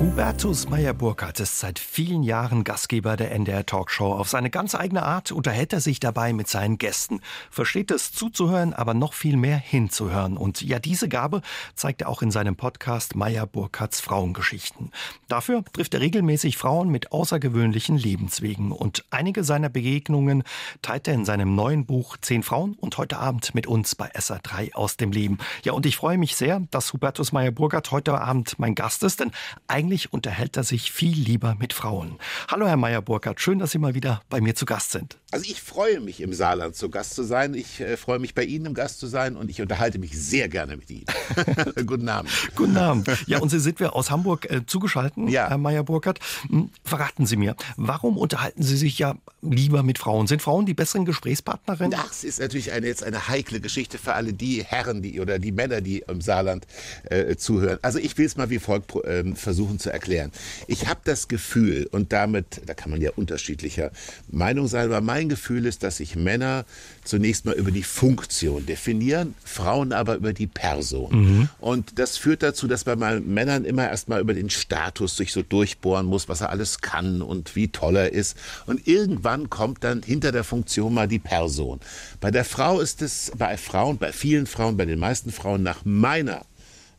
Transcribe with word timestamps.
Hubertus 0.00 0.68
Meyer-Burkhardt 0.68 1.40
ist 1.40 1.58
seit 1.58 1.80
vielen 1.80 2.22
Jahren 2.22 2.62
Gastgeber 2.62 3.16
der 3.16 3.32
NDR 3.32 3.66
Talkshow. 3.66 4.12
Auf 4.12 4.28
seine 4.28 4.48
ganz 4.48 4.76
eigene 4.76 5.02
Art 5.02 5.32
unterhält 5.32 5.72
er 5.72 5.80
sich 5.80 5.98
dabei 5.98 6.32
mit 6.32 6.46
seinen 6.46 6.78
Gästen. 6.78 7.20
Versteht 7.50 7.90
es 7.90 8.12
zuzuhören, 8.12 8.74
aber 8.74 8.94
noch 8.94 9.12
viel 9.12 9.36
mehr 9.36 9.56
hinzuhören. 9.56 10.36
Und 10.36 10.62
ja, 10.62 10.78
diese 10.78 11.08
Gabe 11.08 11.42
zeigt 11.74 12.02
er 12.02 12.08
auch 12.10 12.22
in 12.22 12.30
seinem 12.30 12.54
Podcast 12.54 13.16
Meyer-Burkhardts 13.16 14.00
Frauengeschichten. 14.00 14.92
Dafür 15.26 15.64
trifft 15.72 15.94
er 15.94 16.00
regelmäßig 16.00 16.58
Frauen 16.58 16.90
mit 16.90 17.10
außergewöhnlichen 17.10 17.98
Lebenswegen. 17.98 18.70
Und 18.70 19.04
einige 19.10 19.42
seiner 19.42 19.68
Begegnungen 19.68 20.44
teilt 20.80 21.08
er 21.08 21.14
in 21.14 21.24
seinem 21.24 21.56
neuen 21.56 21.86
Buch 21.86 22.18
Zehn 22.20 22.44
Frauen 22.44 22.74
und 22.74 22.98
heute 22.98 23.18
Abend 23.18 23.52
mit 23.52 23.66
uns 23.66 23.96
bei 23.96 24.14
SA3 24.14 24.74
aus 24.74 24.96
dem 24.96 25.10
Leben. 25.10 25.38
Ja, 25.64 25.72
und 25.72 25.86
ich 25.86 25.96
freue 25.96 26.18
mich 26.18 26.36
sehr, 26.36 26.62
dass 26.70 26.92
Hubertus 26.92 27.32
Meyer-Burkhardt 27.32 27.90
heute 27.90 28.20
Abend 28.20 28.60
mein 28.60 28.76
Gast 28.76 29.02
ist, 29.02 29.18
denn 29.18 29.32
eigentlich 29.66 29.87
eigentlich 29.88 30.12
unterhält 30.12 30.58
er 30.58 30.64
sich 30.64 30.92
viel 30.92 31.16
lieber 31.16 31.54
mit 31.58 31.72
Frauen. 31.72 32.18
Hallo, 32.48 32.66
Herr 32.66 32.76
Meyer-Burkhardt, 32.76 33.40
schön, 33.40 33.58
dass 33.58 33.70
Sie 33.70 33.78
mal 33.78 33.94
wieder 33.94 34.20
bei 34.28 34.38
mir 34.42 34.54
zu 34.54 34.66
Gast 34.66 34.90
sind. 34.90 35.16
Also 35.30 35.44
ich 35.46 35.60
freue 35.60 36.00
mich, 36.00 36.22
im 36.22 36.32
Saarland 36.32 36.74
zu 36.74 36.88
Gast 36.88 37.14
zu 37.14 37.22
sein. 37.22 37.52
Ich 37.52 37.80
äh, 37.80 37.98
freue 37.98 38.18
mich, 38.18 38.34
bei 38.34 38.44
Ihnen 38.44 38.64
im 38.64 38.74
Gast 38.74 38.98
zu 38.98 39.06
sein 39.06 39.36
und 39.36 39.50
ich 39.50 39.60
unterhalte 39.60 39.98
mich 39.98 40.18
sehr 40.18 40.48
gerne 40.48 40.78
mit 40.78 40.88
Ihnen. 40.88 41.04
Guten 41.86 42.08
Abend. 42.08 42.30
Guten 42.56 42.78
Abend. 42.78 43.10
Ja, 43.26 43.38
und 43.38 43.50
Sie 43.50 43.60
sind 43.60 43.78
wir 43.78 43.94
aus 43.94 44.10
Hamburg 44.10 44.50
äh, 44.50 44.64
zugeschaltet, 44.64 45.28
ja. 45.28 45.50
Herr 45.50 45.58
Meyer-Burkhardt. 45.58 46.20
Hm, 46.48 46.70
verraten 46.82 47.26
Sie 47.26 47.36
mir, 47.36 47.56
warum 47.76 48.16
unterhalten 48.16 48.62
Sie 48.62 48.78
sich 48.78 48.98
ja 48.98 49.16
lieber 49.42 49.82
mit 49.82 49.98
Frauen? 49.98 50.26
Sind 50.26 50.40
Frauen 50.40 50.64
die 50.64 50.72
besseren 50.72 51.04
Gesprächspartnerinnen? 51.04 51.90
Das 51.90 52.24
ist 52.24 52.40
natürlich 52.40 52.72
eine, 52.72 52.86
jetzt 52.86 53.04
eine 53.04 53.28
heikle 53.28 53.60
Geschichte 53.60 53.98
für 53.98 54.14
alle 54.14 54.32
die 54.32 54.64
Herren 54.64 55.02
die, 55.02 55.20
oder 55.20 55.38
die 55.38 55.52
Männer, 55.52 55.82
die 55.82 56.04
im 56.08 56.22
Saarland 56.22 56.66
äh, 57.10 57.36
zuhören. 57.36 57.78
Also 57.82 57.98
ich 57.98 58.16
will 58.16 58.24
es 58.24 58.38
mal 58.38 58.48
wie 58.48 58.58
folgt 58.58 58.94
äh, 59.04 59.34
versuchen 59.34 59.78
zu 59.78 59.92
erklären. 59.92 60.32
Ich 60.68 60.88
habe 60.88 61.00
das 61.04 61.28
Gefühl, 61.28 61.86
und 61.92 62.14
damit, 62.14 62.62
da 62.64 62.72
kann 62.72 62.90
man 62.90 63.02
ja 63.02 63.10
unterschiedlicher 63.14 63.90
Meinung 64.30 64.68
sein, 64.68 64.86
aber 64.86 65.02
mein 65.02 65.17
Gefühl 65.26 65.66
ist, 65.66 65.82
dass 65.82 65.96
sich 65.98 66.16
Männer 66.16 66.64
zunächst 67.04 67.44
mal 67.44 67.54
über 67.54 67.70
die 67.70 67.82
Funktion 67.82 68.66
definieren, 68.66 69.34
Frauen 69.44 69.92
aber 69.92 70.16
über 70.16 70.32
die 70.32 70.46
Person. 70.46 71.10
Mhm. 71.10 71.48
Und 71.58 71.98
das 71.98 72.16
führt 72.16 72.42
dazu, 72.42 72.68
dass 72.68 72.86
man 72.86 72.98
bei 73.00 73.20
Männern 73.20 73.64
immer 73.64 73.88
erst 73.88 74.08
mal 74.08 74.20
über 74.20 74.34
den 74.34 74.50
Status 74.50 75.16
sich 75.16 75.32
so 75.32 75.42
durchbohren 75.42 76.06
muss, 76.06 76.28
was 76.28 76.40
er 76.40 76.50
alles 76.50 76.80
kann 76.80 77.22
und 77.22 77.56
wie 77.56 77.68
toll 77.68 77.96
er 77.96 78.12
ist. 78.12 78.36
Und 78.66 78.86
irgendwann 78.86 79.50
kommt 79.50 79.82
dann 79.82 80.02
hinter 80.02 80.30
der 80.30 80.44
Funktion 80.44 80.94
mal 80.94 81.08
die 81.08 81.18
Person. 81.18 81.80
Bei 82.20 82.30
der 82.30 82.44
Frau 82.44 82.80
ist 82.80 83.02
es, 83.02 83.32
bei 83.36 83.56
Frauen, 83.56 83.98
bei 83.98 84.12
vielen 84.12 84.46
Frauen, 84.46 84.76
bei 84.76 84.84
den 84.84 84.98
meisten 84.98 85.32
Frauen 85.32 85.62
nach 85.62 85.84
meiner 85.84 86.44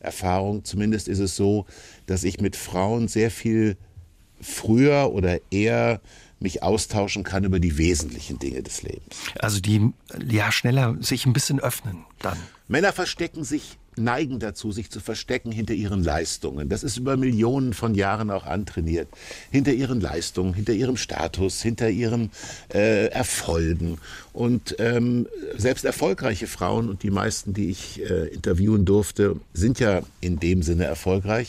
Erfahrung 0.00 0.64
zumindest 0.64 1.08
ist 1.08 1.18
es 1.18 1.36
so, 1.36 1.66
dass 2.06 2.24
ich 2.24 2.40
mit 2.40 2.56
Frauen 2.56 3.06
sehr 3.06 3.30
viel 3.30 3.76
früher 4.40 5.12
oder 5.12 5.38
eher 5.50 6.00
mich 6.40 6.62
austauschen 6.62 7.22
kann 7.22 7.44
über 7.44 7.60
die 7.60 7.78
wesentlichen 7.78 8.38
Dinge 8.38 8.62
des 8.62 8.82
Lebens. 8.82 9.16
Also 9.38 9.60
die 9.60 9.92
ja 10.28 10.50
schneller 10.50 10.96
sich 11.00 11.26
ein 11.26 11.32
bisschen 11.32 11.60
öffnen 11.60 12.04
dann. 12.18 12.38
Männer 12.68 12.92
verstecken 12.92 13.44
sich 13.44 13.78
neigen 13.96 14.38
dazu, 14.38 14.72
sich 14.72 14.90
zu 14.90 15.00
verstecken 15.00 15.52
hinter 15.52 15.74
ihren 15.74 16.02
Leistungen. 16.02 16.68
Das 16.68 16.82
ist 16.82 16.96
über 16.96 17.16
Millionen 17.16 17.74
von 17.74 17.94
Jahren 17.94 18.30
auch 18.30 18.46
antrainiert. 18.46 19.08
Hinter 19.50 19.72
ihren 19.72 20.00
Leistungen, 20.00 20.54
hinter 20.54 20.72
ihrem 20.72 20.96
Status, 20.96 21.60
hinter 21.62 21.90
ihren 21.90 22.30
äh, 22.72 23.06
Erfolgen. 23.06 23.98
Und 24.32 24.76
ähm, 24.78 25.26
selbst 25.56 25.84
erfolgreiche 25.84 26.46
Frauen 26.46 26.88
und 26.88 27.02
die 27.02 27.10
meisten, 27.10 27.52
die 27.52 27.70
ich 27.70 28.00
äh, 28.08 28.28
interviewen 28.28 28.84
durfte, 28.84 29.36
sind 29.52 29.80
ja 29.80 30.02
in 30.20 30.38
dem 30.38 30.62
Sinne 30.62 30.84
erfolgreich 30.84 31.48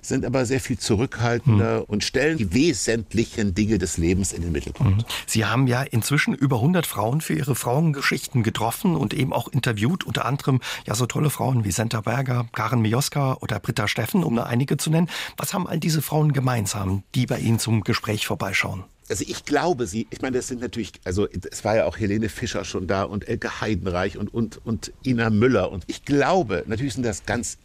sind 0.00 0.24
aber 0.24 0.46
sehr 0.46 0.60
viel 0.60 0.78
zurückhaltender 0.78 1.78
hm. 1.78 1.84
und 1.84 2.04
stellen 2.04 2.38
die 2.38 2.52
wesentlichen 2.52 3.54
Dinge 3.54 3.78
des 3.78 3.96
Lebens 3.96 4.32
in 4.32 4.42
den 4.42 4.52
Mittelpunkt. 4.52 5.02
Hm. 5.02 5.08
Sie 5.26 5.44
haben 5.44 5.66
ja 5.66 5.82
inzwischen 5.82 6.34
über 6.34 6.56
100 6.56 6.86
Frauen 6.86 7.20
für 7.20 7.34
ihre 7.34 7.54
Frauengeschichten 7.54 8.42
getroffen 8.42 8.96
und 8.96 9.14
eben 9.14 9.32
auch 9.32 9.48
interviewt, 9.48 10.04
unter 10.04 10.24
anderem 10.24 10.60
ja 10.86 10.94
so 10.94 11.06
tolle 11.06 11.30
Frauen 11.30 11.64
wie 11.64 11.70
Senta 11.70 12.00
Berger, 12.00 12.46
Karen 12.52 12.82
Mioska 12.82 13.34
oder 13.40 13.58
Britta 13.58 13.88
Steffen, 13.88 14.24
um 14.24 14.34
nur 14.34 14.46
einige 14.46 14.76
zu 14.76 14.90
nennen. 14.90 15.08
Was 15.36 15.54
haben 15.54 15.66
all 15.66 15.78
diese 15.78 16.02
Frauen 16.02 16.32
gemeinsam, 16.32 17.02
die 17.14 17.26
bei 17.26 17.38
Ihnen 17.38 17.58
zum 17.58 17.82
Gespräch 17.82 18.26
vorbeischauen? 18.26 18.84
also 19.10 19.24
ich 19.26 19.44
glaube 19.44 19.86
sie, 19.86 20.06
ich 20.10 20.22
meine, 20.22 20.36
das 20.36 20.46
sind 20.46 20.60
natürlich, 20.60 20.92
also 21.04 21.26
es 21.28 21.64
war 21.64 21.76
ja 21.76 21.84
auch 21.84 21.98
Helene 21.98 22.28
Fischer 22.28 22.64
schon 22.64 22.86
da 22.86 23.02
und 23.02 23.28
Elke 23.28 23.60
Heidenreich 23.60 24.16
und, 24.16 24.32
und, 24.32 24.64
und 24.64 24.92
Ina 25.04 25.30
Müller 25.30 25.70
und 25.72 25.84
ich 25.88 26.04
glaube, 26.04 26.62
natürlich 26.66 26.94
sind 26.94 27.04
das 27.04 27.26
ganz 27.26 27.58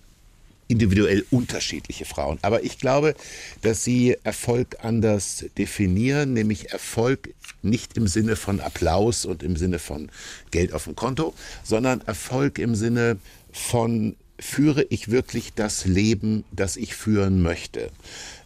individuell 0.68 1.26
unterschiedliche 1.30 2.06
Frauen. 2.06 2.40
Aber 2.42 2.64
ich 2.64 2.80
glaube, 2.80 3.16
dass 3.62 3.84
sie 3.84 4.18
Erfolg 4.24 4.78
anders 4.82 5.46
definieren, 5.58 6.34
nämlich 6.34 6.72
Erfolg 6.72 7.34
nicht 7.62 7.98
im 7.98 8.08
Sinne 8.08 8.36
von 8.36 8.60
Applaus 8.60 9.26
und 9.26 9.44
im 9.44 9.56
Sinne 9.58 9.80
von 9.80 10.10
Geld 10.52 10.74
auf 10.74 10.86
dem 10.86 10.96
Konto, 10.96 11.34
sondern 11.64 12.02
Erfolg 12.02 12.60
im 12.60 12.76
Sinne 12.76 13.18
von 13.52 14.16
führe 14.40 14.84
ich 14.90 15.12
wirklich 15.12 15.54
das 15.54 15.86
Leben, 15.86 16.44
das 16.52 16.78
ich 16.78 16.96
führen 16.96 17.42
möchte. 17.42 17.90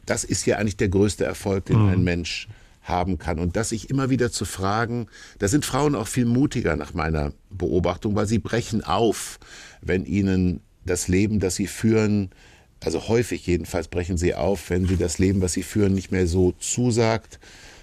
Das 0.05 0.23
ist 0.23 0.45
ja 0.45 0.57
eigentlich 0.57 0.77
der 0.77 0.89
größte 0.89 1.25
Erfolg, 1.25 1.65
den 1.65 1.81
mhm. 1.81 1.89
ein 1.89 2.03
Mensch 2.03 2.47
haben 2.83 3.17
kann. 3.17 3.39
Und 3.39 3.55
das 3.55 3.69
sich 3.69 3.89
immer 3.89 4.09
wieder 4.09 4.31
zu 4.31 4.45
fragen, 4.45 5.07
da 5.37 5.47
sind 5.47 5.65
Frauen 5.65 5.95
auch 5.95 6.07
viel 6.07 6.25
mutiger 6.25 6.75
nach 6.75 6.93
meiner 6.93 7.33
Beobachtung, 7.49 8.15
weil 8.15 8.27
sie 8.27 8.39
brechen 8.39 8.83
auf, 8.83 9.39
wenn 9.81 10.05
ihnen 10.05 10.61
das 10.85 11.07
Leben, 11.07 11.39
das 11.39 11.55
sie 11.55 11.67
führen, 11.67 12.29
also 12.83 13.07
häufig 13.07 13.45
jedenfalls 13.45 13.87
brechen 13.87 14.17
sie 14.17 14.35
auf, 14.35 14.69
wenn 14.69 14.87
sie 14.87 14.97
das 14.97 15.19
Leben, 15.19 15.41
was 15.41 15.53
sie 15.53 15.63
führen, 15.63 15.93
nicht 15.93 16.11
mehr 16.11 16.27
so 16.27 16.53
zusagt 16.53 17.39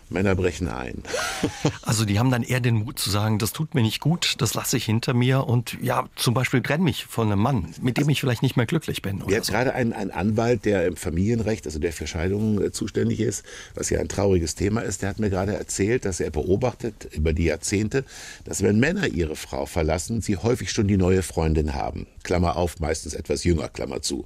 Männer 0.09 0.35
brechen 0.35 0.69
ein. 0.69 1.03
also 1.83 2.05
die 2.05 2.19
haben 2.19 2.31
dann 2.31 2.43
eher 2.43 2.61
den 2.61 2.77
Mut 2.77 2.99
zu 2.99 3.11
sagen, 3.11 3.39
das 3.39 3.53
tut 3.53 3.75
mir 3.75 3.83
nicht 3.83 4.01
gut, 4.01 4.37
das 4.39 4.55
lasse 4.55 4.77
ich 4.77 4.85
hinter 4.85 5.15
mir 5.15 5.47
und 5.47 5.77
ja, 5.83 6.09
zum 6.15 6.35
Beispiel 6.35 6.63
trenne 6.63 6.85
mich 6.85 7.07
von 7.07 7.31
einem 7.31 7.41
Mann, 7.41 7.75
mit 7.81 7.99
dem 7.99 8.09
ich 8.09 8.21
vielleicht 8.21 8.43
nicht 8.43 8.57
mehr 8.57 8.67
glücklich 8.67 9.03
bin. 9.03 9.23
Wir 9.27 9.43
so. 9.43 9.53
gerade 9.53 9.75
einen, 9.75 9.93
einen 9.93 10.11
Anwalt, 10.11 10.65
der 10.65 10.87
im 10.87 10.97
Familienrecht, 10.97 11.67
also 11.67 11.79
der 11.79 11.93
für 11.93 12.07
Scheidungen 12.07 12.63
äh, 12.63 12.73
zuständig 12.73 13.21
ist, 13.21 13.45
was 13.75 13.91
ja 13.91 13.99
ein 13.99 14.09
trauriges 14.09 14.55
Thema 14.55 14.81
ist, 14.81 15.03
der 15.03 15.09
hat 15.11 15.19
mir 15.19 15.31
gerade 15.31 15.57
erzählt, 15.57 16.05
dass 16.05 16.21
er 16.21 16.31
beobachtet 16.31 17.09
über 17.13 17.33
die 17.33 17.45
Jahrzehnte, 17.45 18.05
dass 18.45 18.63
wenn 18.63 18.79
Männer 18.79 19.09
ihre 19.09 19.37
Frau 19.37 19.67
verlassen, 19.67 20.21
sie 20.23 20.37
häufig 20.37 20.71
schon 20.71 20.87
die 20.89 20.97
neue 20.97 21.23
Freundin 21.23 21.75
haben. 21.75 22.07
Klammer 22.23 22.57
auf, 22.57 22.81
meistens 22.81 23.15
etwas 23.15 23.45
jünger, 23.45 23.69
Klammer 23.69 24.03
zu. 24.03 24.25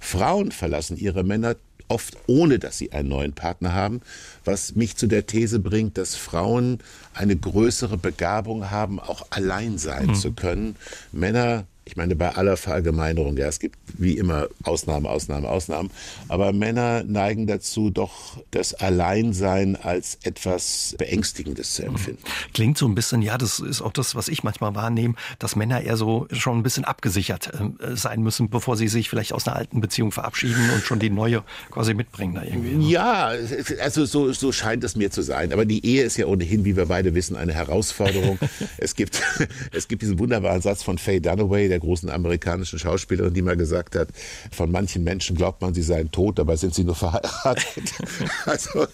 Frauen 0.00 0.52
verlassen 0.52 0.96
ihre 0.96 1.24
Männer 1.24 1.56
oft 1.90 2.16
ohne 2.26 2.58
dass 2.58 2.78
sie 2.78 2.92
einen 2.92 3.08
neuen 3.08 3.32
Partner 3.32 3.74
haben, 3.74 4.00
was 4.44 4.76
mich 4.76 4.96
zu 4.96 5.06
der 5.06 5.26
These 5.26 5.58
bringt, 5.58 5.98
dass 5.98 6.14
Frauen 6.14 6.78
eine 7.14 7.36
größere 7.36 7.98
Begabung 7.98 8.70
haben, 8.70 9.00
auch 9.00 9.26
allein 9.30 9.78
sein 9.78 10.08
mhm. 10.08 10.14
zu 10.14 10.32
können. 10.32 10.76
Männer 11.12 11.64
ich 11.90 11.96
meine, 11.96 12.14
bei 12.14 12.36
aller 12.36 12.56
Verallgemeinerung, 12.56 13.36
ja, 13.36 13.48
es 13.48 13.58
gibt 13.58 13.76
wie 13.98 14.16
immer 14.16 14.46
Ausnahmen, 14.62 15.06
Ausnahmen, 15.06 15.44
Ausnahmen, 15.44 15.90
aber 16.28 16.52
Männer 16.52 17.02
neigen 17.02 17.48
dazu, 17.48 17.90
doch 17.90 18.40
das 18.52 18.74
Alleinsein 18.74 19.74
als 19.74 20.18
etwas 20.22 20.94
Beängstigendes 20.98 21.74
zu 21.74 21.82
empfinden. 21.82 22.22
Klingt 22.54 22.78
so 22.78 22.86
ein 22.86 22.94
bisschen, 22.94 23.22
ja, 23.22 23.36
das 23.38 23.58
ist 23.58 23.82
auch 23.82 23.92
das, 23.92 24.14
was 24.14 24.28
ich 24.28 24.44
manchmal 24.44 24.76
wahrnehme, 24.76 25.14
dass 25.40 25.56
Männer 25.56 25.80
eher 25.80 25.96
so 25.96 26.28
schon 26.30 26.58
ein 26.58 26.62
bisschen 26.62 26.84
abgesichert 26.84 27.50
äh, 27.54 27.96
sein 27.96 28.22
müssen, 28.22 28.50
bevor 28.50 28.76
sie 28.76 28.86
sich 28.86 29.10
vielleicht 29.10 29.32
aus 29.32 29.48
einer 29.48 29.56
alten 29.56 29.80
Beziehung 29.80 30.12
verabschieden 30.12 30.70
und 30.72 30.84
schon 30.84 31.00
die 31.00 31.10
neue 31.10 31.42
quasi 31.72 31.92
mitbringen 31.92 32.36
da 32.36 32.44
irgendwie. 32.44 32.76
Ne? 32.76 32.88
Ja, 32.88 33.32
also 33.80 34.04
so, 34.04 34.32
so 34.32 34.52
scheint 34.52 34.84
es 34.84 34.94
mir 34.94 35.10
zu 35.10 35.22
sein. 35.22 35.52
Aber 35.52 35.64
die 35.64 35.84
Ehe 35.84 36.04
ist 36.04 36.16
ja 36.16 36.26
ohnehin, 36.26 36.64
wie 36.64 36.76
wir 36.76 36.86
beide 36.86 37.16
wissen, 37.16 37.34
eine 37.34 37.52
Herausforderung. 37.52 38.38
es 38.78 38.94
gibt, 38.94 39.20
es 39.72 39.88
gibt 39.88 40.02
diesen 40.02 40.20
wunderbaren 40.20 40.62
Satz 40.62 40.84
von 40.84 40.96
Faye 40.96 41.20
Dunaway, 41.20 41.68
der 41.68 41.79
großen 41.80 42.10
amerikanischen 42.10 42.78
Schauspielerin, 42.78 43.34
die 43.34 43.42
mal 43.42 43.56
gesagt 43.56 43.96
hat, 43.96 44.08
von 44.50 44.70
manchen 44.70 45.04
Menschen 45.04 45.36
glaubt 45.36 45.60
man, 45.60 45.74
sie 45.74 45.82
seien 45.82 46.10
tot, 46.10 46.38
dabei 46.38 46.56
sind 46.56 46.74
sie 46.74 46.84
nur 46.84 46.94
verheiratet. 46.94 47.92
also, 48.44 48.86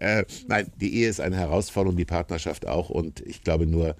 äh, 0.00 0.24
nein, 0.48 0.70
die 0.80 0.94
Ehe 0.94 1.08
ist 1.08 1.20
eine 1.20 1.36
Herausforderung, 1.36 1.96
die 1.96 2.04
Partnerschaft 2.04 2.66
auch. 2.66 2.90
Und 2.90 3.20
ich 3.20 3.42
glaube 3.42 3.66
nur, 3.66 3.96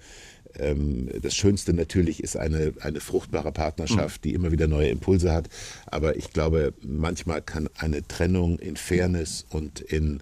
ähm, 0.59 1.09
das 1.21 1.35
Schönste 1.35 1.73
natürlich 1.73 2.23
ist 2.23 2.37
eine, 2.37 2.73
eine 2.81 2.99
fruchtbare 2.99 3.51
Partnerschaft, 3.51 4.23
die 4.23 4.33
immer 4.33 4.51
wieder 4.51 4.67
neue 4.67 4.89
Impulse 4.89 5.31
hat. 5.31 5.49
Aber 5.87 6.15
ich 6.15 6.31
glaube, 6.31 6.73
manchmal 6.81 7.41
kann 7.41 7.69
eine 7.77 8.07
Trennung 8.07 8.59
in 8.59 8.77
Fairness 8.77 9.45
und 9.49 9.81
in 9.81 10.21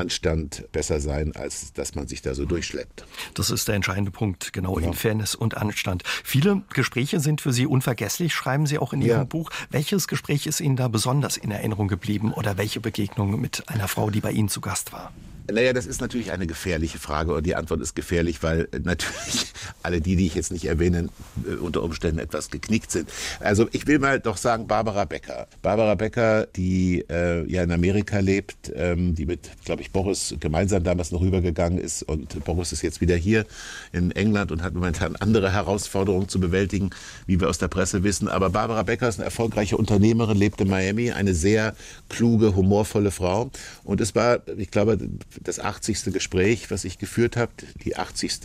Anstand 0.00 0.64
besser 0.72 1.00
sein, 1.00 1.36
als 1.36 1.72
dass 1.72 1.94
man 1.94 2.08
sich 2.08 2.22
da 2.22 2.34
so 2.34 2.44
durchschleppt. 2.44 3.04
Das 3.34 3.50
ist 3.50 3.68
der 3.68 3.74
entscheidende 3.74 4.10
Punkt, 4.10 4.52
genau, 4.52 4.78
ja. 4.78 4.86
in 4.86 4.94
Fairness 4.94 5.34
und 5.34 5.56
Anstand. 5.56 6.02
Viele 6.24 6.62
Gespräche 6.72 7.20
sind 7.20 7.40
für 7.40 7.52
Sie 7.52 7.66
unvergesslich, 7.66 8.34
schreiben 8.34 8.66
Sie 8.66 8.78
auch 8.78 8.92
in 8.92 9.02
Ihrem 9.02 9.18
ja. 9.20 9.24
Buch. 9.24 9.50
Welches 9.70 10.08
Gespräch 10.08 10.46
ist 10.46 10.60
Ihnen 10.60 10.76
da 10.76 10.88
besonders 10.88 11.36
in 11.36 11.50
Erinnerung 11.50 11.88
geblieben 11.88 12.32
oder 12.32 12.56
welche 12.56 12.80
Begegnung 12.80 13.40
mit 13.40 13.68
einer 13.68 13.88
Frau, 13.88 14.10
die 14.10 14.20
bei 14.20 14.32
Ihnen 14.32 14.48
zu 14.48 14.60
Gast 14.60 14.92
war? 14.92 15.12
Naja, 15.50 15.72
das 15.72 15.86
ist 15.86 16.00
natürlich 16.00 16.32
eine 16.32 16.46
gefährliche 16.46 16.98
Frage 16.98 17.34
und 17.34 17.44
die 17.44 17.54
Antwort 17.54 17.80
ist 17.80 17.94
gefährlich, 17.94 18.42
weil 18.42 18.68
natürlich 18.82 19.52
alle 19.82 20.00
die, 20.00 20.16
die 20.16 20.26
ich 20.26 20.34
jetzt 20.34 20.52
nicht 20.52 20.64
erwähne, 20.64 21.08
äh, 21.48 21.54
unter 21.54 21.82
Umständen 21.82 22.18
etwas 22.18 22.50
geknickt 22.50 22.90
sind. 22.90 23.08
Also 23.40 23.68
ich 23.72 23.86
will 23.86 23.98
mal 23.98 24.20
doch 24.20 24.36
sagen, 24.36 24.66
Barbara 24.66 25.04
Becker. 25.04 25.46
Barbara 25.62 25.94
Becker, 25.94 26.46
die 26.56 27.04
äh, 27.08 27.44
ja 27.50 27.62
in 27.62 27.72
Amerika 27.72 28.18
lebt, 28.18 28.72
ähm, 28.74 29.14
die 29.14 29.26
mit, 29.26 29.50
glaube 29.64 29.82
ich, 29.82 29.90
Boris 29.90 30.34
gemeinsam 30.40 30.84
damals 30.84 31.12
noch 31.12 31.20
rübergegangen 31.20 31.78
ist 31.78 32.02
und 32.02 32.44
Boris 32.44 32.72
ist 32.72 32.82
jetzt 32.82 33.00
wieder 33.00 33.16
hier 33.16 33.46
in 33.92 34.10
England 34.12 34.52
und 34.52 34.62
hat 34.62 34.74
momentan 34.74 35.16
andere 35.16 35.52
Herausforderungen 35.52 36.28
zu 36.28 36.40
bewältigen, 36.40 36.90
wie 37.26 37.40
wir 37.40 37.48
aus 37.48 37.58
der 37.58 37.68
Presse 37.68 38.02
wissen. 38.02 38.28
Aber 38.28 38.50
Barbara 38.50 38.82
Becker 38.82 39.08
ist 39.08 39.18
eine 39.18 39.24
erfolgreiche 39.24 39.76
Unternehmerin, 39.76 40.36
lebt 40.36 40.60
in 40.60 40.68
Miami, 40.68 41.12
eine 41.12 41.34
sehr 41.34 41.74
kluge, 42.08 42.54
humorvolle 42.54 43.10
Frau. 43.10 43.50
Und 43.84 44.00
es 44.00 44.14
war, 44.14 44.40
ich 44.56 44.70
glaube, 44.70 44.98
das 45.42 45.60
80. 45.60 46.12
Gespräch, 46.12 46.70
was 46.70 46.84
ich 46.84 46.98
geführt 46.98 47.36
habe, 47.36 47.52
die 47.84 47.96
80. 47.96 48.40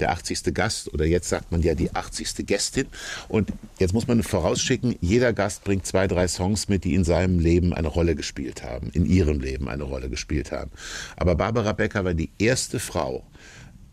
der 0.00 0.10
80. 0.10 0.54
Gast 0.54 0.92
oder 0.92 1.04
jetzt 1.04 1.28
sagt 1.28 1.52
man 1.52 1.62
ja 1.62 1.74
die 1.74 1.94
80. 1.94 2.46
Gästin. 2.46 2.86
Und 3.28 3.52
jetzt 3.78 3.92
muss 3.92 4.06
man 4.06 4.22
vorausschicken, 4.22 4.96
jeder 5.00 5.32
Gast 5.32 5.64
bringt 5.64 5.86
zwei, 5.86 6.06
drei 6.06 6.28
Songs 6.28 6.68
mit, 6.68 6.84
die 6.84 6.94
in 6.94 7.04
seinem 7.04 7.38
Leben 7.38 7.74
eine 7.74 7.88
Rolle 7.88 8.14
gespielt 8.14 8.62
haben, 8.62 8.90
in 8.92 9.06
ihrem 9.06 9.40
Leben 9.40 9.68
eine 9.68 9.84
Rolle 9.84 10.08
gespielt 10.08 10.52
haben. 10.52 10.70
Aber 11.16 11.34
Barbara 11.34 11.72
Becker 11.72 12.04
war 12.04 12.14
die 12.14 12.30
erste 12.38 12.78
Frau, 12.78 13.24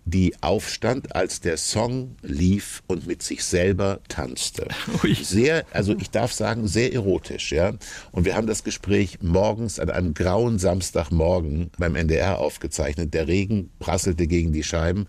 die 0.07 0.33
aufstand, 0.41 1.15
als 1.15 1.41
der 1.41 1.57
Song 1.57 2.15
lief 2.21 2.81
und 2.87 3.07
mit 3.07 3.21
sich 3.21 3.43
selber 3.43 3.99
tanzte. 4.07 4.67
Ui. 5.03 5.13
Sehr, 5.13 5.65
also 5.71 5.95
ich 5.97 6.09
darf 6.09 6.31
sagen, 6.31 6.67
sehr 6.67 6.93
erotisch, 6.93 7.51
ja. 7.51 7.73
Und 8.11 8.25
wir 8.25 8.35
haben 8.35 8.47
das 8.47 8.63
Gespräch 8.63 9.19
morgens 9.21 9.79
an 9.79 9.89
einem 9.89 10.13
grauen 10.13 10.59
Samstagmorgen 10.59 11.71
beim 11.77 11.95
NDR 11.95 12.39
aufgezeichnet. 12.39 13.13
Der 13.13 13.27
Regen 13.27 13.69
prasselte 13.79 14.27
gegen 14.27 14.53
die 14.53 14.63
Scheiben. 14.63 15.07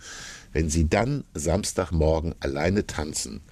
Wenn 0.52 0.70
sie 0.70 0.88
dann 0.88 1.24
Samstagmorgen 1.34 2.34
alleine 2.40 2.86
tanzen 2.86 3.42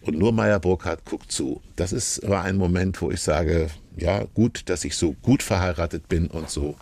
und 0.00 0.18
nur 0.18 0.32
Meier 0.32 0.58
Burkhardt 0.58 1.04
guckt 1.04 1.30
zu, 1.30 1.60
das 1.76 1.92
ist, 1.92 2.26
war 2.26 2.42
ein 2.44 2.56
Moment, 2.56 3.00
wo 3.02 3.10
ich 3.10 3.20
sage, 3.20 3.68
ja, 3.96 4.24
gut, 4.34 4.62
dass 4.66 4.84
ich 4.84 4.96
so 4.96 5.12
gut 5.22 5.42
verheiratet 5.42 6.08
bin 6.08 6.26
und 6.28 6.50
so 6.50 6.76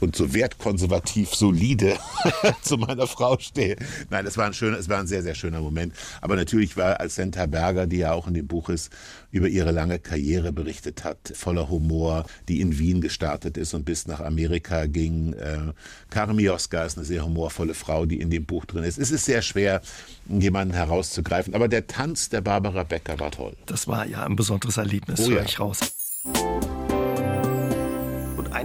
und 0.00 0.16
so 0.16 0.34
wertkonservativ 0.34 1.34
solide 1.34 1.96
zu 2.62 2.76
meiner 2.76 3.06
Frau 3.06 3.38
stehe. 3.38 3.76
Nein, 4.10 4.26
es 4.26 4.36
war 4.36 4.46
ein 4.46 4.54
schöner, 4.54 4.78
es 4.78 4.88
war 4.88 4.98
ein 4.98 5.06
sehr, 5.06 5.22
sehr 5.22 5.34
schöner 5.34 5.60
Moment. 5.60 5.94
Aber 6.20 6.36
natürlich 6.36 6.76
war 6.76 7.00
als 7.00 7.16
Senta 7.16 7.46
Berger, 7.46 7.86
die 7.86 7.98
ja 7.98 8.12
auch 8.12 8.26
in 8.26 8.34
dem 8.34 8.46
Buch 8.46 8.68
ist, 8.68 8.90
über 9.30 9.48
ihre 9.48 9.72
lange 9.72 9.98
Karriere 9.98 10.52
berichtet 10.52 11.04
hat, 11.04 11.32
voller 11.34 11.68
Humor, 11.68 12.24
die 12.48 12.60
in 12.60 12.78
Wien 12.78 13.00
gestartet 13.00 13.56
ist 13.56 13.74
und 13.74 13.84
bis 13.84 14.06
nach 14.06 14.20
Amerika 14.20 14.86
ging. 14.86 15.34
Äh, 15.34 15.72
Karin 16.10 16.36
Mioska 16.36 16.84
ist 16.84 16.96
eine 16.96 17.06
sehr 17.06 17.24
humorvolle 17.24 17.74
Frau, 17.74 18.06
die 18.06 18.20
in 18.20 18.30
dem 18.30 18.46
Buch 18.46 18.64
drin 18.64 18.84
ist. 18.84 18.98
Es 18.98 19.10
ist 19.10 19.24
sehr 19.24 19.42
schwer, 19.42 19.82
jemanden 20.28 20.74
herauszugreifen. 20.74 21.54
Aber 21.54 21.68
der 21.68 21.86
Tanz 21.86 22.28
der 22.28 22.40
Barbara 22.40 22.82
Becker 22.84 23.18
war 23.20 23.30
toll. 23.30 23.54
Das 23.66 23.86
war 23.88 24.06
ja 24.06 24.24
ein 24.24 24.36
besonderes 24.36 24.76
Erlebnis, 24.76 25.20
oh, 25.20 25.30
höre 25.30 25.38
ja. 25.38 25.44
ich 25.44 25.60
raus. 25.60 25.80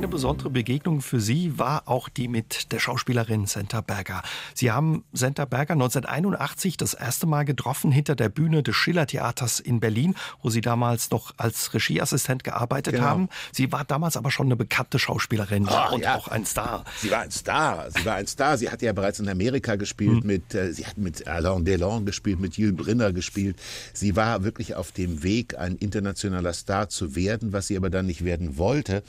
Eine 0.01 0.07
besondere 0.07 0.49
Begegnung 0.49 1.01
für 1.01 1.19
Sie 1.19 1.59
war 1.59 1.87
auch 1.87 2.09
die 2.09 2.27
mit 2.27 2.71
der 2.71 2.79
Schauspielerin 2.79 3.45
Senta 3.45 3.81
Berger. 3.81 4.23
Sie 4.55 4.71
haben 4.71 5.03
Senta 5.13 5.45
Berger 5.45 5.73
1981 5.73 6.75
das 6.75 6.95
erste 6.95 7.27
Mal 7.27 7.45
getroffen 7.45 7.91
hinter 7.91 8.15
der 8.15 8.29
Bühne 8.29 8.63
des 8.63 8.75
Schillertheaters 8.75 9.59
in 9.59 9.79
Berlin, 9.79 10.15
wo 10.41 10.49
Sie 10.49 10.61
damals 10.61 11.11
noch 11.11 11.35
als 11.37 11.75
Regieassistent 11.75 12.43
gearbeitet 12.43 12.95
genau. 12.95 13.05
haben. 13.05 13.29
Sie 13.51 13.71
war 13.71 13.85
damals 13.85 14.17
aber 14.17 14.31
schon 14.31 14.47
eine 14.47 14.55
bekannte 14.55 14.97
Schauspielerin 14.97 15.67
oh, 15.69 15.93
und 15.93 16.01
ja. 16.01 16.15
auch 16.15 16.29
ein 16.29 16.47
Star. 16.47 16.83
Sie 16.97 17.11
war 17.11 17.19
ein 17.19 17.29
Star. 17.29 17.91
Sie 17.91 18.03
war 18.03 18.15
ein 18.15 18.25
Star. 18.25 18.57
Sie 18.57 18.71
hatte 18.71 18.87
ja 18.87 18.93
bereits 18.93 19.19
in 19.19 19.29
Amerika 19.29 19.75
gespielt 19.75 20.21
hm. 20.21 20.25
mit, 20.25 20.55
äh, 20.55 20.73
sie 20.73 20.87
hat 20.87 20.97
mit 20.97 21.27
Alain 21.27 21.63
Delon 21.63 22.07
gespielt, 22.07 22.39
mit 22.39 22.57
Jules 22.57 22.75
Brinner 22.75 23.13
gespielt. 23.13 23.61
Sie 23.93 24.15
war 24.15 24.43
wirklich 24.43 24.73
auf 24.73 24.91
dem 24.91 25.21
Weg, 25.21 25.59
ein 25.59 25.75
internationaler 25.75 26.53
Star 26.53 26.89
zu 26.89 27.15
werden, 27.15 27.53
was 27.53 27.67
sie 27.67 27.77
aber 27.77 27.91
dann 27.91 28.07
nicht 28.07 28.25
werden 28.25 28.57
wollte. 28.57 29.03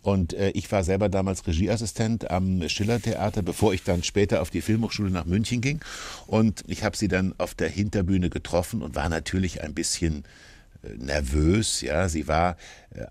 Und 0.00 0.37
äh, 0.38 0.50
ich 0.50 0.70
war 0.70 0.84
selber 0.84 1.08
damals 1.08 1.46
Regieassistent 1.46 2.30
am 2.30 2.66
Schillertheater, 2.68 3.42
bevor 3.42 3.74
ich 3.74 3.82
dann 3.82 4.02
später 4.02 4.40
auf 4.40 4.50
die 4.50 4.60
Filmhochschule 4.62 5.10
nach 5.10 5.26
München 5.26 5.60
ging. 5.60 5.80
Und 6.26 6.64
ich 6.66 6.84
habe 6.84 6.96
sie 6.96 7.08
dann 7.08 7.34
auf 7.38 7.54
der 7.54 7.68
Hinterbühne 7.68 8.30
getroffen 8.30 8.82
und 8.82 8.94
war 8.94 9.08
natürlich 9.08 9.62
ein 9.62 9.74
bisschen 9.74 10.24
äh, 10.82 10.94
nervös, 10.96 11.80
ja, 11.80 12.08
sie 12.08 12.28
war 12.28 12.56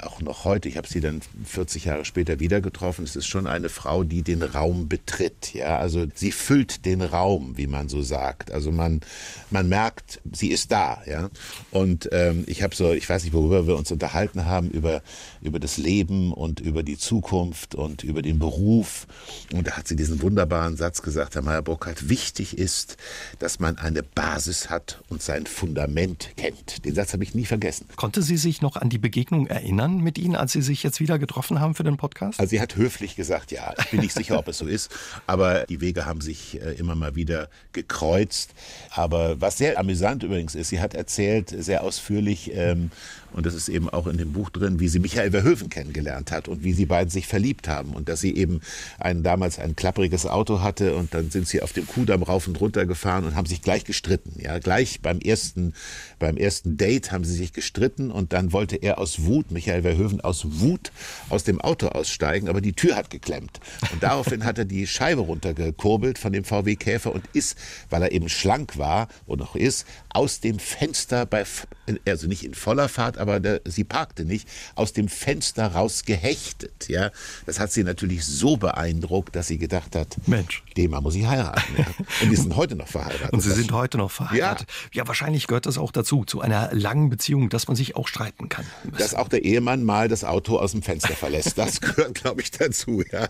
auch 0.02 0.22
noch 0.22 0.44
heute, 0.44 0.68
ich 0.68 0.78
habe 0.78 0.88
sie 0.88 1.00
dann 1.00 1.22
40 1.46 1.86
Jahre 1.86 2.04
später 2.04 2.40
wieder 2.40 2.62
getroffen, 2.62 3.04
es 3.04 3.16
ist 3.16 3.28
schon 3.28 3.48
eine 3.48 3.70
Frau, 3.70 4.04
die 4.04 4.24
den 4.24 4.42
Raum 4.42 4.90
betritt, 4.90 5.54
ja, 5.54 5.78
also 5.78 6.08
sie 6.16 6.32
füllt 6.32 6.86
den 6.86 7.02
Raum, 7.02 7.58
wie 7.58 7.68
man 7.68 7.88
so 7.88 8.02
sagt, 8.02 8.52
also 8.52 8.72
man, 8.72 9.02
man 9.52 9.70
merkt, 9.70 10.20
sie 10.32 10.50
ist 10.50 10.72
da, 10.72 11.02
ja, 11.06 11.30
und 11.72 12.10
ähm, 12.12 12.44
ich 12.48 12.64
habe 12.64 12.76
so, 12.76 12.92
ich 12.92 13.08
weiß 13.08 13.24
nicht, 13.24 13.34
worüber 13.34 13.68
wir 13.68 13.78
uns 13.78 13.92
unterhalten 13.92 14.46
haben, 14.46 14.70
über, 14.70 15.02
über 15.42 15.60
das 15.60 15.78
Leben 15.78 16.34
und 16.34 16.60
über 16.60 16.82
die 16.82 16.98
Zukunft 16.98 17.76
und 17.76 18.04
über 18.04 18.22
den 18.22 18.40
Beruf. 18.40 19.08
Und 19.54 19.68
da 19.68 19.72
hat 19.78 19.88
sie 19.88 19.96
diesen 19.96 20.22
wunderbaren 20.22 20.76
Satz 20.76 21.02
gesagt, 21.02 21.36
Herr 21.36 21.42
Meyer-Burkhardt, 21.44 22.10
wichtig 22.10 22.58
ist, 22.58 22.98
dass 23.40 23.60
man 23.60 23.78
eine 23.78 24.04
Basis 24.04 24.70
hat 24.70 25.04
und 25.10 25.22
sein 25.22 25.46
Fundament 25.46 26.32
kennt. 26.36 26.84
Den 26.84 26.96
Satz 26.96 27.14
habe 27.14 27.24
ich 27.24 27.36
nie 27.36 27.46
vergessen. 27.46 27.88
Konnte 27.96 28.22
sie 28.22 28.38
sich 28.38 28.62
noch 28.62 28.76
an 28.76 28.90
die 28.90 28.98
Begegnung 28.98 29.48
erinnern 29.48 29.67
mit 29.76 30.18
Ihnen, 30.18 30.36
als 30.36 30.54
Sie 30.54 30.62
sich 30.62 30.84
jetzt 30.84 31.00
wieder 31.00 31.20
getroffen 31.20 31.60
haben 31.60 31.76
für 31.76 31.84
den 31.84 31.98
Podcast? 31.98 32.40
Also 32.40 32.50
sie 32.52 32.62
hat 32.62 32.76
höflich 32.76 33.16
gesagt, 33.16 33.52
ja, 33.52 33.74
ich 33.78 33.92
bin 33.92 34.00
nicht 34.00 34.14
sicher, 34.14 34.40
ob 34.40 34.48
es 34.48 34.58
so 34.58 34.66
ist, 34.66 34.92
aber 35.28 35.66
die 35.66 35.82
Wege 35.82 36.06
haben 36.06 36.22
sich 36.22 36.62
äh, 36.62 36.74
immer 36.74 36.96
mal 36.96 37.16
wieder 37.16 37.50
gekreuzt. 37.74 38.54
Aber 38.92 39.42
was 39.42 39.58
sehr 39.58 39.80
amüsant 39.80 40.24
übrigens 40.24 40.56
ist, 40.56 40.70
sie 40.70 40.80
hat 40.80 40.94
erzählt, 40.94 41.50
sehr 41.50 41.84
ausführlich, 41.84 42.52
ähm, 42.54 42.92
und 43.34 43.46
das 43.46 43.54
ist 43.54 43.70
eben 43.70 43.90
auch 43.90 44.08
in 44.08 44.18
dem 44.18 44.34
Buch 44.34 44.50
drin, 44.50 44.80
wie 44.80 44.88
sie 44.88 45.00
Michael 45.00 45.32
Verhoeven 45.32 45.70
kennengelernt 45.70 46.32
hat 46.32 46.48
und 46.48 46.64
wie 46.64 46.74
sie 46.74 46.86
beiden 46.86 47.10
sich 47.10 47.28
verliebt 47.28 47.68
haben 47.68 47.92
und 47.92 48.10
dass 48.10 48.22
sie 48.22 48.36
eben 48.36 48.62
ein, 49.00 49.24
damals 49.24 49.60
ein 49.60 49.76
klappriges 49.76 50.26
Auto 50.26 50.62
hatte 50.62 50.96
und 50.96 51.14
dann 51.14 51.30
sind 51.30 51.48
sie 51.48 51.62
auf 51.62 51.74
dem 51.74 51.88
Kudamm 51.88 52.24
rauf 52.24 52.48
und 52.48 52.60
runter 52.60 52.86
gefahren 52.86 53.26
und 53.26 53.36
haben 53.36 53.46
sich 53.46 53.62
gleich 53.62 53.84
gestritten. 53.84 54.34
Ja, 54.40 54.60
gleich 54.60 55.02
beim 55.02 55.20
ersten, 55.20 55.74
beim 56.20 56.38
ersten 56.38 56.78
Date 56.78 57.12
haben 57.12 57.24
sie 57.24 57.36
sich 57.36 57.54
gestritten 57.54 58.12
und 58.12 58.34
dann 58.34 58.54
wollte 58.54 58.76
er 58.78 58.98
aus 58.98 59.26
Wut, 59.26 59.52
Michael 59.52 59.84
Verhoeven 59.84 60.22
aus 60.22 60.60
Wut 60.60 60.92
aus 61.30 61.44
dem 61.44 61.62
Auto 61.62 61.88
aussteigen, 61.88 62.48
aber 62.48 62.62
die 62.62 62.74
Tür 62.74 62.96
hat 62.96 63.10
geklemmt. 63.10 63.60
Und 63.92 64.04
daraufhin 64.04 64.46
hat 64.46 64.58
er 64.58 64.66
die 64.66 64.88
Scheibe 64.88 65.22
runtergekurbelt 65.22 66.18
von 66.18 66.34
dem 66.34 66.44
VW 66.44 66.76
Käfer 66.76 67.14
und 67.14 67.26
ist, 67.34 67.58
weil 67.90 68.02
er 68.02 68.12
eben 68.12 68.30
schlank 68.30 68.78
war 68.78 69.08
und 69.26 69.40
noch 69.40 69.56
ist, 69.56 69.86
aus 70.10 70.40
dem 70.40 70.60
Fenster 70.60 71.26
bei, 71.26 71.46
also 72.08 72.28
nicht 72.28 72.44
in 72.44 72.54
voller 72.54 72.90
Fahrt, 72.90 73.18
aber 73.18 73.40
der, 73.40 73.62
sie 73.66 73.84
parkte 73.84 74.26
nicht, 74.26 74.48
aus 74.76 74.94
dem 74.94 75.08
Fenster 75.08 75.68
raus 75.68 76.04
gehechtet. 76.06 76.88
Ja? 76.90 77.12
Das 77.46 77.60
hat 77.60 77.72
sie 77.72 77.84
natürlich 77.84 78.26
so 78.26 78.58
beeindruckt, 78.58 79.36
dass 79.36 79.48
sie 79.48 79.58
gedacht 79.58 79.96
hat, 79.96 80.18
Mensch, 80.28 80.64
den 80.76 80.92
Mann 80.92 81.04
muss 81.04 81.16
ich 81.16 81.26
heiraten. 81.26 81.76
Ja? 81.78 81.86
Und 82.22 82.32
die 82.32 82.36
sind 82.36 82.56
heute 82.56 82.76
noch 82.76 82.88
verheiratet. 82.88 83.32
Und 83.32 83.42
sie 83.42 83.52
sind 83.52 83.72
heute 83.72 83.98
noch 83.98 84.12
verheiratet. 84.12 84.68
Ja. 84.94 85.04
ja, 85.04 85.08
wahrscheinlich 85.08 85.48
gehört 85.48 85.66
das 85.66 85.78
auch 85.78 85.92
dazu, 85.92 86.26
zu 86.26 86.42
einer 86.42 86.74
langen 86.74 87.10
Beziehung, 87.10 87.50
dass 87.50 87.68
man 87.68 87.76
sich 87.76 87.96
auch 87.96 88.08
streiten 88.08 88.50
kann. 88.50 88.66
Dass 88.98 89.16
auch 89.16 89.30
der 89.30 89.44
Ehemann 89.44 89.84
mal 89.84 90.08
das 90.08 90.24
Auto 90.24 90.58
aus 90.58 90.72
dem 90.72 90.82
Fenster 90.82 91.14
verlässt, 91.14 91.58
das 91.58 91.82
gehört, 91.82 92.16
glaube 92.16 92.42
ich, 92.42 92.52
dazu. 92.52 93.04
Ja. 93.12 93.28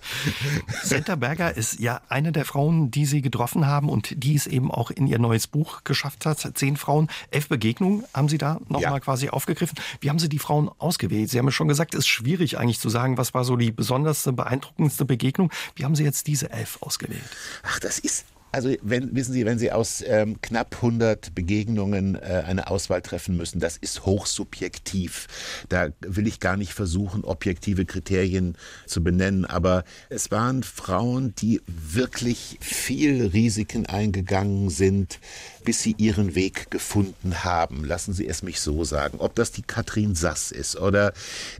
Senta 0.84 1.15
Berger 1.15 1.55
ist 1.55 1.79
ja 1.79 2.01
eine 2.10 2.32
der 2.32 2.46
Frauen, 2.46 2.91
die 2.91 3.05
Sie 3.05 3.22
getroffen 3.22 3.67
haben 3.67 3.89
und 3.89 4.24
die 4.24 4.36
es 4.36 4.48
eben 4.48 4.72
auch 4.72 4.91
in 4.91 5.08
ihr 5.08 5.20
neues 5.20 5.48
Buch 5.48 5.84
geschafft 5.84 6.25
hat. 6.25 6.38
Zehn 6.55 6.77
Frauen, 6.77 7.08
elf 7.32 7.50
Begegnungen 7.50 8.03
haben 8.13 8.29
Sie 8.29 8.38
da 8.38 8.47
nochmal 8.68 8.82
ja. 8.82 9.00
quasi 9.00 9.30
aufgegriffen. 9.30 9.77
Wie 10.01 10.10
haben 10.10 10.20
Sie 10.20 10.30
die 10.30 10.39
Frauen 10.39 10.70
ausgewählt? 10.77 11.30
Sie 11.30 11.39
haben 11.39 11.46
ja 11.46 11.51
schon 11.51 11.68
gesagt, 11.68 11.94
es 11.94 12.00
ist 12.00 12.08
schwierig 12.08 12.58
eigentlich 12.58 12.80
zu 12.80 12.89
sagen, 12.89 13.18
was 13.18 13.34
war 13.34 13.44
so 13.44 13.56
die 13.56 13.72
besonderste, 13.72 14.34
beeindruckendste 14.34 15.06
Begegnung. 15.06 15.51
Wie 15.75 15.86
haben 15.86 15.96
Sie 15.96 16.04
jetzt 16.04 16.27
diese 16.27 16.50
elf 16.51 16.77
ausgewählt? 16.82 17.24
Ach, 17.63 17.80
das 17.80 18.00
ist 18.00 18.25
also 18.51 18.74
wenn, 18.82 19.16
wissen 19.16 19.34
Sie, 19.34 19.46
wenn 19.46 19.60
Sie 19.60 19.72
aus 19.72 20.04
ähm, 20.06 20.42
knapp 20.42 20.75
100 20.75 21.36
Begegnungen 21.36 22.16
äh, 22.16 22.44
eine 22.46 22.70
Auswahl 22.70 23.01
treffen 23.01 23.38
müssen, 23.38 23.60
das 23.60 23.77
ist 23.77 24.06
hochsubjektiv. 24.06 25.27
Da 25.70 25.89
will 26.01 26.27
ich 26.27 26.39
gar 26.39 26.58
nicht 26.58 26.74
versuchen, 26.74 27.24
objektive 27.24 27.86
Kriterien 27.86 28.56
zu 28.86 29.04
benennen. 29.04 29.46
Aber 29.46 29.84
es 30.10 30.32
waren 30.32 30.63
Frauen, 30.63 31.36
die 31.36 31.62
wirklich 31.68 32.58
viel 32.62 33.27
Risiken 33.27 33.86
eingegangen 33.86 34.70
sind, 34.70 35.20
bis 35.63 35.82
sie 35.82 35.96
ihren 35.98 36.34
Weg 36.36 36.72
gefunden 36.72 37.44
haben. 37.44 37.84
Lassen 37.84 38.13
Sie 38.13 38.27
es 38.27 38.42
mich 38.42 38.62
so 38.62 38.86
sagen. 38.86 39.18
Ob 39.20 39.36
das 39.36 39.51
die 39.51 39.63
Katrin 39.63 40.16
Sass 40.16 40.51
ist 40.51 40.77
oder 40.77 41.13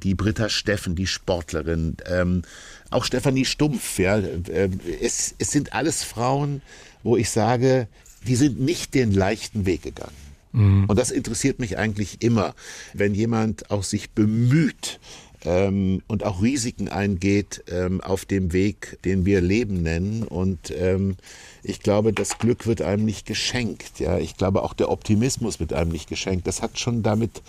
die 0.04 0.16
Britta 0.16 0.50
Steffen, 0.50 0.96
die 0.96 1.08
Sportlerin, 1.08 1.98
ähm, 2.06 2.44
auch 2.90 3.04
Stefanie 3.04 3.46
Stumpf. 3.46 4.00
Ja, 4.00 4.18
äh, 4.18 4.70
es, 5.02 5.36
es 5.38 5.52
sind 5.52 5.74
alles 5.74 6.04
Frauen, 6.04 6.62
wo 7.04 7.18
ich 7.18 7.30
sage, 7.30 7.88
die 8.28 8.36
sind 8.36 8.60
nicht 8.60 8.94
den 8.94 9.14
leichten 9.14 9.66
Weg 9.66 9.84
gegangen. 9.84 10.12
Mhm. 10.52 10.86
Und 10.88 10.98
das 11.00 11.12
interessiert 11.12 11.60
mich 11.60 11.78
eigentlich 11.78 12.22
immer, 12.22 12.56
wenn 12.94 13.14
jemand 13.14 13.70
auch 13.72 13.84
sich 13.84 14.12
bemüht, 14.12 15.00
ähm, 15.46 16.02
und 16.08 16.24
auch 16.24 16.42
Risiken 16.42 16.90
eingeht 16.90 17.64
ähm, 17.70 18.02
auf 18.02 18.26
dem 18.26 18.54
Weg, 18.54 18.98
den 19.06 19.26
wir 19.26 19.42
Leben 19.42 19.82
nennen. 19.82 20.24
Und 20.24 20.72
ähm, 20.78 21.16
ich 21.64 21.82
glaube, 21.82 22.12
das 22.12 22.38
Glück 22.38 22.66
wird 22.66 22.82
einem 22.82 23.06
nicht 23.06 23.26
geschenkt. 23.26 24.00
Ja, 24.00 24.18
ich 24.18 24.36
glaube, 24.36 24.64
auch 24.64 24.74
der 24.74 24.90
Optimismus 24.90 25.60
wird 25.60 25.74
einem 25.74 25.92
nicht 25.92 26.10
geschenkt. 26.10 26.48
Das 26.48 26.62
hat 26.62 26.80
schon 26.80 27.04
damit 27.04 27.42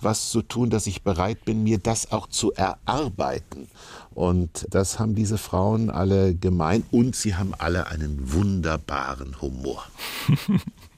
was 0.00 0.30
zu 0.30 0.42
tun, 0.42 0.70
dass 0.70 0.86
ich 0.86 1.02
bereit 1.02 1.44
bin, 1.44 1.64
mir 1.64 1.78
das 1.78 2.12
auch 2.12 2.28
zu 2.28 2.52
erarbeiten. 2.52 3.68
Und 4.14 4.66
das 4.70 4.98
haben 4.98 5.14
diese 5.14 5.38
Frauen 5.38 5.88
alle 5.90 6.34
gemein 6.34 6.82
und 6.90 7.14
sie 7.14 7.36
haben 7.36 7.54
alle 7.56 7.86
einen 7.86 8.32
wunderbaren 8.32 9.40
Humor. 9.40 9.84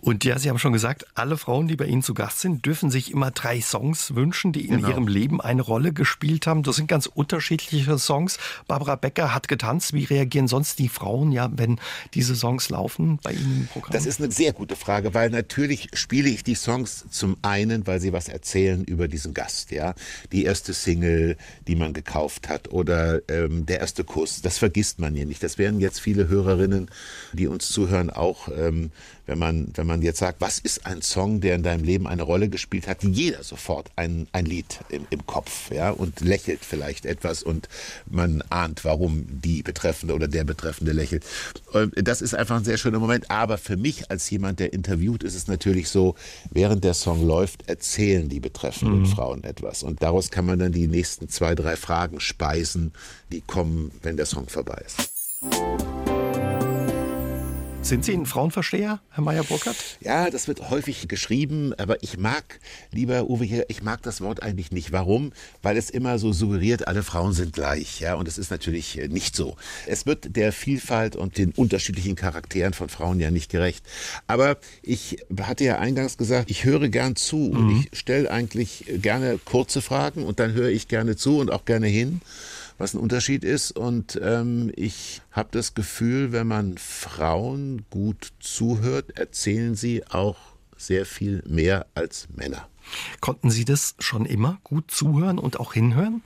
Und 0.00 0.24
ja, 0.24 0.38
Sie 0.38 0.48
haben 0.48 0.58
schon 0.58 0.72
gesagt, 0.72 1.06
alle 1.14 1.36
Frauen, 1.36 1.68
die 1.68 1.76
bei 1.76 1.86
Ihnen 1.86 2.02
zu 2.02 2.14
Gast 2.14 2.40
sind, 2.40 2.64
dürfen 2.64 2.90
sich 2.90 3.10
immer 3.12 3.30
drei 3.30 3.60
Songs 3.60 4.14
wünschen, 4.14 4.52
die 4.52 4.66
in 4.66 4.76
genau. 4.76 4.88
ihrem 4.88 5.08
Leben 5.08 5.40
eine 5.40 5.62
Rolle 5.62 5.92
gespielt 5.92 6.46
haben. 6.46 6.62
Das 6.62 6.76
sind 6.76 6.88
ganz 6.88 7.06
unterschiedliche 7.06 7.98
Songs. 7.98 8.38
Barbara 8.66 8.96
Becker 8.96 9.34
hat 9.34 9.48
getanzt. 9.48 9.92
Wie 9.92 10.04
reagieren 10.04 10.48
sonst 10.48 10.78
die 10.78 10.88
Frauen, 10.88 11.32
ja, 11.32 11.50
wenn 11.54 11.78
diese 12.14 12.34
Songs 12.34 12.70
laufen 12.70 13.18
bei 13.22 13.32
Ihnen 13.32 13.62
im 13.62 13.66
Programm? 13.66 13.92
Das 13.92 14.06
ist 14.06 14.20
eine 14.20 14.32
sehr 14.32 14.52
gute 14.52 14.76
Frage, 14.76 15.14
weil 15.14 15.30
natürlich 15.30 15.88
spiele 15.94 16.28
ich 16.28 16.44
die 16.44 16.54
Songs 16.54 17.04
zum 17.10 17.36
einen, 17.42 17.86
weil 17.86 18.00
sie 18.00 18.12
was 18.12 18.28
erzählen 18.28 18.84
über 18.84 19.08
diesen 19.08 19.34
Gast, 19.34 19.70
ja. 19.70 19.94
Die 20.32 20.44
erste 20.44 20.72
Single, 20.74 21.36
die 21.66 21.76
man 21.76 21.92
gekauft 21.92 22.48
hat 22.48 22.70
oder 22.72 23.20
ähm, 23.28 23.66
der 23.66 23.80
erste 23.80 24.04
Kuss, 24.04 24.42
das 24.42 24.58
vergisst 24.58 24.98
man 24.98 25.14
ja 25.16 25.24
nicht. 25.24 25.42
Das 25.42 25.58
werden 25.58 25.80
jetzt 25.80 26.00
viele 26.00 26.28
Hörerinnen, 26.28 26.90
die 27.32 27.46
uns 27.46 27.68
zuhören, 27.68 28.10
auch 28.10 28.48
ähm, 28.48 28.90
wenn 29.26 29.38
man, 29.38 29.68
wenn 29.74 29.86
man 29.86 30.02
jetzt 30.02 30.18
sagt, 30.18 30.40
was 30.40 30.58
ist 30.58 30.86
ein 30.86 31.02
Song, 31.02 31.40
der 31.40 31.54
in 31.54 31.62
deinem 31.62 31.84
Leben 31.84 32.06
eine 32.06 32.22
Rolle 32.22 32.48
gespielt 32.48 32.88
hat, 32.88 33.02
jeder 33.02 33.42
sofort 33.42 33.90
ein, 33.96 34.26
ein 34.32 34.46
Lied 34.46 34.80
im, 34.88 35.06
im 35.10 35.26
Kopf, 35.26 35.70
ja, 35.70 35.90
und 35.90 36.20
lächelt 36.20 36.64
vielleicht 36.64 37.06
etwas 37.06 37.42
und 37.42 37.68
man 38.06 38.42
ahnt, 38.50 38.84
warum 38.84 39.24
die 39.28 39.62
Betreffende 39.62 40.14
oder 40.14 40.28
der 40.28 40.44
Betreffende 40.44 40.92
lächelt. 40.92 41.24
Das 41.94 42.22
ist 42.22 42.34
einfach 42.34 42.56
ein 42.56 42.64
sehr 42.64 42.78
schöner 42.78 42.98
Moment. 42.98 43.30
Aber 43.30 43.58
für 43.58 43.76
mich 43.76 44.10
als 44.10 44.28
jemand, 44.30 44.60
der 44.60 44.72
interviewt, 44.72 45.22
ist 45.22 45.34
es 45.34 45.46
natürlich 45.46 45.88
so, 45.88 46.14
während 46.50 46.84
der 46.84 46.94
Song 46.94 47.26
läuft, 47.26 47.68
erzählen 47.68 48.28
die 48.28 48.40
betreffenden 48.40 49.00
mhm. 49.00 49.06
Frauen 49.06 49.44
etwas. 49.44 49.82
Und 49.82 50.02
daraus 50.02 50.30
kann 50.30 50.46
man 50.46 50.58
dann 50.58 50.72
die 50.72 50.88
nächsten 50.88 51.28
zwei, 51.28 51.54
drei 51.54 51.76
Fragen 51.76 52.20
speisen, 52.20 52.92
die 53.30 53.40
kommen, 53.40 53.92
wenn 54.02 54.16
der 54.16 54.26
Song 54.26 54.48
vorbei 54.48 54.82
ist. 54.84 55.91
Sind 57.82 58.04
Sie 58.04 58.12
ein 58.12 58.26
Frauenversteher, 58.26 59.00
Herr 59.10 59.24
Meyer-Burkhardt? 59.24 59.76
Ja, 60.00 60.30
das 60.30 60.46
wird 60.46 60.70
häufig 60.70 61.08
geschrieben, 61.08 61.74
aber 61.78 62.00
ich 62.04 62.16
mag, 62.16 62.60
lieber 62.92 63.28
Uwe 63.28 63.44
hier, 63.44 63.64
ich 63.68 63.82
mag 63.82 64.00
das 64.02 64.20
Wort 64.20 64.40
eigentlich 64.40 64.70
nicht. 64.70 64.92
Warum? 64.92 65.32
Weil 65.62 65.76
es 65.76 65.90
immer 65.90 66.20
so 66.20 66.32
suggeriert, 66.32 66.86
alle 66.86 67.02
Frauen 67.02 67.32
sind 67.32 67.52
gleich. 67.52 67.98
Ja, 67.98 68.14
und 68.14 68.28
es 68.28 68.38
ist 68.38 68.52
natürlich 68.52 69.00
äh, 69.00 69.08
nicht 69.08 69.34
so. 69.34 69.56
Es 69.88 70.06
wird 70.06 70.36
der 70.36 70.52
Vielfalt 70.52 71.16
und 71.16 71.38
den 71.38 71.50
unterschiedlichen 71.50 72.14
Charakteren 72.14 72.72
von 72.72 72.88
Frauen 72.88 73.18
ja 73.18 73.32
nicht 73.32 73.50
gerecht. 73.50 73.84
Aber 74.28 74.58
ich 74.82 75.18
hatte 75.40 75.64
ja 75.64 75.80
eingangs 75.80 76.16
gesagt, 76.16 76.52
ich 76.52 76.64
höre 76.64 76.88
gern 76.88 77.16
zu 77.16 77.36
mhm. 77.36 77.56
und 77.56 77.80
ich 77.80 77.98
stelle 77.98 78.30
eigentlich 78.30 78.84
gerne 79.02 79.40
kurze 79.44 79.82
Fragen 79.82 80.22
und 80.22 80.38
dann 80.38 80.52
höre 80.52 80.70
ich 80.70 80.86
gerne 80.86 81.16
zu 81.16 81.38
und 81.38 81.50
auch 81.50 81.64
gerne 81.64 81.88
hin 81.88 82.20
was 82.82 82.94
ein 82.94 83.00
Unterschied 83.00 83.44
ist. 83.44 83.70
Und 83.70 84.20
ähm, 84.22 84.72
ich 84.74 85.22
habe 85.30 85.48
das 85.52 85.74
Gefühl, 85.74 86.32
wenn 86.32 86.48
man 86.48 86.76
Frauen 86.78 87.86
gut 87.90 88.32
zuhört, 88.40 89.16
erzählen 89.16 89.76
sie 89.76 90.04
auch 90.08 90.36
sehr 90.76 91.06
viel 91.06 91.44
mehr 91.46 91.86
als 91.94 92.26
Männer. 92.34 92.68
Konnten 93.20 93.50
Sie 93.50 93.64
das 93.64 93.94
schon 94.00 94.26
immer 94.26 94.58
gut 94.64 94.90
zuhören 94.90 95.38
und 95.38 95.60
auch 95.60 95.74
hinhören? 95.74 96.22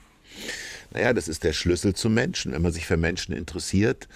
Naja, 0.92 1.12
das 1.12 1.28
ist 1.28 1.44
der 1.44 1.52
Schlüssel 1.52 1.94
zum 1.94 2.14
Menschen. 2.14 2.52
Wenn 2.52 2.62
man 2.62 2.72
sich 2.72 2.86
für 2.86 2.96
Menschen 2.96 3.34
interessiert, 3.34 4.08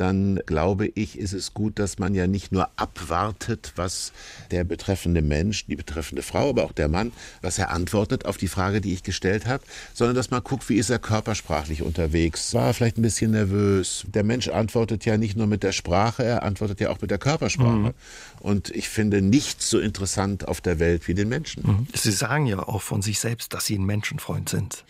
dann 0.00 0.40
glaube 0.46 0.86
ich, 0.86 1.18
ist 1.18 1.32
es 1.32 1.54
gut, 1.54 1.78
dass 1.78 1.98
man 1.98 2.14
ja 2.14 2.26
nicht 2.26 2.52
nur 2.52 2.68
abwartet, 2.76 3.72
was 3.76 4.12
der 4.50 4.64
betreffende 4.64 5.22
Mensch, 5.22 5.66
die 5.66 5.76
betreffende 5.76 6.22
Frau, 6.22 6.50
aber 6.50 6.64
auch 6.64 6.72
der 6.72 6.88
Mann, 6.88 7.12
was 7.42 7.58
er 7.58 7.70
antwortet 7.70 8.24
auf 8.24 8.36
die 8.36 8.48
Frage, 8.48 8.80
die 8.80 8.92
ich 8.92 9.02
gestellt 9.02 9.46
habe, 9.46 9.62
sondern 9.94 10.14
dass 10.14 10.30
man 10.30 10.42
guckt, 10.42 10.68
wie 10.68 10.76
ist 10.76 10.90
er 10.90 10.98
körpersprachlich 10.98 11.82
unterwegs. 11.82 12.54
War 12.54 12.68
er 12.68 12.74
vielleicht 12.74 12.98
ein 12.98 13.02
bisschen 13.02 13.32
nervös? 13.32 14.04
Der 14.06 14.24
Mensch 14.24 14.48
antwortet 14.48 15.04
ja 15.04 15.16
nicht 15.16 15.36
nur 15.36 15.46
mit 15.46 15.62
der 15.62 15.72
Sprache, 15.72 16.22
er 16.22 16.42
antwortet 16.42 16.80
ja 16.80 16.90
auch 16.90 17.00
mit 17.00 17.10
der 17.10 17.18
Körpersprache. 17.18 17.68
Mhm. 17.68 17.94
Und 18.40 18.70
ich 18.70 18.88
finde 18.88 19.20
nichts 19.20 19.68
so 19.68 19.78
interessant 19.78 20.46
auf 20.46 20.60
der 20.60 20.78
Welt 20.78 21.08
wie 21.08 21.14
den 21.14 21.28
Menschen. 21.28 21.62
Mhm. 21.66 21.86
Sie 21.92 22.12
sagen 22.12 22.46
ja 22.46 22.60
auch 22.60 22.82
von 22.82 23.02
sich 23.02 23.18
selbst, 23.18 23.52
dass 23.52 23.66
Sie 23.66 23.76
ein 23.76 23.84
Menschenfreund 23.84 24.48
sind. 24.48 24.84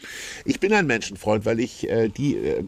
Ich 0.44 0.60
bin 0.60 0.72
ein 0.72 0.86
Menschenfreund, 0.86 1.46
weil 1.46 1.60
ich 1.60 1.88
äh, 1.88 2.08
die 2.08 2.36
äh, 2.36 2.64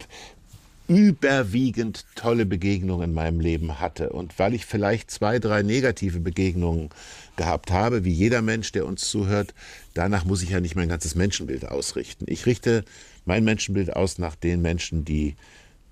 überwiegend 0.90 2.04
tolle 2.16 2.44
Begegnungen 2.44 3.10
in 3.10 3.14
meinem 3.14 3.38
Leben 3.38 3.78
hatte. 3.78 4.10
Und 4.10 4.40
weil 4.40 4.54
ich 4.54 4.66
vielleicht 4.66 5.08
zwei, 5.08 5.38
drei 5.38 5.62
negative 5.62 6.18
Begegnungen 6.18 6.90
gehabt 7.36 7.70
habe, 7.70 8.04
wie 8.04 8.10
jeder 8.10 8.42
Mensch, 8.42 8.72
der 8.72 8.86
uns 8.86 9.08
zuhört, 9.08 9.54
danach 9.94 10.24
muss 10.24 10.42
ich 10.42 10.50
ja 10.50 10.58
nicht 10.58 10.74
mein 10.74 10.88
ganzes 10.88 11.14
Menschenbild 11.14 11.68
ausrichten. 11.68 12.24
Ich 12.26 12.44
richte 12.44 12.84
mein 13.24 13.44
Menschenbild 13.44 13.94
aus 13.94 14.18
nach 14.18 14.34
den 14.34 14.62
Menschen, 14.62 15.04
die 15.04 15.36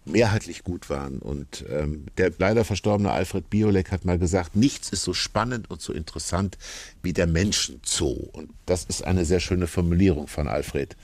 mehrheitlich 0.04 0.64
gut 0.64 0.90
waren. 0.90 1.20
Und 1.20 1.64
ähm, 1.70 2.06
der 2.16 2.32
leider 2.36 2.64
verstorbene 2.64 3.12
Alfred 3.12 3.48
Biolek 3.50 3.92
hat 3.92 4.04
mal 4.04 4.18
gesagt, 4.18 4.56
nichts 4.56 4.88
ist 4.88 5.04
so 5.04 5.14
spannend 5.14 5.70
und 5.70 5.80
so 5.80 5.92
interessant 5.92 6.58
wie 7.04 7.12
der 7.12 7.28
Menschenzoo. 7.28 8.30
Und 8.32 8.50
das 8.66 8.84
ist 8.84 9.04
eine 9.04 9.24
sehr 9.24 9.38
schöne 9.38 9.68
Formulierung 9.68 10.26
von 10.26 10.48
Alfred 10.48 10.96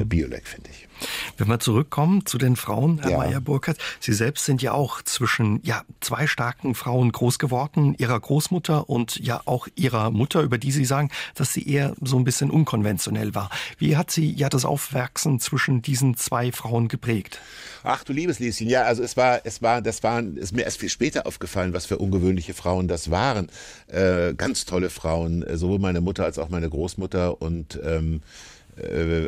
hm. 0.00 0.08
Biolek, 0.08 0.46
finde 0.46 0.70
ich. 0.70 0.88
Wenn 1.36 1.48
wir 1.48 1.58
zurückkommen 1.58 2.26
zu 2.26 2.38
den 2.38 2.56
Frauen, 2.56 3.00
Herr 3.00 3.12
ja. 3.12 3.18
Meyer-Burkhardt, 3.18 3.78
Sie 4.00 4.12
selbst 4.12 4.44
sind 4.44 4.62
ja 4.62 4.72
auch 4.72 5.02
zwischen 5.02 5.60
ja, 5.62 5.82
zwei 6.00 6.26
starken 6.26 6.74
Frauen 6.74 7.12
groß 7.12 7.38
geworden, 7.38 7.94
Ihrer 7.98 8.18
Großmutter 8.18 8.88
und 8.88 9.16
ja 9.18 9.40
auch 9.44 9.68
Ihrer 9.74 10.10
Mutter, 10.10 10.42
über 10.42 10.58
die 10.58 10.72
Sie 10.72 10.84
sagen, 10.84 11.10
dass 11.34 11.52
sie 11.52 11.68
eher 11.68 11.94
so 12.00 12.18
ein 12.18 12.24
bisschen 12.24 12.50
unkonventionell 12.50 13.34
war. 13.34 13.50
Wie 13.78 13.96
hat 13.96 14.10
Sie 14.10 14.30
ja 14.30 14.48
das 14.48 14.64
Aufwachsen 14.64 15.40
zwischen 15.40 15.82
diesen 15.82 16.16
zwei 16.16 16.52
Frauen 16.52 16.88
geprägt? 16.88 17.40
Ach 17.84 18.04
du 18.04 18.12
liebes 18.12 18.38
Lieschen, 18.38 18.68
ja, 18.68 18.82
also 18.82 19.02
es 19.02 19.16
war, 19.16 19.40
es 19.44 19.60
war, 19.60 19.82
das 19.82 20.02
waren, 20.02 20.36
ist 20.36 20.54
mir 20.54 20.62
erst 20.62 20.78
viel 20.78 20.88
später 20.88 21.26
aufgefallen, 21.26 21.72
was 21.72 21.86
für 21.86 21.98
ungewöhnliche 21.98 22.54
Frauen 22.54 22.86
das 22.86 23.10
waren. 23.10 23.48
Äh, 23.88 24.34
ganz 24.34 24.64
tolle 24.66 24.88
Frauen, 24.88 25.42
äh, 25.42 25.56
sowohl 25.56 25.80
meine 25.80 26.00
Mutter 26.00 26.24
als 26.24 26.38
auch 26.38 26.48
meine 26.48 26.70
Großmutter 26.70 27.42
und 27.42 27.80
ähm, 27.82 28.16
äh, 28.16 28.61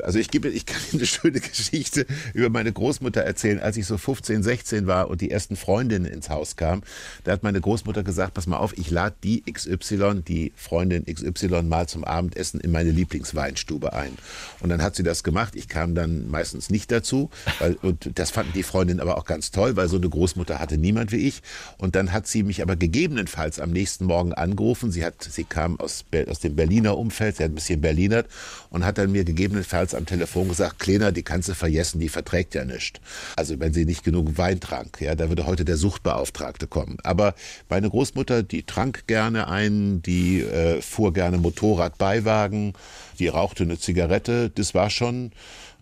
also 0.03 0.19
ich 0.19 0.31
gebe, 0.31 0.49
ich 0.49 0.65
kann 0.65 0.81
eine 0.93 1.05
schöne 1.05 1.41
Geschichte 1.41 2.07
über 2.33 2.49
meine 2.49 2.73
Großmutter 2.73 3.21
erzählen. 3.21 3.61
Als 3.61 3.77
ich 3.77 3.87
so 3.87 3.99
15, 3.99 4.43
16 4.43 4.87
war 4.87 5.11
und 5.11 5.21
die 5.21 5.31
ersten 5.31 5.57
Freundinnen 5.57 6.07
ins 6.07 6.31
Haus 6.31 6.57
kamen, 6.57 6.83
da 7.25 7.33
hat 7.33 7.43
meine 7.43 7.61
Großmutter 7.61 8.03
gesagt, 8.03 8.35
pass 8.35 8.47
mal 8.47 8.57
auf, 8.57 8.77
ich 8.79 8.91
lade 8.91 9.17
die 9.23 9.43
XY, 9.43 10.23
die 10.27 10.53
Freundin 10.57 11.05
XY 11.05 11.63
mal 11.63 11.87
zum 11.87 12.05
Abendessen 12.05 12.61
in 12.61 12.71
meine 12.71 12.91
Lieblingsweinstube 12.91 13.93
ein. 13.93 14.17
Und 14.61 14.71
dann 14.71 14.83
hat 14.83 14.97
sie 14.97 15.03
das 15.03 15.23
gemacht. 15.25 15.57
Ich 15.57 15.69
kam 15.69 15.95
dann 15.95 16.29
meistens 16.29 16.71
nicht 16.71 16.91
dazu, 16.91 17.29
weil, 17.59 17.75
und 17.83 18.19
das 18.19 18.31
fanden 18.31 18.53
die 18.55 18.63
Freundinnen 18.63 19.01
aber 19.01 19.19
auch 19.19 19.27
ganz 19.27 19.51
toll, 19.51 19.77
weil 19.77 19.89
so 19.89 19.97
eine 19.97 20.09
Großmutter 20.09 20.59
hatte 20.59 20.79
niemand 20.79 21.13
wie 21.13 21.29
ich. 21.29 21.43
Und 21.77 21.97
dann 21.97 22.13
hat 22.13 22.27
sie 22.27 22.43
mich 22.43 22.63
aber 22.63 22.77
gegebenenfalls 22.77 23.61
am 23.61 23.71
nächsten 23.71 24.07
Morgen 24.07 24.33
angerufen. 24.33 24.91
Sie 24.91 25.05
hat, 25.05 25.23
sie 25.23 25.45
kam 25.45 25.79
aus, 25.81 26.05
aus 26.29 26.41
dem 26.41 26.57
Berliner 26.57 26.97
Umfeld, 26.97 27.37
sie 27.37 27.45
hat 27.45 27.51
ein 27.51 27.57
bisschen 27.57 27.83
Berlinert 27.83 28.27
und 28.71 28.85
hat 28.85 28.97
dann 28.97 29.13
mir 29.13 29.25
gegebenenfalls 29.35 29.95
am 29.95 30.07
Telefon 30.07 30.49
gesagt, 30.49 30.79
Kleiner, 30.79 31.13
die 31.13 31.23
kannst 31.23 31.49
du 31.49 31.55
vergessen, 31.55 32.01
die 32.01 32.09
verträgt 32.09 32.55
ja 32.55 32.65
nichts. 32.65 33.01
Also 33.37 33.59
wenn 33.59 33.73
sie 33.73 33.85
nicht 33.85 34.05
genug 34.05 34.39
Wein 34.39 34.61
trank, 34.61 35.01
ja, 35.01 35.15
da 35.15 35.29
würde 35.29 35.47
heute 35.47 35.65
der 35.65 35.77
Suchtbeauftragte 35.77 36.67
kommen. 36.67 36.99
Aber 37.03 37.35
meine 37.69 37.91
Großmutter, 37.91 38.43
die 38.43 38.63
trank 38.63 39.07
gerne 39.07 39.49
ein, 39.49 40.03
die 40.03 40.41
äh, 40.41 40.81
fuhr 40.81 41.13
gerne 41.13 41.39
Motorradbeiwagen, 41.39 42.75
die 43.19 43.29
rauchte 43.29 43.65
eine 43.65 43.79
Zigarette, 43.79 44.51
das 44.51 44.75
war 44.75 44.91
schon 44.91 45.33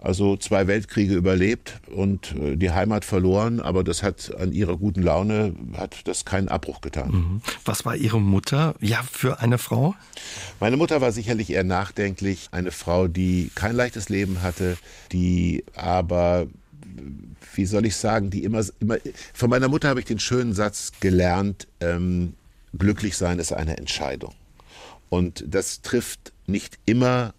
also 0.02 0.36
zwei 0.36 0.66
Weltkriege 0.66 1.14
überlebt 1.14 1.80
und 1.94 2.34
äh, 2.34 2.56
die 2.56 2.70
Heimat 2.70 3.04
verloren, 3.04 3.60
aber 3.60 3.84
das 3.84 4.02
hat 4.02 4.34
an 4.36 4.52
ihrer 4.52 4.76
guten 4.76 5.02
Laune 5.02 5.54
hat 5.76 6.08
das 6.08 6.24
keinen 6.24 6.48
Abbruch 6.48 6.80
getan. 6.80 7.10
Mhm. 7.10 7.42
Was 7.64 7.84
war 7.84 7.94
Ihre 7.94 8.20
Mutter 8.20 8.74
ja 8.80 9.02
für 9.10 9.40
eine 9.40 9.58
Frau? 9.58 9.94
Meine 10.60 10.76
Mutter 10.76 11.00
war 11.00 11.12
sicherlich 11.12 11.50
eher 11.50 11.64
nachdenklich, 11.64 12.48
eine 12.50 12.72
Frau, 12.72 13.06
die 13.06 13.50
kein 13.54 13.76
leichtes 13.76 14.08
Leben 14.08 14.42
hatte, 14.42 14.76
die 15.12 15.64
aber 15.76 16.46
wie 17.54 17.66
soll 17.66 17.86
ich 17.86 17.96
sagen, 17.96 18.30
die 18.30 18.44
immer, 18.44 18.64
immer 18.80 18.96
von 19.32 19.50
meiner 19.50 19.68
Mutter 19.68 19.88
habe 19.88 20.00
ich 20.00 20.06
den 20.06 20.18
schönen 20.18 20.52
Satz 20.52 20.92
gelernt, 21.00 21.68
ähm, 21.80 22.34
glücklich 22.76 23.16
sein 23.16 23.38
ist 23.38 23.52
eine 23.52 23.76
Entscheidung. 23.76 24.34
Und 25.08 25.44
das 25.46 25.82
trifft 25.82 26.32
nicht 26.46 26.78
immer 26.86 27.34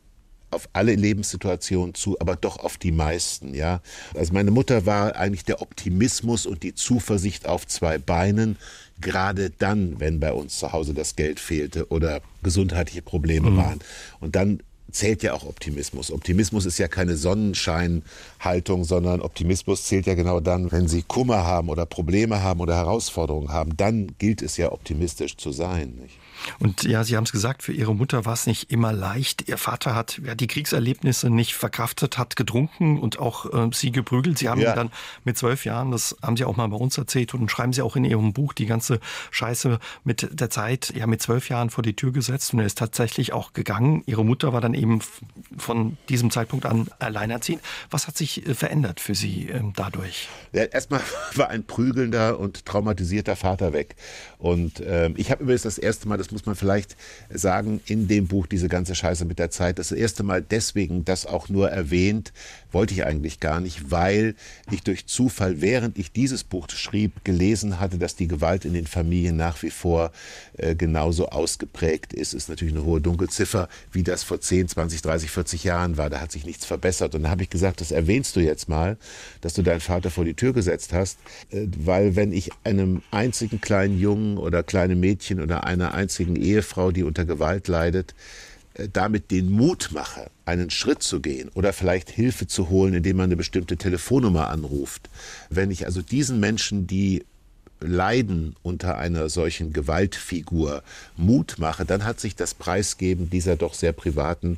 auf 0.53 0.69
alle 0.74 0.95
Lebenssituationen 0.95 1.93
zu, 1.93 2.19
aber 2.19 2.36
doch 2.36 2.57
auf 2.57 2.77
die 2.77 2.91
meisten, 2.91 3.53
ja. 3.53 3.81
Also 4.15 4.33
meine 4.33 4.51
Mutter 4.51 4.86
war 4.86 5.15
eigentlich 5.15 5.45
der 5.45 5.62
Optimismus 5.62 6.45
und 6.45 6.63
die 6.63 6.75
Zuversicht 6.75 7.48
auf 7.48 7.67
zwei 7.67 7.98
Beinen, 7.98 8.57
gerade 9.01 9.50
dann, 9.50 10.00
wenn 10.00 10.19
bei 10.19 10.31
uns 10.31 10.60
zu 10.60 10.72
Hause 10.72 10.93
das 10.93 11.15
Geld 11.15 11.39
fehlte 11.39 11.88
oder 11.89 12.22
gesundheitliche 12.43 13.01
Probleme 13.01 13.51
mhm. 13.51 13.57
waren. 13.57 13.79
Und 14.19 14.36
dann 14.36 14.62
zählt 14.93 15.23
ja 15.23 15.33
auch 15.33 15.43
Optimismus. 15.43 16.12
Optimismus 16.12 16.65
ist 16.65 16.77
ja 16.77 16.88
keine 16.88 17.17
Sonnenscheinhaltung, 17.17 18.83
sondern 18.85 19.21
Optimismus 19.21 19.85
zählt 19.85 20.05
ja 20.05 20.13
genau 20.13 20.39
dann, 20.39 20.71
wenn 20.71 20.88
Sie 20.88 21.01
Kummer 21.01 21.43
haben 21.43 21.69
oder 21.69 21.85
Probleme 21.85 22.41
haben 22.41 22.62
oder 22.62 22.75
Herausforderungen 22.75 23.50
haben. 23.50 23.75
Dann 23.75 24.15
gilt 24.19 24.41
es 24.41 24.57
ja 24.57 24.71
optimistisch 24.71 25.35
zu 25.38 25.51
sein. 25.51 25.95
Nicht? 26.01 26.17
Und 26.59 26.83
ja, 26.83 27.03
Sie 27.03 27.15
haben 27.15 27.23
es 27.23 27.31
gesagt, 27.31 27.63
für 27.63 27.73
Ihre 27.73 27.95
Mutter 27.95 28.25
war 28.25 28.33
es 28.33 28.47
nicht 28.47 28.71
immer 28.71 28.91
leicht. 28.93 29.47
Ihr 29.47 29.57
Vater 29.57 29.95
hat 29.95 30.21
ja, 30.25 30.35
die 30.35 30.47
Kriegserlebnisse 30.47 31.29
nicht 31.29 31.53
verkraftet, 31.53 32.17
hat 32.17 32.35
getrunken 32.35 33.00
und 33.00 33.19
auch 33.19 33.51
äh, 33.51 33.69
Sie 33.73 33.91
geprügelt. 33.91 34.38
Sie 34.38 34.50
haben 34.50 34.62
ja. 34.62 34.75
dann 34.75 34.91
mit 35.23 35.38
zwölf 35.38 35.65
Jahren, 35.65 35.91
das 35.91 36.15
haben 36.21 36.38
Sie 36.38 36.45
auch 36.45 36.55
mal 36.55 36.67
bei 36.67 36.77
uns 36.77 36.97
erzählt 36.97 37.33
und 37.33 37.50
schreiben 37.50 37.73
Sie 37.73 37.81
auch 37.81 37.95
in 37.95 38.05
Ihrem 38.05 38.33
Buch, 38.33 38.53
die 38.53 38.65
ganze 38.65 39.00
Scheiße 39.31 39.79
mit 40.03 40.27
der 40.39 40.50
Zeit, 40.50 40.93
ja, 40.95 41.07
mit 41.07 41.21
zwölf 41.21 41.50
Jahren 41.50 41.69
vor 41.69 41.83
die 41.83 41.95
Tür 41.95 42.12
gesetzt 42.12 42.53
und 42.53 42.59
er 42.59 42.65
ist 42.65 42.77
tatsächlich 42.77 43.33
auch 43.33 43.53
gegangen. 43.53 44.03
Ihre 44.05 44.25
Mutter 44.25 44.53
war 44.53 44.62
dann 44.62 44.73
eben 44.73 44.83
von 45.58 45.98
diesem 46.10 46.32
Zeitpunkt 46.32 46.66
an 46.66 46.88
alleinerziehend. 47.00 47.62
Was 47.90 48.08
hat 48.08 48.18
sich 48.18 48.48
äh, 48.48 48.54
verändert 48.54 49.00
für 49.00 49.16
Sie 49.16 49.50
äh, 49.50 49.62
dadurch? 49.75 50.28
Ja, 50.52 50.63
erstmal 50.63 51.02
war 51.36 51.50
ein 51.50 51.63
prügelnder 51.63 52.40
und 52.40 52.66
traumatisierter 52.66 53.36
Vater 53.36 53.74
weg. 53.74 53.96
Und 54.38 54.82
ähm, 54.86 55.13
ich 55.18 55.32
habe 55.32 55.44
übrigens 55.44 55.63
das 55.63 55.78
erste 55.78 56.08
Mal 56.08 56.18
das 56.18 56.32
muss 56.32 56.46
man 56.46 56.56
vielleicht 56.56 56.96
sagen, 57.30 57.82
in 57.86 58.08
dem 58.08 58.28
Buch 58.28 58.48
diese 58.48 58.68
ganze 58.68 58.96
Scheiße 58.96 59.25
mit 59.25 59.40
der 59.40 59.52
Zeit. 59.52 59.80
Das 59.80 59.92
erste 59.92 60.24
Mal 60.24 60.42
deswegen 60.42 61.06
das 61.06 61.25
auch 61.25 61.50
nur 61.50 61.70
erwähnt, 61.70 62.34
wollte 62.74 62.94
ich 62.94 63.06
eigentlich 63.06 63.39
gar 63.39 63.60
nicht, 63.60 63.92
weil 63.92 64.36
ich 64.72 64.84
durch 64.84 65.06
Zufall, 65.06 65.62
während 65.62 65.98
ich 65.98 66.12
dieses 66.12 66.44
Buch 66.44 66.70
schrieb, 66.70 67.24
gelesen 67.24 67.80
hatte, 67.80 67.98
dass 67.98 68.15
die 68.15 68.27
Gewalt 68.27 68.65
in 68.65 68.74
den 68.74 68.88
Familien 68.88 69.38
nach 69.38 69.62
wie 69.63 69.70
vor 69.70 70.12
äh, 70.58 70.75
genauso 70.75 71.30
ausgeprägt 71.30 72.13
ist. 72.13 72.34
Ist 72.34 72.50
natürlich 72.50 72.74
eine 72.74 72.84
hohe 72.84 73.01
Dunkelziffer, 73.01 73.70
wie 73.92 74.03
das 74.03 74.24
vor 74.24 74.42
10, 74.42 74.70
20, 74.70 75.01
30, 75.01 75.32
40 75.32 75.63
Jahren 75.63 75.98
war. 75.98 76.10
Da 76.10 76.20
hat 76.20 76.32
sich 76.32 76.46
nichts 76.46 76.65
verbessert. 76.65 77.15
Und 77.15 77.24
da 77.24 77.30
habe 77.30 77.44
ich 77.44 77.50
gesagt, 77.50 77.82
das 77.82 77.92
erwähnst 77.92 78.36
du 78.36 78.39
jetzt 78.39 78.68
mal, 78.70 78.98
dass 79.42 79.53
du 79.53 79.62
deinen 79.62 79.82
Vater 79.82 80.10
vor 80.10 80.25
die 80.25 80.34
Tür 80.34 80.53
gesetzt 80.53 80.94
hast, 80.94 81.20
äh, 81.51 81.68
weil 81.77 82.15
wenn 82.15 82.32
ich 82.34 82.50
einem 82.63 83.01
einzigen 83.12 83.62
kleinen 83.62 84.00
Jungen 84.00 84.38
oder 84.38 84.63
kleinen 84.63 85.00
Mädchen 85.00 85.39
oder 85.39 85.63
einer 85.63 85.94
einzigen 85.94 86.36
Ehefrau, 86.36 86.92
die 86.92 87.03
unter 87.03 87.25
Gewalt 87.25 87.68
leidet, 87.68 88.15
damit 88.92 89.32
den 89.32 89.51
Mut 89.51 89.89
mache, 89.92 90.30
einen 90.46 90.70
Schritt 90.70 91.03
zu 91.03 91.20
gehen 91.20 91.50
oder 91.53 91.74
vielleicht 91.74 92.10
Hilfe 92.10 92.48
zu 92.48 92.70
holen, 92.70 92.94
indem 92.94 93.18
man 93.18 93.25
eine 93.25 93.36
bestimmte 93.36 93.77
Telefonnummer 93.77 94.50
anruft. 94.50 95.10
Wenn 95.50 95.72
ich 95.72 95.86
also 95.86 96.01
diesen 96.01 96.39
Menschen, 96.39 96.88
die 96.88 97.24
leiden 97.80 98.56
unter 98.63 98.98
einer 98.98 99.30
solchen 99.30 99.74
Gewaltfigur, 99.74 100.84
Mut 101.18 101.56
mache, 101.60 101.86
dann 101.86 102.03
hat 102.03 102.20
sich 102.20 102.36
das 102.36 102.53
Preisgeben 102.53 103.30
dieser 103.30 103.58
doch 103.58 103.74
sehr 103.74 103.94
privaten, 103.94 104.58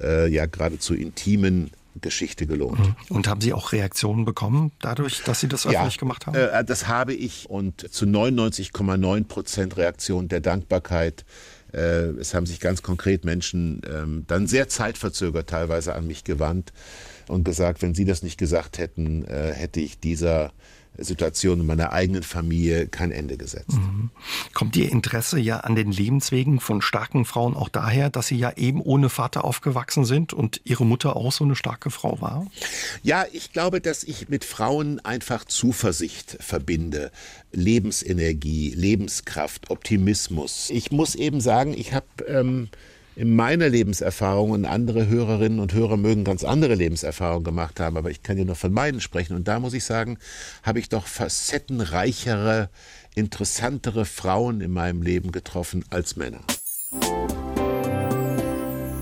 äh, 0.00 0.28
ja 0.28 0.46
geradezu 0.46 0.94
intimen 0.94 1.70
Geschichte 2.00 2.46
gelohnt. 2.46 2.78
Mhm. 2.78 2.94
Und 3.08 3.26
haben 3.26 3.40
Sie 3.40 3.52
auch 3.52 3.72
Reaktionen 3.72 4.24
bekommen 4.24 4.70
dadurch, 4.80 5.22
dass 5.24 5.40
Sie 5.40 5.48
das 5.48 5.66
öffentlich 5.66 5.94
ja, 5.94 6.00
gemacht 6.00 6.26
haben? 6.26 6.36
Äh, 6.36 6.64
das 6.64 6.86
habe 6.86 7.12
ich 7.12 7.50
und 7.50 7.92
zu 7.92 8.04
99,9 8.04 9.24
Prozent 9.24 9.76
Reaktion 9.76 10.28
der 10.28 10.40
Dankbarkeit 10.40 11.22
äh, 11.22 11.24
es 11.76 12.34
haben 12.34 12.46
sich 12.46 12.60
ganz 12.60 12.82
konkret 12.82 13.24
Menschen 13.24 13.82
ähm, 13.88 14.24
dann 14.26 14.46
sehr 14.46 14.68
zeitverzögert 14.68 15.48
teilweise 15.48 15.94
an 15.94 16.06
mich 16.06 16.24
gewandt 16.24 16.72
und 17.28 17.44
gesagt, 17.44 17.82
wenn 17.82 17.94
Sie 17.94 18.04
das 18.04 18.22
nicht 18.22 18.38
gesagt 18.38 18.78
hätten, 18.78 19.24
äh, 19.24 19.52
hätte 19.52 19.80
ich 19.80 20.00
dieser 20.00 20.52
Situation 20.98 21.60
in 21.60 21.66
meiner 21.66 21.92
eigenen 21.92 22.22
Familie 22.22 22.88
kein 22.88 23.12
Ende 23.12 23.36
gesetzt. 23.36 23.72
Mhm. 23.78 24.10
Kommt 24.52 24.76
Ihr 24.76 24.90
Interesse 24.90 25.38
ja 25.38 25.60
an 25.60 25.76
den 25.76 25.92
Lebenswegen 25.92 26.60
von 26.60 26.82
starken 26.82 27.24
Frauen 27.24 27.54
auch 27.54 27.68
daher, 27.68 28.10
dass 28.10 28.28
Sie 28.28 28.36
ja 28.36 28.52
eben 28.56 28.80
ohne 28.80 29.08
Vater 29.08 29.44
aufgewachsen 29.44 30.04
sind 30.04 30.32
und 30.32 30.60
Ihre 30.64 30.84
Mutter 30.84 31.16
auch 31.16 31.32
so 31.32 31.44
eine 31.44 31.56
starke 31.56 31.90
Frau 31.90 32.20
war? 32.20 32.46
Ja, 33.02 33.24
ich 33.32 33.52
glaube, 33.52 33.80
dass 33.80 34.04
ich 34.04 34.28
mit 34.28 34.44
Frauen 34.44 35.00
einfach 35.00 35.44
Zuversicht 35.44 36.36
verbinde. 36.40 37.10
Lebensenergie, 37.52 38.74
Lebenskraft, 38.74 39.70
Optimismus. 39.70 40.70
Ich 40.70 40.90
muss 40.90 41.14
eben 41.14 41.40
sagen, 41.40 41.74
ich 41.74 41.94
habe 41.94 42.06
ähm, 42.26 42.68
in 43.18 43.34
meiner 43.34 43.68
Lebenserfahrung 43.68 44.52
und 44.52 44.64
andere 44.64 45.08
Hörerinnen 45.08 45.58
und 45.58 45.72
Hörer 45.72 45.96
mögen 45.96 46.22
ganz 46.22 46.44
andere 46.44 46.76
Lebenserfahrungen 46.76 47.42
gemacht 47.42 47.80
haben, 47.80 47.96
aber 47.96 48.12
ich 48.12 48.22
kann 48.22 48.38
ja 48.38 48.44
nur 48.44 48.54
von 48.54 48.72
meinen 48.72 49.00
sprechen. 49.00 49.34
Und 49.34 49.48
da 49.48 49.58
muss 49.58 49.74
ich 49.74 49.82
sagen, 49.82 50.18
habe 50.62 50.78
ich 50.78 50.88
doch 50.88 51.08
facettenreichere, 51.08 52.70
interessantere 53.16 54.04
Frauen 54.04 54.60
in 54.60 54.70
meinem 54.70 55.02
Leben 55.02 55.32
getroffen 55.32 55.84
als 55.90 56.14
Männer. 56.14 56.44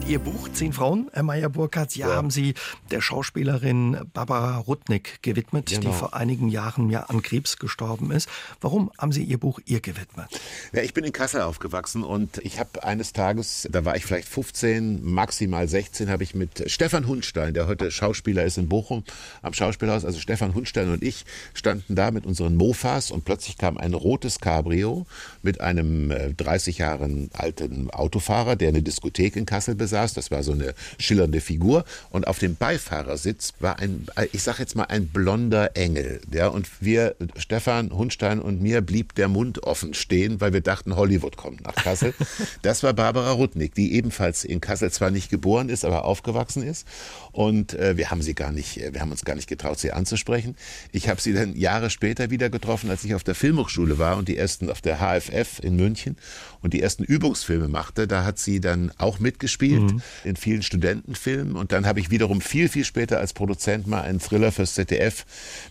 Ihr 0.09 0.21
Buch 0.21 0.49
Zehn 0.53 0.73
Frauen, 0.73 1.11
Herr 1.13 1.25
Meyer-Burkhardt, 1.25 1.97
ja, 1.97 2.09
ja, 2.09 2.15
haben 2.15 2.31
Sie 2.31 2.55
der 2.93 3.01
Schauspielerin 3.01 3.99
Barbara 4.15 4.59
Rudnick 4.59 5.21
gewidmet, 5.23 5.67
genau. 5.67 5.81
die 5.81 5.93
vor 5.93 6.15
einigen 6.15 6.49
Jahren 6.49 6.91
ja 6.91 7.03
an 7.05 7.23
Krebs 7.23 7.59
gestorben 7.59 8.13
ist. 8.13 8.29
Warum 8.61 8.93
haben 8.99 9.11
Sie 9.11 9.25
Ihr 9.25 9.39
Buch 9.39 9.59
ihr 9.67 9.81
gewidmet? 9.81 10.29
Ja, 10.73 10.83
ich 10.83 10.95
bin 10.95 11.03
in 11.03 11.13
Kassel 11.13 11.41
aufgewachsen 11.41 12.05
und 12.05 12.39
ich 12.39 12.61
habe 12.61 12.85
eines 12.85 13.15
Tages, 13.15 13.67
da 13.73 13.85
war 13.85 13.97
ich 13.97 14.07
vielleicht 14.07 14.29
15, 14.29 15.05
maximal 15.05 15.67
16, 15.67 16.09
habe 16.09 16.23
ich 16.23 16.37
mit 16.37 16.71
Stefan 16.71 17.09
Hundstein, 17.09 17.53
der 17.53 17.67
heute 17.67 17.91
Schauspieler 17.91 18.45
ist 18.45 18.59
in 18.59 18.69
Bochum 18.69 19.03
am 19.43 19.55
Schauspielhaus, 19.55 20.05
also 20.05 20.21
Stefan 20.21 20.55
Hundstein 20.55 20.89
und 20.89 21.03
ich 21.03 21.25
standen 21.53 21.97
da 21.97 22.13
mit 22.13 22.27
unseren 22.27 22.55
Mofas 22.55 23.11
und 23.11 23.25
plötzlich 23.25 23.59
kam 23.59 23.77
ein 23.77 23.93
rotes 23.93 24.39
Cabrio 24.39 25.05
mit 25.43 25.61
einem 25.61 26.13
30 26.37 26.79
äh, 26.79 26.83
Jahre 26.83 27.29
alten 27.33 27.91
Autofahrer, 27.91 28.55
der 28.55 28.69
eine 28.69 28.83
Diskothek 28.83 29.35
in 29.35 29.47
Kassel 29.47 29.75
besaß 29.75 29.96
saß. 29.97 30.15
Das 30.15 30.31
war 30.31 30.43
so 30.43 30.53
eine 30.53 30.75
schillernde 30.99 31.41
Figur. 31.41 31.85
Und 32.11 32.27
auf 32.27 32.39
dem 32.39 32.57
Beifahrersitz 32.57 33.55
war 33.61 33.79
ein, 33.79 34.07
ich 34.33 34.43
sag 34.43 34.59
jetzt 34.59 34.77
mal, 34.77 34.85
ein 34.85 35.09
blonder 35.09 35.77
Engel. 35.77 36.21
Ja, 36.33 36.49
und 36.49 36.69
wir, 36.81 37.17
Stefan 37.37 37.91
Hundstein 37.91 38.41
und 38.41 38.61
mir, 38.61 38.81
blieb 38.83 39.15
der 39.15 39.29
Mund 39.29 39.63
offen 39.63 39.95
stehen, 39.95 40.41
weil 40.41 40.53
wir 40.53 40.61
dachten, 40.61 40.97
Hollywood 40.97 41.37
kommt 41.37 41.65
nach 41.65 41.75
Kassel. 41.75 42.15
Das 42.63 42.83
war 42.83 42.93
Barbara 42.95 43.33
Rudnick, 43.33 43.75
die 43.75 43.95
ebenfalls 43.95 44.45
in 44.45 44.61
Kassel 44.61 44.91
zwar 44.91 45.11
nicht 45.11 45.31
geboren 45.31 45.69
ist, 45.69 45.85
aber 45.85 46.05
aufgewachsen 46.05 46.63
ist. 46.63 46.87
Und 47.33 47.75
äh, 47.75 47.97
wir 47.97 48.11
haben 48.11 48.23
sie 48.23 48.35
gar 48.35 48.53
nicht, 48.53 48.77
wir 48.77 49.01
haben 49.01 49.11
uns 49.11 49.25
gar 49.25 49.35
nicht 49.35 49.49
getraut, 49.49 49.79
sie 49.79 49.93
anzusprechen. 49.93 50.57
Ich 50.93 51.09
habe 51.09 51.21
sie 51.21 51.33
dann 51.33 51.57
Jahre 51.57 51.91
später 51.91 52.31
wieder 52.31 52.51
getroffen, 52.51 52.91
als 52.91 53.05
ich 53.05 53.15
auf 53.15 53.25
der 53.25 53.35
Filmhochschule 53.35 53.99
war 53.99 54.17
und 54.17 54.29
die 54.29 54.37
ersten 54.37 54.71
auf 54.71 54.81
der 54.81 54.99
HFF 54.99 55.61
in 55.63 55.77
München 55.77 56.17
und 56.63 56.73
die 56.73 56.83
ersten 56.83 57.05
Übungsfilme 57.05 57.69
machte. 57.69 58.09
Da 58.09 58.25
hat 58.25 58.39
sie 58.39 58.61
dann 58.61 58.91
auch 58.99 59.19
mitgespielt 59.19 59.83
mhm. 59.83 59.86
In 60.25 60.37
vielen 60.37 60.63
Studentenfilmen. 60.63 61.57
Und 61.57 61.73
dann 61.73 61.87
habe 61.87 62.01
ich 62.01 62.11
wiederum 62.11 62.41
viel, 62.41 62.69
viel 62.69 62.85
später 62.85 63.19
als 63.19 63.33
Produzent 63.33 63.87
mal 63.87 64.03
einen 64.03 64.21
Thriller 64.21 64.53
fürs 64.53 64.75
ZDF 64.75 65.25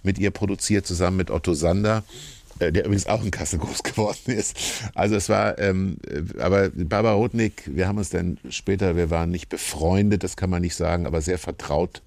mit 0.04 0.18
ihr 0.20 0.32
produziert, 0.32 0.86
zusammen 0.86 1.18
mit 1.18 1.32
Otto 1.32 1.54
Sander 1.54 2.04
äh, 2.60 2.72
der 2.72 2.86
übrigens 2.86 3.08
auch 3.08 3.24
in 3.24 3.32
Kassel 3.32 3.60
groß 3.60 3.84
geworden 3.84 4.32
ist. 4.32 4.58
Also 4.94 5.16
es 5.16 5.28
war, 5.30 5.60
ähm, 5.60 5.98
äh, 6.08 6.40
aber 6.40 6.70
Barbara 6.70 7.14
Rotnick, 7.14 7.64
wir 7.66 7.88
haben 7.88 7.98
uns 7.98 8.10
dann 8.10 8.38
später, 8.50 8.96
wir 8.96 9.10
waren 9.10 9.30
nicht 9.30 9.50
befreundet, 9.50 10.24
das 10.24 10.38
kann 10.38 10.50
man 10.50 10.62
nicht 10.62 10.76
sagen, 10.76 11.06
aber 11.06 11.22
sehr 11.22 11.38
vertraut, 11.38 12.02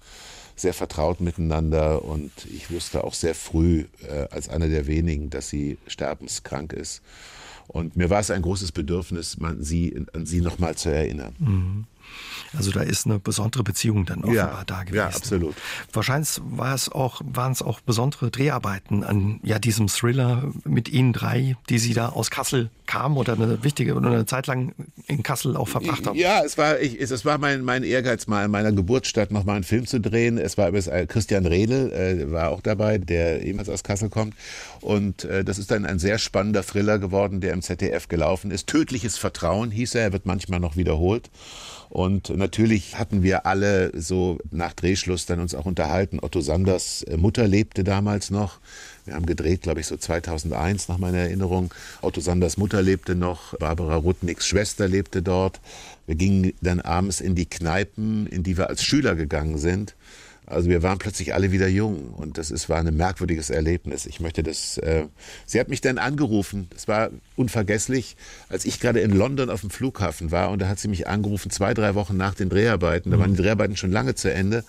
sehr 0.55 0.73
vertraut 0.73 1.21
miteinander 1.21 2.03
und 2.03 2.31
ich 2.51 2.71
wusste 2.71 3.03
auch 3.03 3.13
sehr 3.13 3.35
früh 3.35 3.85
äh, 4.07 4.27
als 4.31 4.49
einer 4.49 4.67
der 4.67 4.87
wenigen, 4.87 5.29
dass 5.29 5.49
sie 5.49 5.77
sterbenskrank 5.87 6.73
ist. 6.73 7.01
Und 7.67 7.95
mir 7.95 8.09
war 8.09 8.19
es 8.19 8.31
ein 8.31 8.41
großes 8.41 8.71
Bedürfnis, 8.71 9.37
man 9.37 9.61
sie, 9.63 10.03
an 10.13 10.25
sie 10.25 10.41
nochmal 10.41 10.75
zu 10.75 10.89
erinnern. 10.89 11.35
Mhm. 11.37 11.85
Also 12.55 12.71
da 12.71 12.81
ist 12.81 13.05
eine 13.05 13.19
besondere 13.19 13.63
Beziehung 13.63 14.05
dann 14.05 14.23
offenbar 14.23 14.59
ja, 14.59 14.63
da 14.65 14.83
gewesen. 14.83 14.95
Ja, 14.95 15.07
absolut. 15.07 15.55
Wahrscheinlich 15.93 16.39
war 16.43 16.73
es 16.73 16.89
auch, 16.89 17.21
waren 17.23 17.51
es 17.51 17.61
auch 17.61 17.79
besondere 17.81 18.31
Dreharbeiten 18.31 19.03
an 19.03 19.39
ja, 19.43 19.59
diesem 19.59 19.87
Thriller 19.87 20.51
mit 20.63 20.89
Ihnen 20.89 21.13
drei, 21.13 21.57
die 21.69 21.77
Sie 21.77 21.93
da 21.93 22.09
aus 22.09 22.31
Kassel 22.31 22.71
kamen 22.87 23.17
oder 23.17 23.33
eine 23.33 23.63
wichtige 23.63 23.93
oder 23.93 24.09
eine 24.09 24.25
Zeit 24.25 24.47
lang 24.47 24.73
in 25.05 25.21
Kassel 25.21 25.55
auch 25.55 25.67
verbracht 25.67 26.07
haben. 26.07 26.17
Ja, 26.17 26.41
es 26.43 26.57
war, 26.57 26.79
ich, 26.79 26.99
es 26.99 27.23
war 27.23 27.37
mein, 27.37 27.63
mein 27.63 27.83
Ehrgeiz, 27.83 28.25
mal 28.25 28.45
in 28.45 28.51
meiner 28.51 28.71
Geburtsstadt 28.71 29.31
nochmal 29.31 29.55
einen 29.55 29.63
Film 29.63 29.85
zu 29.85 29.99
drehen. 29.99 30.39
Es 30.39 30.57
war 30.57 30.69
übrigens 30.69 30.87
äh, 30.87 31.05
Christian 31.05 31.45
Redl, 31.45 31.91
äh, 31.91 32.31
war 32.31 32.49
auch 32.49 32.61
dabei, 32.61 32.97
der 32.97 33.43
ebenfalls 33.43 33.69
aus 33.69 33.83
Kassel 33.83 34.09
kommt. 34.09 34.33
Und 34.81 35.23
äh, 35.25 35.43
das 35.43 35.59
ist 35.59 35.69
dann 35.69 35.85
ein 35.85 35.99
sehr 35.99 36.17
spannender 36.17 36.63
Thriller 36.63 36.97
geworden, 36.97 37.41
der 37.41 37.53
im 37.53 37.61
ZDF 37.61 38.07
gelaufen 38.07 38.49
ist. 38.49 38.67
Tödliches 38.67 39.17
Vertrauen 39.17 39.69
hieß 39.69 39.95
er, 39.95 40.01
er 40.01 40.13
wird 40.13 40.25
manchmal 40.25 40.59
noch 40.59 40.75
wiederholt. 40.75 41.29
Und 41.89 42.29
natürlich 42.29 42.99
hatten 42.99 43.23
wir 43.23 43.47
alle 43.47 43.91
so 43.99 44.37
nach 44.51 44.73
Drehschluss 44.73 45.25
dann 45.25 45.39
uns 45.39 45.55
auch 45.55 45.65
unterhalten. 45.65 46.19
Otto 46.21 46.39
Sanders 46.39 47.01
äh, 47.03 47.17
Mutter 47.17 47.47
lebte 47.47 47.83
damals 47.83 48.29
noch. 48.29 48.59
Wir 49.05 49.15
haben 49.15 49.25
gedreht, 49.25 49.63
glaube 49.63 49.79
ich, 49.79 49.87
so 49.87 49.97
2001 49.97 50.87
nach 50.87 50.99
meiner 50.99 51.17
Erinnerung. 51.17 51.73
Otto 52.01 52.21
Sanders 52.21 52.57
Mutter 52.57 52.83
lebte 52.83 53.15
noch, 53.15 53.57
Barbara 53.57 53.95
Rudnicks 53.95 54.47
Schwester 54.47 54.87
lebte 54.87 55.23
dort. 55.23 55.59
Wir 56.05 56.15
gingen 56.15 56.53
dann 56.61 56.79
abends 56.79 57.21
in 57.21 57.33
die 57.33 57.47
Kneipen, 57.47 58.27
in 58.27 58.43
die 58.43 58.57
wir 58.57 58.69
als 58.69 58.83
Schüler 58.83 59.15
gegangen 59.15 59.57
sind 59.57 59.95
Also 60.49 60.69
wir 60.69 60.81
waren 60.81 60.97
plötzlich 60.97 61.33
alle 61.33 61.51
wieder 61.51 61.67
jung 61.67 62.09
und 62.09 62.39
das 62.39 62.49
ist, 62.49 62.69
war 62.69 62.79
ein 62.79 62.95
merkwürdiges 62.95 63.51
Erlebnis. 63.51 64.07
Ich 64.07 64.19
möchte 64.19 64.41
das. 64.41 64.77
Äh, 64.79 65.05
sie 65.45 65.59
hat 65.59 65.69
mich 65.69 65.79
dann 65.81 65.99
angerufen. 65.99 66.67
Das 66.71 66.87
war 66.87 67.11
unvergesslich, 67.35 68.17
als 68.49 68.65
ich 68.65 68.79
gerade 68.79 68.99
in 68.99 69.11
London 69.11 69.51
auf 69.51 69.61
dem 69.61 69.69
Flughafen 69.69 70.31
war 70.31 70.49
und 70.49 70.59
da 70.61 70.67
hat 70.67 70.79
sie 70.79 70.87
mich 70.87 71.07
angerufen 71.07 71.51
zwei 71.51 71.73
drei 71.73 71.93
Wochen 71.93 72.17
nach 72.17 72.33
den 72.33 72.49
Dreharbeiten. 72.49 73.11
Da 73.11 73.19
waren 73.19 73.35
die 73.35 73.41
Dreharbeiten 73.41 73.77
schon 73.77 73.91
lange 73.91 74.15
zu 74.15 74.33
Ende 74.33 74.63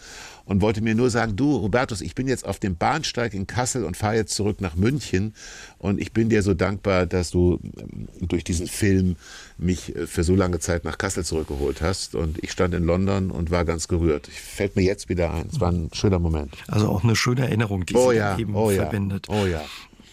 und 0.44 0.60
wollte 0.60 0.80
mir 0.80 0.94
nur 0.94 1.10
sagen, 1.10 1.36
du 1.36 1.56
Robertus, 1.56 2.00
ich 2.00 2.14
bin 2.14 2.28
jetzt 2.28 2.44
auf 2.44 2.58
dem 2.58 2.76
Bahnsteig 2.76 3.34
in 3.34 3.46
Kassel 3.46 3.84
und 3.84 3.96
fahre 3.96 4.16
jetzt 4.16 4.34
zurück 4.34 4.60
nach 4.60 4.76
München 4.76 5.34
und 5.78 6.00
ich 6.00 6.12
bin 6.12 6.28
dir 6.28 6.42
so 6.42 6.54
dankbar, 6.54 7.06
dass 7.06 7.30
du 7.30 7.60
ähm, 7.62 8.08
durch 8.20 8.44
diesen 8.44 8.66
Film 8.66 9.16
mich 9.58 9.94
äh, 9.96 10.06
für 10.06 10.24
so 10.24 10.34
lange 10.34 10.58
Zeit 10.58 10.84
nach 10.84 10.98
Kassel 10.98 11.24
zurückgeholt 11.24 11.82
hast 11.82 12.14
und 12.14 12.42
ich 12.42 12.52
stand 12.52 12.74
in 12.74 12.84
London 12.84 13.30
und 13.30 13.50
war 13.50 13.64
ganz 13.64 13.88
gerührt. 13.88 14.26
Fällt 14.26 14.76
mir 14.76 14.82
jetzt 14.82 15.08
wieder 15.08 15.32
ein. 15.32 15.48
Es 15.50 15.60
war 15.60 15.70
ein 15.70 15.90
schöner 15.92 16.18
Moment. 16.18 16.54
Also 16.68 16.88
auch 16.88 17.04
eine 17.04 17.16
schöne 17.16 17.42
Erinnerung, 17.42 17.86
die 17.86 17.94
oh 17.94 18.10
Sie 18.10 18.16
ja, 18.16 18.38
eben 18.38 18.54
oh 18.54 18.70
verbindet. 18.70 19.26
Ja, 19.28 19.34
oh 19.34 19.46
ja. 19.46 19.62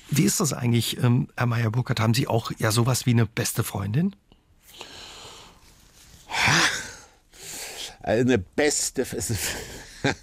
Wie 0.10 0.24
ist 0.24 0.40
das 0.40 0.54
eigentlich, 0.54 1.04
ähm, 1.04 1.28
Herr 1.36 1.48
Meyer-Burkhardt? 1.48 2.00
Haben 2.00 2.14
Sie 2.14 2.28
auch 2.28 2.52
ja 2.58 2.72
sowas 2.72 3.06
wie 3.06 3.12
eine 3.12 3.26
beste 3.26 3.64
Freundin? 3.64 4.16
Eine 8.02 8.38
beste. 8.38 9.06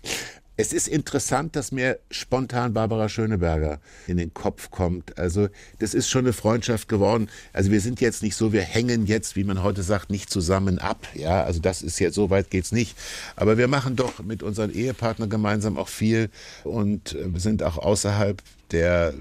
Es 0.56 0.72
ist 0.72 0.86
interessant, 0.86 1.56
dass 1.56 1.72
mir 1.72 1.98
spontan 2.12 2.74
Barbara 2.74 3.08
Schöneberger 3.08 3.80
in 4.06 4.18
den 4.18 4.32
Kopf 4.32 4.70
kommt. 4.70 5.18
Also 5.18 5.48
das 5.80 5.94
ist 5.94 6.08
schon 6.08 6.26
eine 6.26 6.32
Freundschaft 6.32 6.88
geworden. 6.88 7.28
Also 7.52 7.72
wir 7.72 7.80
sind 7.80 8.00
jetzt 8.00 8.22
nicht 8.22 8.36
so, 8.36 8.52
wir 8.52 8.62
hängen 8.62 9.06
jetzt, 9.06 9.34
wie 9.34 9.42
man 9.42 9.64
heute 9.64 9.82
sagt, 9.82 10.10
nicht 10.10 10.30
zusammen 10.30 10.78
ab. 10.78 11.08
Ja, 11.14 11.42
also 11.42 11.58
das 11.58 11.82
ist 11.82 11.98
jetzt 11.98 12.14
so 12.14 12.30
weit 12.30 12.50
geht's 12.50 12.70
nicht. 12.70 12.96
Aber 13.34 13.58
wir 13.58 13.66
machen 13.66 13.96
doch 13.96 14.22
mit 14.22 14.44
unseren 14.44 14.72
Ehepartnern 14.72 15.28
gemeinsam 15.28 15.76
auch 15.76 15.88
viel 15.88 16.30
und 16.62 17.14
äh, 17.14 17.36
sind 17.40 17.64
auch 17.64 17.78
außerhalb 17.78 18.40
der 18.70 19.12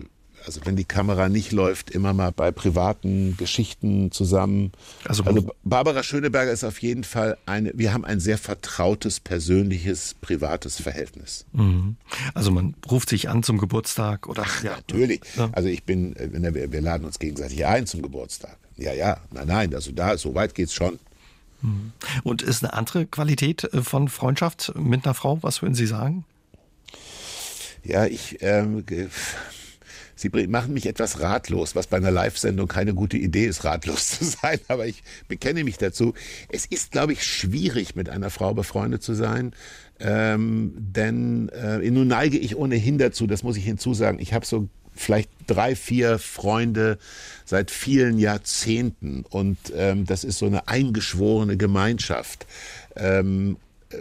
also 0.46 0.62
wenn 0.66 0.76
die 0.76 0.84
Kamera 0.84 1.30
nicht 1.30 1.52
läuft, 1.52 1.92
immer 1.92 2.14
mal 2.14 2.32
bei 2.32 2.52
privaten 2.52 3.38
Geschichten 3.38 4.12
zusammen. 4.12 4.72
Also, 5.06 5.24
also, 5.24 5.52
Barbara 5.64 6.04
Schöneberger 6.04 6.52
ist 6.52 6.64
auf 6.64 6.82
jeden 6.82 7.04
Fall 7.04 7.38
eine, 7.46 7.72
wir 7.76 7.94
haben 7.94 8.06
ein 8.06 8.20
sehr 8.20 8.38
vertrautes, 8.38 9.20
persönliches, 9.20 10.16
privates 10.22 10.82
Verhältnis. 10.82 11.46
Mhm. 11.54 11.96
Also 12.34 12.52
man 12.52 12.76
ruft 12.90 13.10
sich 13.10 13.30
an 13.30 13.44
zum 13.44 13.58
Geburtstag 13.58 14.28
oder? 14.28 14.44
Ach, 14.46 14.64
ja, 14.64 14.76
natürlich. 14.76 15.22
Ja. 15.36 15.50
Also 15.54 15.70
ich 15.70 15.84
bin, 15.84 16.16
äh, 16.16 16.54
wir, 16.54 16.72
wir 16.72 16.82
laden 16.82 17.06
uns 17.06 17.20
gegenseitig 17.20 17.66
ein 17.66 17.88
zum 17.88 18.02
Geburtstag. 18.02 18.58
Ja, 18.76 18.94
ja, 18.94 19.18
nein, 19.32 19.48
nein, 19.48 19.76
also 19.76 19.92
da, 19.92 20.18
so 20.18 20.34
weit 20.36 20.56
geht's 20.56 20.74
schon. 20.74 21.00
Mhm. 21.62 21.94
Und 22.24 22.42
ist 22.42 22.64
eine 22.64 22.74
andere 22.74 23.06
Qualität 23.06 23.64
äh, 23.66 23.82
von 23.82 24.10
Freundschaft 24.10 24.74
mit 24.76 25.06
einer 25.06 25.14
Frau, 25.14 25.42
was 25.42 25.62
würden 25.62 25.76
Sie 25.76 25.88
sagen? 25.88 26.26
Ja, 27.84 28.06
ich, 28.06 28.38
ähm, 28.42 28.86
Sie 30.16 30.30
machen 30.48 30.74
mich 30.74 30.86
etwas 30.86 31.20
ratlos, 31.22 31.76
was 31.76 31.88
bei 31.88 31.98
einer 31.98 32.12
Live-Sendung 32.12 32.68
keine 32.68 32.94
gute 32.94 33.18
Idee 33.18 33.46
ist, 33.46 33.64
ratlos 33.64 34.10
zu 34.20 34.26
sein, 34.26 34.60
aber 34.68 34.86
ich 34.86 35.04
bekenne 35.28 35.64
mich 35.64 35.78
dazu. 35.78 36.14
Es 36.50 36.66
ist, 36.66 36.92
glaube 36.92 37.14
ich, 37.14 37.24
schwierig, 37.24 37.96
mit 37.96 38.10
einer 38.10 38.30
Frau 38.30 38.54
befreundet 38.54 39.04
zu 39.04 39.14
sein, 39.14 39.54
ähm, 40.00 40.74
denn 40.78 41.50
äh, 41.50 41.90
nun 41.90 42.08
neige 42.08 42.38
ich 42.38 42.56
ohnehin 42.56 42.98
dazu, 42.98 43.28
das 43.28 43.44
muss 43.44 43.58
ich 43.58 43.64
hinzusagen, 43.64 44.20
ich 44.20 44.34
habe 44.34 44.46
so 44.46 44.68
vielleicht 44.96 45.30
drei, 45.48 45.76
vier 45.76 46.20
Freunde 46.20 46.98
seit 47.46 47.72
vielen 47.72 48.20
Jahrzehnten 48.20 49.26
und 49.30 49.58
ähm, 49.76 50.06
das 50.06 50.24
ist 50.24 50.38
so 50.38 50.46
eine 50.46 50.68
eingeschworene 50.68 51.58
Gemeinschaft. 51.58 52.46
Ähm, 52.96 53.58
äh, 53.90 53.98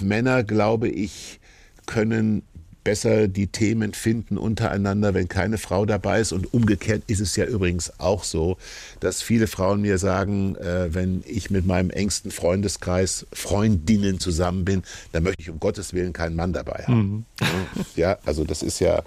Männer, 0.00 0.44
glaube 0.44 0.88
ich, 0.88 1.40
können 1.86 2.42
besser 2.84 3.28
die 3.28 3.46
Themen 3.46 3.94
finden 3.94 4.38
untereinander, 4.38 5.14
wenn 5.14 5.28
keine 5.28 5.58
Frau 5.58 5.86
dabei 5.86 6.20
ist. 6.20 6.32
Und 6.32 6.52
umgekehrt 6.52 7.02
ist 7.06 7.20
es 7.20 7.36
ja 7.36 7.44
übrigens 7.44 7.98
auch 8.00 8.24
so, 8.24 8.56
dass 9.00 9.22
viele 9.22 9.46
Frauen 9.46 9.82
mir 9.82 9.98
sagen, 9.98 10.56
äh, 10.56 10.92
wenn 10.94 11.22
ich 11.26 11.50
mit 11.50 11.66
meinem 11.66 11.90
engsten 11.90 12.30
Freundeskreis, 12.30 13.26
Freundinnen 13.32 14.20
zusammen 14.20 14.64
bin, 14.64 14.82
dann 15.12 15.22
möchte 15.22 15.42
ich 15.42 15.50
um 15.50 15.60
Gottes 15.60 15.92
Willen 15.92 16.12
keinen 16.12 16.36
Mann 16.36 16.52
dabei 16.52 16.84
haben. 16.86 17.08
Mhm. 17.08 17.24
Ja, 17.96 18.18
also 18.24 18.44
das 18.44 18.62
ist 18.62 18.80
ja, 18.80 19.02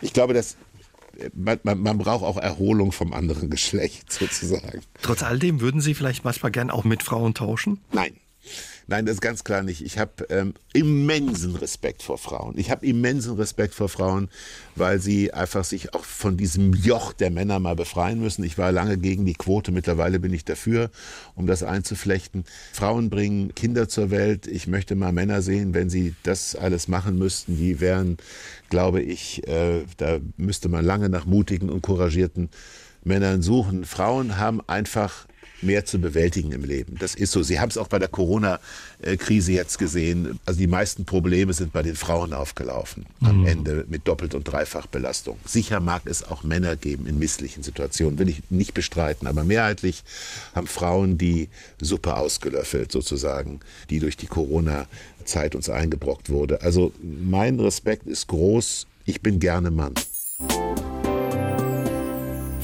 ich 0.00 0.12
glaube, 0.12 0.34
dass 0.34 0.56
man, 1.34 1.58
man, 1.62 1.80
man, 1.80 1.98
braucht 1.98 2.24
auch 2.24 2.36
Erholung 2.36 2.92
vom 2.92 3.12
anderen 3.12 3.50
Geschlecht 3.50 4.12
sozusagen. 4.12 4.82
Trotz 5.02 5.22
all 5.22 5.38
dem 5.38 5.60
würden 5.60 5.80
Sie 5.80 5.94
vielleicht 5.94 6.24
manchmal 6.24 6.52
gern 6.52 6.70
auch 6.70 6.84
mit 6.84 7.02
Frauen 7.02 7.34
tauschen? 7.34 7.80
Nein. 7.92 8.12
Nein, 8.88 9.04
das 9.04 9.14
ist 9.14 9.20
ganz 9.20 9.42
klar 9.42 9.62
nicht. 9.62 9.82
Ich 9.82 9.98
habe 9.98 10.26
ähm, 10.30 10.54
immensen 10.72 11.56
Respekt 11.56 12.02
vor 12.02 12.18
Frauen. 12.18 12.56
Ich 12.56 12.70
habe 12.70 12.86
immensen 12.86 13.34
Respekt 13.34 13.74
vor 13.74 13.88
Frauen, 13.88 14.28
weil 14.76 15.00
sie 15.00 15.32
einfach 15.32 15.64
sich 15.64 15.92
auch 15.94 16.04
von 16.04 16.36
diesem 16.36 16.72
Joch 16.72 17.12
der 17.12 17.30
Männer 17.30 17.58
mal 17.58 17.74
befreien 17.74 18.20
müssen. 18.20 18.44
Ich 18.44 18.58
war 18.58 18.70
lange 18.70 18.96
gegen 18.96 19.26
die 19.26 19.34
Quote, 19.34 19.72
mittlerweile 19.72 20.20
bin 20.20 20.32
ich 20.32 20.44
dafür, 20.44 20.90
um 21.34 21.46
das 21.48 21.64
einzuflechten. 21.64 22.44
Frauen 22.72 23.10
bringen 23.10 23.54
Kinder 23.54 23.88
zur 23.88 24.10
Welt. 24.10 24.46
Ich 24.46 24.68
möchte 24.68 24.94
mal 24.94 25.12
Männer 25.12 25.42
sehen, 25.42 25.74
wenn 25.74 25.90
sie 25.90 26.14
das 26.22 26.54
alles 26.54 26.86
machen 26.86 27.18
müssten. 27.18 27.56
Die 27.56 27.80
wären, 27.80 28.18
glaube 28.70 29.02
ich, 29.02 29.46
äh, 29.48 29.84
da 29.96 30.18
müsste 30.36 30.68
man 30.68 30.84
lange 30.84 31.08
nach 31.08 31.26
mutigen 31.26 31.70
und 31.70 31.82
couragierten 31.82 32.50
Männern 33.02 33.42
suchen. 33.42 33.84
Frauen 33.84 34.36
haben 34.38 34.60
einfach 34.68 35.26
mehr 35.62 35.84
zu 35.84 35.98
bewältigen 35.98 36.52
im 36.52 36.64
Leben. 36.64 36.96
Das 36.98 37.14
ist 37.14 37.32
so. 37.32 37.42
Sie 37.42 37.60
haben 37.60 37.68
es 37.68 37.78
auch 37.78 37.88
bei 37.88 37.98
der 37.98 38.08
Corona-Krise 38.08 39.52
jetzt 39.52 39.78
gesehen. 39.78 40.38
Also 40.44 40.58
die 40.58 40.66
meisten 40.66 41.04
Probleme 41.04 41.52
sind 41.52 41.72
bei 41.72 41.82
den 41.82 41.96
Frauen 41.96 42.32
aufgelaufen. 42.32 43.06
Am 43.20 43.40
mhm. 43.40 43.46
Ende 43.46 43.84
mit 43.88 44.06
Doppelt- 44.06 44.34
und 44.34 44.44
Dreifachbelastung. 44.44 45.38
Sicher 45.44 45.80
mag 45.80 46.02
es 46.04 46.22
auch 46.24 46.42
Männer 46.42 46.76
geben 46.76 47.06
in 47.06 47.18
misslichen 47.18 47.62
Situationen, 47.62 48.18
will 48.18 48.28
ich 48.28 48.42
nicht 48.50 48.74
bestreiten. 48.74 49.26
Aber 49.26 49.44
mehrheitlich 49.44 50.04
haben 50.54 50.66
Frauen 50.66 51.18
die 51.18 51.48
Suppe 51.80 52.16
ausgelöffelt, 52.16 52.92
sozusagen, 52.92 53.60
die 53.90 53.98
durch 53.98 54.16
die 54.16 54.26
Corona-Zeit 54.26 55.54
uns 55.54 55.68
eingebrockt 55.68 56.30
wurde. 56.30 56.62
Also 56.62 56.92
mein 57.02 57.58
Respekt 57.60 58.06
ist 58.06 58.26
groß. 58.28 58.86
Ich 59.04 59.20
bin 59.20 59.38
gerne 59.38 59.70
Mann. 59.70 59.94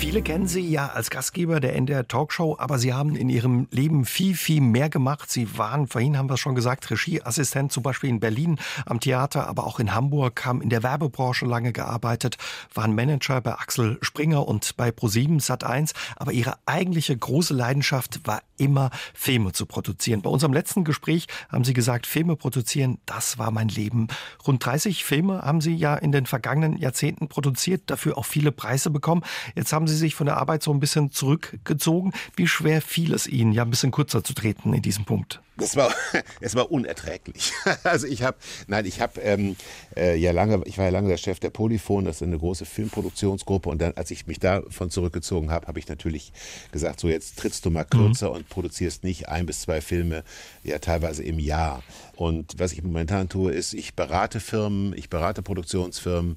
Viele 0.03 0.21
kennen 0.21 0.49
Sie 0.49 0.69
ja 0.69 0.89
als 0.89 1.11
Gastgeber 1.11 1.61
der 1.61 1.77
NDR 1.77 2.09
Talkshow, 2.09 2.57
aber 2.59 2.81
Sie 2.81 2.93
haben 2.93 3.15
in 3.15 3.29
Ihrem 3.29 3.69
Leben 3.71 4.05
viel, 4.05 4.35
viel 4.35 4.61
mehr 4.61 4.91
gemacht. 4.91 5.31
Sie 5.31 5.57
waren, 5.57 5.87
vorhin 5.87 6.19
haben 6.19 6.29
wir 6.29 6.35
es 6.35 6.41
schon 6.41 6.57
gesagt, 6.57 6.91
Regieassistent 6.91 7.71
zum 7.71 7.85
Beispiel 7.85 8.11
in 8.11 8.19
Berlin 8.19 8.59
am 8.85 8.99
Theater, 8.99 9.47
aber 9.47 9.65
auch 9.65 9.79
in 9.79 9.95
Hamburg, 9.95 10.45
haben 10.45 10.61
in 10.61 10.71
der 10.71 10.83
Werbebranche 10.83 11.47
lange 11.47 11.73
gearbeitet, 11.73 12.37
waren 12.75 12.97
Manager 12.97 13.41
bei 13.41 13.53
Axel 13.53 13.99
Springer 14.03 14.49
und 14.49 14.77
bei 14.77 14.89
Pro7 14.89 15.41
Sat1. 15.41 15.93
Aber 16.17 16.33
Ihre 16.33 16.57
eigentliche 16.67 17.17
große 17.17 17.55
Leidenschaft 17.55 18.27
war 18.27 18.43
immer, 18.57 18.91
Filme 19.15 19.53
zu 19.53 19.67
produzieren. 19.67 20.23
Bei 20.23 20.31
unserem 20.31 20.53
letzten 20.53 20.85
Gespräch 20.85 21.27
haben 21.49 21.65
Sie 21.65 21.75
gesagt, 21.75 22.07
Filme 22.07 22.37
produzieren, 22.37 22.99
das 23.07 23.39
war 23.39 23.51
mein 23.51 23.69
Leben. 23.69 24.09
Rund 24.47 24.65
30 24.65 25.05
Filme 25.05 25.43
haben 25.43 25.61
Sie 25.61 25.75
ja 25.75 25.95
in 25.95 26.13
den 26.13 26.27
vergangenen 26.27 26.77
Jahrzehnten 26.77 27.29
produziert, 27.29 27.83
dafür 27.87 28.19
auch 28.19 28.27
viele 28.27 28.53
Preise 28.53 28.91
bekommen. 28.91 29.23
Jetzt 29.55 29.73
haben 29.73 29.87
Sie 29.89 29.92
Sie 29.93 29.99
sich 29.99 30.15
von 30.15 30.27
der 30.27 30.39
Arbeit 30.39 30.63
so 30.63 30.73
ein 30.73 30.81
bisschen 30.81 31.13
zurückgezogen. 31.13 32.13
Wie 32.37 32.47
schwer 32.47 32.83
fiel 32.83 33.15
es 33.15 33.27
Ihnen, 33.27 33.53
ja 33.53 33.63
ein 33.63 33.71
bisschen 33.71 33.93
kürzer 33.93 34.25
zu 34.25 34.35
treten 34.35 34.73
in 34.75 34.83
diesem 34.83 35.05
Punkt? 35.05 35.41
Das 35.57 35.77
war, 35.77 35.93
es 36.41 36.55
war 36.55 36.71
unerträglich. 36.71 37.53
Also 37.85 38.07
ich 38.07 38.23
habe, 38.23 38.37
nein, 38.69 38.87
ich 38.87 39.01
habe 39.01 39.21
ähm, 39.21 39.57
äh, 39.97 40.17
ja 40.17 40.33
lange, 40.33 40.63
ich 40.67 40.79
war 40.79 40.87
ja 40.87 40.91
lange 40.91 41.09
der 41.09 41.17
Chef 41.17 41.41
der 41.41 41.51
Polyphon, 41.51 42.05
das 42.05 42.17
ist 42.17 42.23
eine 42.23 42.39
große 42.39 42.65
Filmproduktionsgruppe 42.65 43.69
und 43.69 43.81
dann, 43.81 43.93
als 43.97 44.11
ich 44.11 44.27
mich 44.27 44.39
davon 44.39 44.91
zurückgezogen 44.91 45.51
habe, 45.51 45.67
habe 45.67 45.79
ich 45.79 45.89
natürlich 45.89 46.33
gesagt, 46.71 47.01
so 47.01 47.09
jetzt 47.09 47.39
trittst 47.39 47.67
du 47.67 47.71
mal 47.71 47.85
kürzer 47.85 48.31
mhm. 48.31 48.37
und 48.37 48.49
produzierst 48.49 49.05
nicht 49.05 49.29
ein 49.29 49.47
bis 49.47 49.63
zwei 49.63 49.81
Filme, 49.81 50.23
ja 50.63 50.79
teilweise 50.79 51.23
im 51.23 51.39
Jahr. 51.39 51.83
Und 52.17 52.55
was 52.59 52.73
ich 52.73 52.83
momentan 52.83 53.29
tue, 53.29 53.53
ist, 53.53 53.73
ich 53.73 53.95
berate 53.95 54.41
Firmen, 54.41 54.97
ich 54.97 55.09
berate 55.09 55.43
Produktionsfirmen, 55.43 56.37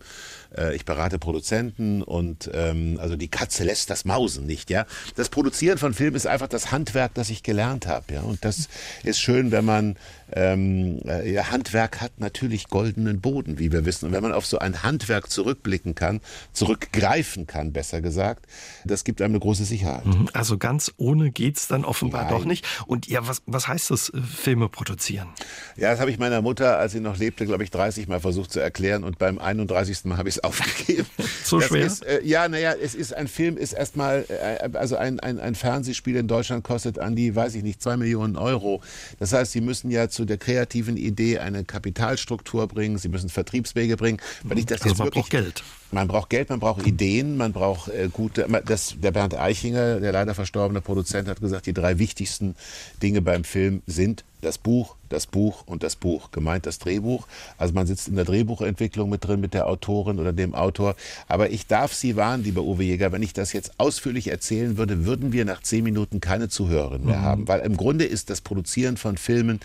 äh, 0.57 0.75
ich 0.75 0.85
berate 0.85 1.19
Produzenten 1.19 2.01
und 2.01 2.49
ähm, 2.53 2.97
also 3.01 3.15
die 3.15 3.27
Katze 3.27 3.63
lässt 3.63 3.89
das 3.89 4.05
Mausen 4.05 4.45
nicht, 4.45 4.69
ja. 4.69 4.85
Das 5.15 5.29
Produzieren 5.29 5.77
von 5.77 5.93
Filmen 5.93 6.15
ist 6.15 6.27
einfach 6.27 6.47
das 6.47 6.71
Handwerk, 6.71 7.13
das 7.13 7.29
ich 7.29 7.43
gelernt 7.43 7.87
habe, 7.87 8.13
ja. 8.13 8.21
Und 8.21 8.45
das 8.45 8.69
ist 9.03 9.19
schön, 9.19 9.51
wenn 9.51 9.65
man 9.65 9.97
ähm, 10.31 10.99
äh, 11.05 11.31
ja, 11.31 11.51
Handwerk 11.51 12.01
hat 12.01 12.19
natürlich 12.19 12.67
goldenen 12.67 13.21
Boden, 13.21 13.59
wie 13.59 13.71
wir 13.71 13.85
wissen. 13.85 14.07
Und 14.07 14.11
wenn 14.11 14.23
man 14.23 14.33
auf 14.33 14.45
so 14.45 14.59
ein 14.59 14.83
Handwerk 14.83 15.29
zurückblicken 15.29 15.95
kann, 15.95 16.21
zurückgreifen 16.53 17.47
kann, 17.47 17.73
besser 17.73 18.01
gesagt, 18.01 18.45
das 18.85 19.03
gibt 19.03 19.21
einem 19.21 19.33
eine 19.33 19.39
große 19.39 19.65
Sicherheit. 19.65 20.05
Mhm. 20.05 20.29
Also 20.33 20.57
ganz 20.57 20.91
ohne 20.97 21.31
geht's 21.31 21.67
dann 21.67 21.85
offenbar 21.85 22.23
Nein. 22.23 22.31
doch 22.31 22.45
nicht. 22.45 22.65
Und 22.87 23.07
ja, 23.07 23.27
was, 23.27 23.43
was 23.45 23.67
heißt 23.67 23.91
das, 23.91 24.09
äh, 24.09 24.21
Filme 24.21 24.69
produzieren? 24.69 25.27
Ja, 25.75 25.91
das 25.91 25.99
habe 25.99 26.11
ich 26.11 26.17
meiner 26.17 26.41
Mutter, 26.41 26.77
als 26.77 26.93
sie 26.93 26.99
noch 26.99 27.17
lebte, 27.17 27.45
glaube 27.45 27.63
ich, 27.63 27.71
30 27.71 28.07
Mal 28.07 28.19
versucht 28.19 28.51
zu 28.51 28.59
erklären 28.59 29.03
und 29.03 29.17
beim 29.17 29.37
31. 29.37 30.05
Mal 30.05 30.17
habe 30.17 30.29
ich 30.29 30.37
es 30.37 30.43
aufgegeben. 30.43 31.07
So 31.45 31.59
das 31.59 31.67
schwer? 31.67 31.85
Ist, 31.85 32.03
äh, 32.03 32.23
ja, 32.23 32.47
naja, 32.47 32.73
es 32.73 32.95
ist 32.95 33.13
ein 33.13 33.27
Film, 33.27 33.55
ist 33.57 33.73
erstmal, 33.73 34.25
äh, 34.29 34.67
also 34.75 34.95
ein, 34.95 35.19
ein, 35.19 35.39
ein 35.39 35.53
Fernsehspiel 35.53 36.15
in 36.15 36.27
Deutschland 36.27 36.63
kostet 36.63 36.97
an 36.97 37.15
die, 37.15 37.35
weiß 37.35 37.53
ich 37.53 37.61
nicht, 37.61 37.83
zwei 37.83 37.97
Millionen 37.97 38.35
Euro. 38.35 38.81
Das 39.19 39.31
heißt, 39.31 39.51
Sie 39.51 39.61
müssen 39.61 39.91
ja 39.91 40.09
zu 40.15 40.25
der 40.25 40.37
kreativen 40.37 40.97
Idee 40.97 41.39
eine 41.39 41.63
Kapitalstruktur 41.63 42.67
bringen, 42.67 42.97
Sie 42.97 43.09
müssen 43.09 43.29
Vertriebswege 43.29 43.97
bringen. 43.97 44.19
Wenn 44.43 44.57
ich 44.57 44.65
das 44.65 44.81
Also 44.81 44.89
jetzt 44.89 44.97
man 44.97 45.07
wirklich, 45.07 45.23
braucht 45.23 45.31
Geld. 45.31 45.63
Man 45.91 46.07
braucht 46.07 46.29
Geld, 46.29 46.49
man 46.49 46.59
braucht 46.59 46.85
Ideen, 46.85 47.37
man 47.37 47.53
braucht 47.53 47.89
äh, 47.89 48.09
gute. 48.11 48.47
Das, 48.65 48.95
der 49.01 49.11
Bernd 49.11 49.35
Eichinger, 49.37 49.99
der 49.99 50.11
leider 50.11 50.33
verstorbene 50.33 50.81
Produzent, 50.81 51.27
hat 51.29 51.39
gesagt, 51.39 51.65
die 51.67 51.73
drei 51.73 51.99
wichtigsten 51.99 52.55
Dinge 53.01 53.21
beim 53.21 53.43
Film 53.43 53.81
sind 53.87 54.23
das 54.41 54.57
Buch, 54.59 54.95
das 55.09 55.25
Buch 55.25 55.63
und 55.65 55.81
das 55.81 55.95
Buch. 55.95 56.29
Gemeint 56.31 56.67
das 56.67 56.77
Drehbuch. 56.77 57.25
Also 57.57 57.73
man 57.73 57.87
sitzt 57.87 58.07
in 58.07 58.15
der 58.15 58.25
Drehbuchentwicklung 58.25 59.09
mit 59.09 59.25
drin 59.25 59.39
mit 59.39 59.55
der 59.55 59.67
Autorin 59.67 60.19
oder 60.19 60.33
dem 60.33 60.53
Autor. 60.53 60.95
Aber 61.27 61.49
ich 61.49 61.65
darf 61.65 61.93
Sie 61.93 62.15
warnen, 62.15 62.43
lieber 62.43 62.61
Uwe 62.61 62.83
Jäger, 62.83 63.11
wenn 63.11 63.23
ich 63.23 63.33
das 63.33 63.53
jetzt 63.53 63.79
ausführlich 63.79 64.27
erzählen 64.27 64.77
würde, 64.77 65.05
würden 65.05 65.31
wir 65.33 65.45
nach 65.45 65.63
zehn 65.63 65.83
Minuten 65.83 66.19
keine 66.19 66.47
Zuhörerin 66.49 67.05
mehr 67.05 67.17
Mhm. 67.17 67.21
haben. 67.23 67.47
Weil 67.47 67.61
im 67.61 67.75
Grunde 67.75 68.05
ist 68.05 68.29
das 68.29 68.41
Produzieren 68.41 68.97
von 68.97 69.17
Filmen 69.17 69.61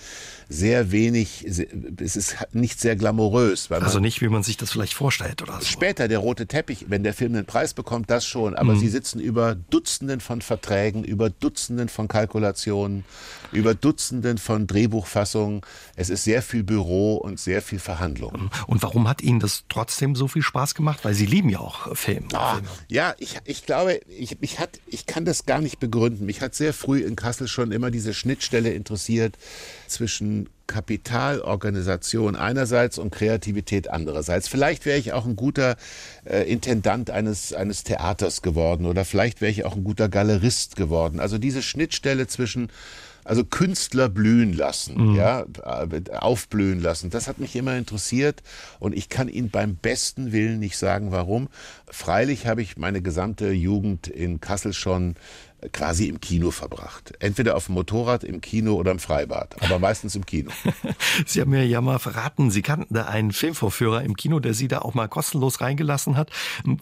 sehr 0.48 0.90
wenig, 0.92 1.44
es 1.46 2.16
ist 2.16 2.36
nicht 2.52 2.80
sehr 2.80 2.96
glamourös. 2.96 3.70
Also 3.70 4.00
nicht, 4.00 4.20
wie 4.22 4.28
man 4.28 4.42
sich 4.42 4.56
das 4.56 4.70
vielleicht 4.70 4.94
vorstellt 4.94 5.42
oder 5.42 5.58
so. 5.60 5.66
Später 5.66 6.08
der 6.08 6.19
rote 6.20 6.46
Teppich, 6.46 6.86
wenn 6.88 7.02
der 7.02 7.14
Film 7.14 7.34
einen 7.34 7.46
Preis 7.46 7.74
bekommt, 7.74 8.10
das 8.10 8.24
schon. 8.24 8.54
Aber 8.54 8.74
Mhm. 8.74 8.78
sie 8.78 8.88
sitzen 8.88 9.20
über 9.20 9.54
Dutzenden 9.54 10.20
von 10.20 10.40
Verträgen, 10.42 11.02
über 11.04 11.30
Dutzenden 11.30 11.88
von 11.88 12.06
Kalkulationen, 12.08 13.04
über 13.52 13.74
Dutzenden 13.74 14.38
von 14.38 14.66
Drehbuchfassungen. 14.66 15.62
Es 15.96 16.10
ist 16.10 16.24
sehr 16.24 16.42
viel 16.42 16.62
Büro 16.62 17.16
und 17.16 17.40
sehr 17.40 17.62
viel 17.62 17.78
Verhandlung. 17.78 18.50
Und 18.66 18.82
warum 18.82 19.08
hat 19.08 19.22
Ihnen 19.22 19.40
das 19.40 19.64
trotzdem 19.68 20.14
so 20.14 20.28
viel 20.28 20.42
Spaß 20.42 20.74
gemacht? 20.74 21.00
Weil 21.04 21.14
Sie 21.14 21.26
lieben 21.26 21.48
ja 21.48 21.58
auch 21.60 21.96
Film. 21.96 22.28
Ah, 22.34 22.58
ja, 22.88 23.14
ich, 23.18 23.38
ich 23.44 23.66
glaube, 23.66 24.00
ich, 24.08 24.40
mich 24.40 24.58
hat, 24.60 24.78
ich 24.86 25.06
kann 25.06 25.24
das 25.24 25.46
gar 25.46 25.60
nicht 25.60 25.80
begründen. 25.80 26.26
Mich 26.26 26.40
hat 26.40 26.54
sehr 26.54 26.72
früh 26.72 27.00
in 27.00 27.16
Kassel 27.16 27.48
schon 27.48 27.72
immer 27.72 27.90
diese 27.90 28.14
Schnittstelle 28.14 28.70
interessiert 28.72 29.36
zwischen 29.86 30.48
Kapitalorganisation 30.70 32.36
einerseits 32.36 32.96
und 32.96 33.10
Kreativität 33.10 33.90
andererseits. 33.90 34.46
Vielleicht 34.46 34.86
wäre 34.86 34.98
ich 34.98 35.12
auch 35.12 35.26
ein 35.26 35.34
guter 35.34 35.74
äh, 36.24 36.48
Intendant 36.48 37.10
eines, 37.10 37.52
eines 37.52 37.82
Theaters 37.82 38.40
geworden 38.40 38.86
oder 38.86 39.04
vielleicht 39.04 39.40
wäre 39.40 39.50
ich 39.50 39.64
auch 39.64 39.74
ein 39.74 39.82
guter 39.82 40.08
Galerist 40.08 40.76
geworden. 40.76 41.18
Also 41.18 41.38
diese 41.38 41.60
Schnittstelle 41.60 42.28
zwischen 42.28 42.68
also 43.24 43.44
Künstler 43.44 44.08
blühen 44.08 44.54
lassen, 44.54 45.14
ja, 45.14 45.44
äh, 45.62 46.10
aufblühen 46.16 46.80
lassen. 46.80 47.10
Das 47.10 47.28
hat 47.28 47.38
mich 47.38 47.54
immer 47.54 47.76
interessiert 47.76 48.42
und 48.78 48.96
ich 48.96 49.08
kann 49.08 49.28
Ihnen 49.28 49.50
beim 49.50 49.76
besten 49.76 50.32
Willen 50.32 50.58
nicht 50.58 50.78
sagen, 50.78 51.12
warum. 51.12 51.48
Freilich 51.86 52.46
habe 52.46 52.62
ich 52.62 52.76
meine 52.76 53.02
gesamte 53.02 53.50
Jugend 53.50 54.08
in 54.08 54.40
Kassel 54.40 54.72
schon 54.72 55.16
quasi 55.72 56.06
im 56.06 56.20
Kino 56.20 56.50
verbracht. 56.50 57.12
Entweder 57.18 57.56
auf 57.56 57.66
dem 57.66 57.74
Motorrad, 57.74 58.24
im 58.24 58.40
Kino 58.40 58.74
oder 58.74 58.90
im 58.90 58.98
Freibad, 58.98 59.56
aber 59.62 59.78
meistens 59.80 60.14
im 60.14 60.24
Kino. 60.24 60.50
Sie 61.26 61.40
haben 61.40 61.50
mir 61.50 61.64
ja 61.66 61.80
mal 61.80 61.98
verraten, 61.98 62.50
Sie 62.50 62.62
kannten 62.62 62.94
da 62.94 63.04
einen 63.04 63.32
Filmvorführer 63.32 64.02
im 64.02 64.16
Kino, 64.16 64.40
der 64.40 64.54
Sie 64.54 64.68
da 64.68 64.78
auch 64.80 64.94
mal 64.94 65.08
kostenlos 65.08 65.60
reingelassen 65.60 66.16
hat. 66.16 66.30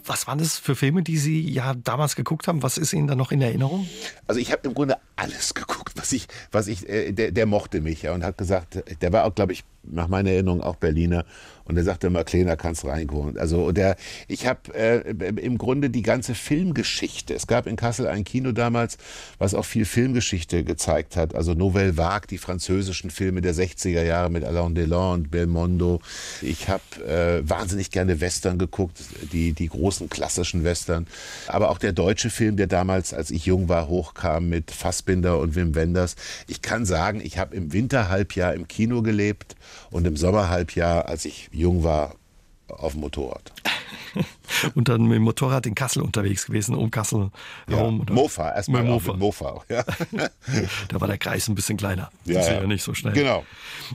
Was 0.05 0.27
waren 0.27 0.39
das 0.39 0.57
für 0.57 0.75
Filme, 0.75 1.03
die 1.03 1.17
Sie 1.17 1.41
ja 1.49 1.73
damals 1.73 2.15
geguckt 2.15 2.47
haben? 2.47 2.63
Was 2.63 2.77
ist 2.77 2.93
Ihnen 2.93 3.07
da 3.07 3.15
noch 3.15 3.31
in 3.31 3.41
Erinnerung? 3.41 3.87
Also 4.27 4.39
ich 4.39 4.51
habe 4.51 4.67
im 4.67 4.73
Grunde 4.73 4.97
alles 5.15 5.53
geguckt, 5.53 5.93
was 5.95 6.11
ich, 6.11 6.27
was 6.51 6.67
ich, 6.67 6.87
äh, 6.87 7.11
der, 7.11 7.31
der 7.31 7.45
mochte 7.45 7.81
mich 7.81 8.03
ja 8.03 8.13
und 8.13 8.23
hat 8.23 8.37
gesagt, 8.37 8.83
der 9.01 9.13
war 9.13 9.25
auch, 9.25 9.35
glaube 9.35 9.53
ich, 9.53 9.63
nach 9.83 10.07
meiner 10.07 10.31
Erinnerung 10.31 10.61
auch 10.61 10.75
Berliner 10.75 11.25
und 11.69 11.75
der 11.75 11.83
sagte 11.83 12.07
immer, 12.07 12.23
Kleiner 12.23 12.57
kannst 12.57 12.83
reinkommen. 12.83 13.37
Also 13.37 13.71
der, 13.71 13.95
ich 14.27 14.47
habe 14.47 14.73
äh, 14.73 15.11
im 15.11 15.59
Grunde 15.59 15.91
die 15.91 16.01
ganze 16.01 16.33
Filmgeschichte. 16.33 17.35
Es 17.35 17.45
gab 17.45 17.67
in 17.67 17.75
Kassel 17.75 18.07
ein 18.07 18.23
Kino 18.23 18.51
damals, 18.51 18.97
was 19.37 19.53
auch 19.53 19.65
viel 19.65 19.85
Filmgeschichte 19.85 20.63
gezeigt 20.63 21.15
hat. 21.15 21.35
Also 21.35 21.53
Nouvelle 21.53 21.95
Vague, 21.95 22.25
die 22.27 22.39
französischen 22.39 23.11
Filme 23.11 23.41
der 23.41 23.53
60er 23.53 24.03
Jahre 24.03 24.31
mit 24.31 24.43
Alain 24.45 24.73
Delon 24.73 25.13
und 25.13 25.31
Belmondo. 25.31 26.01
Ich 26.41 26.69
habe 26.69 26.81
äh, 27.07 27.47
wahnsinnig 27.47 27.91
gerne 27.91 28.19
Western 28.19 28.57
geguckt, 28.57 28.97
die 29.31 29.53
die 29.53 29.67
großen 29.67 30.09
klassischen 30.09 30.63
Western. 30.63 31.05
Aber 31.45 31.69
auch 31.69 31.77
der 31.77 31.91
deutsche 31.91 32.31
Film, 32.31 32.57
der 32.57 32.65
damals, 32.65 33.13
als 33.13 33.29
ich 33.29 33.45
jung 33.45 33.69
war, 33.69 33.87
hochkam 33.87 34.49
mit 34.49 34.71
Fassbinder 34.71 35.37
und 35.37 35.53
Wim 35.53 35.75
Wenders. 35.75 36.15
Ich 36.47 36.63
kann 36.63 36.87
sagen, 36.87 37.21
ich 37.23 37.37
habe 37.37 37.55
im 37.55 37.73
Winterhalbjahr 37.73 38.55
im 38.55 38.67
Kino 38.67 39.03
gelebt 39.03 39.55
und 39.91 40.07
im 40.07 40.17
Sommerhalbjahr, 40.17 41.07
als 41.07 41.25
ich 41.25 41.51
jung 41.59 41.83
war, 41.83 42.15
auf 42.67 42.93
dem 42.93 43.01
Motorrad. 43.01 43.51
Und 44.75 44.89
dann 44.89 45.03
mit 45.03 45.15
dem 45.15 45.23
Motorrad 45.23 45.65
in 45.65 45.75
Kassel 45.75 46.01
unterwegs 46.01 46.45
gewesen, 46.47 46.75
um 46.75 46.91
Kassel 46.91 47.31
herum. 47.67 48.05
Ja, 48.07 48.13
Mofa, 48.13 48.55
erstmal 48.55 48.83
Mit 48.83 48.91
Mofa. 48.91 49.11
mit 49.11 49.19
Mofa. 49.19 49.61
Ja. 49.69 49.83
Da 50.87 50.99
war 50.99 51.07
der 51.07 51.17
Kreis 51.17 51.47
ein 51.47 51.55
bisschen 51.55 51.77
kleiner. 51.77 52.09
Ja, 52.25 52.35
das 52.35 52.45
ist 52.45 52.51
ja. 52.51 52.61
ja 52.61 52.67
nicht 52.67 52.83
so 52.83 52.93
schnell. 52.93 53.13
Genau. 53.13 53.45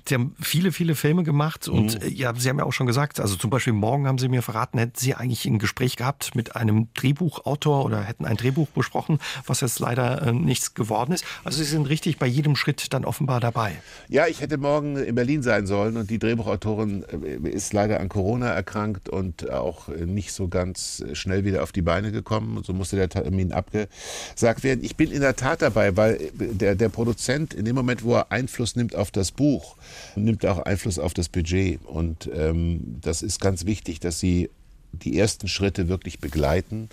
Sie 0.07 0.15
haben 0.15 0.35
viele, 0.41 0.73
viele 0.73 0.95
Filme 0.95 1.23
gemacht 1.23 1.69
und 1.69 2.03
äh, 2.03 2.09
ja, 2.09 2.33
Sie 2.35 2.49
haben 2.49 2.59
ja 2.59 2.65
auch 2.65 2.73
schon 2.73 2.87
gesagt, 2.87 3.21
also 3.21 3.37
zum 3.37 3.51
Beispiel 3.51 3.73
morgen 3.73 4.07
haben 4.07 4.19
Sie 4.19 4.29
mir 4.29 4.43
verraten, 4.43 4.79
hätten 4.79 4.99
Sie 4.99 5.15
eigentlich 5.15 5.45
ein 5.47 5.59
Gespräch 5.59 5.97
gehabt 5.97 6.35
mit 6.35 6.57
einem 6.57 6.89
Drehbuchautor 6.95 7.85
oder 7.85 8.03
hätten 8.03 8.25
ein 8.25 8.37
Drehbuch 8.37 8.69
besprochen, 8.69 9.19
was 9.47 9.61
jetzt 9.61 9.79
leider 9.81 10.23
äh, 10.23 10.33
nichts 10.33 10.75
geworden 10.75 11.13
ist. 11.13 11.25
Also 11.45 11.59
Sie 11.59 11.65
sind 11.65 11.89
richtig 11.89 12.19
bei 12.19 12.27
jedem 12.27 12.57
Schritt 12.57 12.93
dann 12.93 13.05
offenbar 13.05 13.41
dabei. 13.41 13.77
Ja, 14.09 14.27
ich 14.27 14.41
hätte 14.41 14.59
morgen 14.59 14.97
in 14.97 15.15
Berlin 15.15 15.43
sein 15.43 15.67
sollen 15.67 15.97
und 15.97 16.11
die 16.11 16.19
Drehbuchautorin 16.19 17.05
äh, 17.05 17.49
ist 17.49 17.73
leider 17.73 18.01
an 18.01 18.09
Corona 18.09 18.49
erkrankt 18.49 19.09
und 19.09 19.51
auch 19.51 19.89
äh, 19.89 20.07
nicht 20.07 20.33
so 20.33 20.44
ganz 20.49 21.05
schnell 21.13 21.45
wieder 21.45 21.63
auf 21.63 21.73
die 21.73 21.83
Beine 21.83 22.13
gekommen. 22.13 22.63
So 22.65 22.73
musste 22.73 22.97
der 22.97 23.09
Termin 23.09 23.53
abgesagt 23.53 24.63
werden. 24.63 24.85
Ich 24.85 24.97
bin 24.97 25.11
in 25.11 25.21
der 25.21 25.37
Tat 25.37 25.63
dabei, 25.63 25.97
weil 25.97 26.15
äh, 26.15 26.31
der, 26.39 26.75
der 26.75 26.89
Produzent 26.89 27.55
in 27.55 27.65
dem 27.65 27.75
Moment, 27.75 28.05
wo 28.05 28.15
er 28.15 28.33
Einfluss 28.33 28.77
nimmt 28.77 28.95
auf 28.95 29.11
das 29.11 29.31
Buch, 29.33 29.77
nimmt 30.17 30.45
er 30.45 30.53
auch 30.53 30.59
Einfluss 30.61 30.99
auf 30.99 31.15
das 31.15 31.29
Budget. 31.29 31.85
Und 31.85 32.31
ähm, 32.35 32.99
das 33.01 33.23
ist 33.23 33.41
ganz 33.41 33.67
wichtig, 33.67 34.01
dass 34.01 34.21
sie 34.21 34.51
die 34.93 35.19
ersten 35.19 35.49
Schritte 35.49 35.89
wirklich 35.89 36.21
begleiten. 36.21 36.89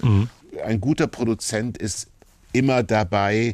Ein 0.66 0.82
guter 0.82 1.08
Produzent 1.08 1.78
ist 1.78 2.08
immer 2.52 2.84
dabei, 2.84 3.54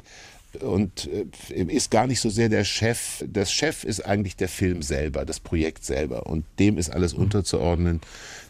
und 0.61 1.09
äh, 1.51 1.63
ist 1.63 1.91
gar 1.91 2.07
nicht 2.07 2.19
so 2.19 2.29
sehr 2.29 2.49
der 2.49 2.63
Chef. 2.63 3.23
Das 3.27 3.51
Chef 3.51 3.83
ist 3.83 4.05
eigentlich 4.05 4.35
der 4.35 4.49
Film 4.49 4.81
selber, 4.81 5.25
das 5.25 5.39
Projekt 5.39 5.85
selber. 5.85 6.27
Und 6.27 6.45
dem 6.59 6.77
ist 6.77 6.89
alles 6.89 7.13
unterzuordnen, 7.13 8.01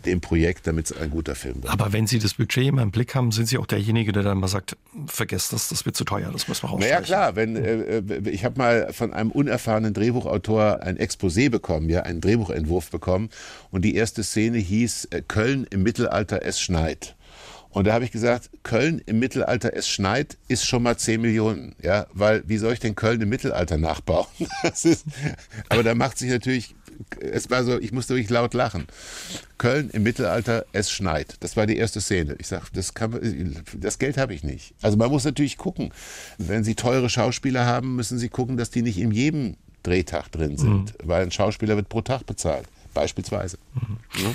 dem 0.06 0.22
Projekt, 0.22 0.68
damit 0.68 0.92
es 0.92 0.98
ein 0.98 1.10
guter 1.10 1.36
Film 1.36 1.64
wird. 1.64 1.72
Aber 1.72 1.92
wenn 1.94 2.08
Sie 2.08 2.20
das 2.20 2.36
Budget 2.36 2.68
immer 2.68 2.82
im 2.82 2.92
Blick 2.92 3.14
haben, 3.16 3.32
sind 3.32 3.48
Sie 3.48 3.58
auch 3.58 3.66
derjenige, 3.66 4.12
der 4.12 4.24
dann 4.24 4.40
mal 4.40 4.48
sagt, 4.48 4.78
vergesst 5.08 5.54
das, 5.54 5.70
das 5.70 5.86
wird 5.86 5.96
zu 5.96 6.06
teuer, 6.06 6.32
das 6.32 6.48
müssen 6.48 6.64
wir 6.64 6.70
rausstreichen. 6.70 6.94
Naja, 6.94 7.06
klar, 7.06 7.36
wenn, 7.36 7.56
äh, 7.56 7.98
äh, 7.98 8.30
ich 8.30 8.46
habe 8.46 8.58
mal 8.58 8.94
von 8.94 9.14
einem 9.14 9.32
unerfahrenen 9.32 9.94
Drehbuchautor 9.94 10.82
ein 10.82 10.98
Exposé 10.98 11.50
bekommen, 11.50 11.90
ja, 11.90 12.04
einen 12.04 12.22
Drehbuchentwurf 12.22 12.90
bekommen. 12.90 13.30
Und 13.72 13.84
die 13.84 13.96
erste 13.96 14.24
Szene 14.24 14.58
hieß 14.58 15.06
äh, 15.12 15.22
Köln 15.28 15.68
im 15.70 15.84
Mittelalter, 15.84 16.44
es 16.44 16.62
schneit. 16.62 17.17
Und 17.70 17.88
da 17.88 17.94
habe 17.94 18.06
ich 18.06 18.12
gesagt, 18.12 18.50
Köln 18.64 19.02
im 19.06 19.20
Mittelalter, 19.20 19.74
es 19.76 19.88
schneit, 19.88 20.38
ist 20.48 20.66
schon 20.66 20.84
mal 20.84 20.98
10 20.98 21.22
Millionen. 21.22 21.76
Ja, 21.82 22.08
weil 22.14 22.44
wie 22.48 22.58
soll 22.58 22.74
ich 22.74 22.80
denn 22.80 22.96
Köln 22.96 23.22
im 23.22 23.30
Mittelalter 23.30 23.78
nachbauen? 23.78 24.28
Ist, 24.64 25.06
aber 25.70 25.84
da 25.84 25.96
macht 25.96 26.18
sich 26.18 26.30
natürlich, 26.30 26.76
es 27.20 27.50
war 27.50 27.64
so, 27.64 27.80
ich 27.80 27.92
musste 27.92 28.16
wirklich 28.16 28.30
laut 28.30 28.54
lachen. 28.54 28.88
Köln 29.58 29.90
im 29.92 30.04
Mittelalter, 30.04 30.66
es 30.72 30.92
schneit. 30.92 31.36
Das 31.42 31.58
war 31.58 31.66
die 31.66 31.78
erste 31.78 32.02
Szene. 32.02 32.36
Ich 32.40 32.48
sage, 32.48 32.66
das, 32.74 32.94
kann, 32.94 33.64
das 33.76 34.00
Geld 34.00 34.18
habe 34.18 34.34
ich 34.34 34.44
nicht. 34.44 34.74
Also 34.82 34.98
man 34.98 35.10
muss 35.10 35.26
natürlich 35.26 35.58
gucken. 35.58 35.92
Wenn 36.38 36.64
Sie 36.64 36.76
teure 36.76 37.10
Schauspieler 37.10 37.66
haben, 37.66 37.96
müssen 37.96 38.18
Sie 38.18 38.30
gucken, 38.30 38.58
dass 38.58 38.70
die 38.70 38.82
nicht 38.82 38.98
in 38.98 39.12
jedem 39.12 39.58
Drehtag 39.84 40.32
drin 40.32 40.58
sind. 40.58 40.94
Weil 41.04 41.24
ein 41.24 41.32
Schauspieler 41.32 41.76
wird 41.76 41.90
pro 41.90 42.02
Tag 42.02 42.26
bezahlt. 42.26 42.68
Beispielsweise. 42.94 43.58
Ja? 44.16 44.34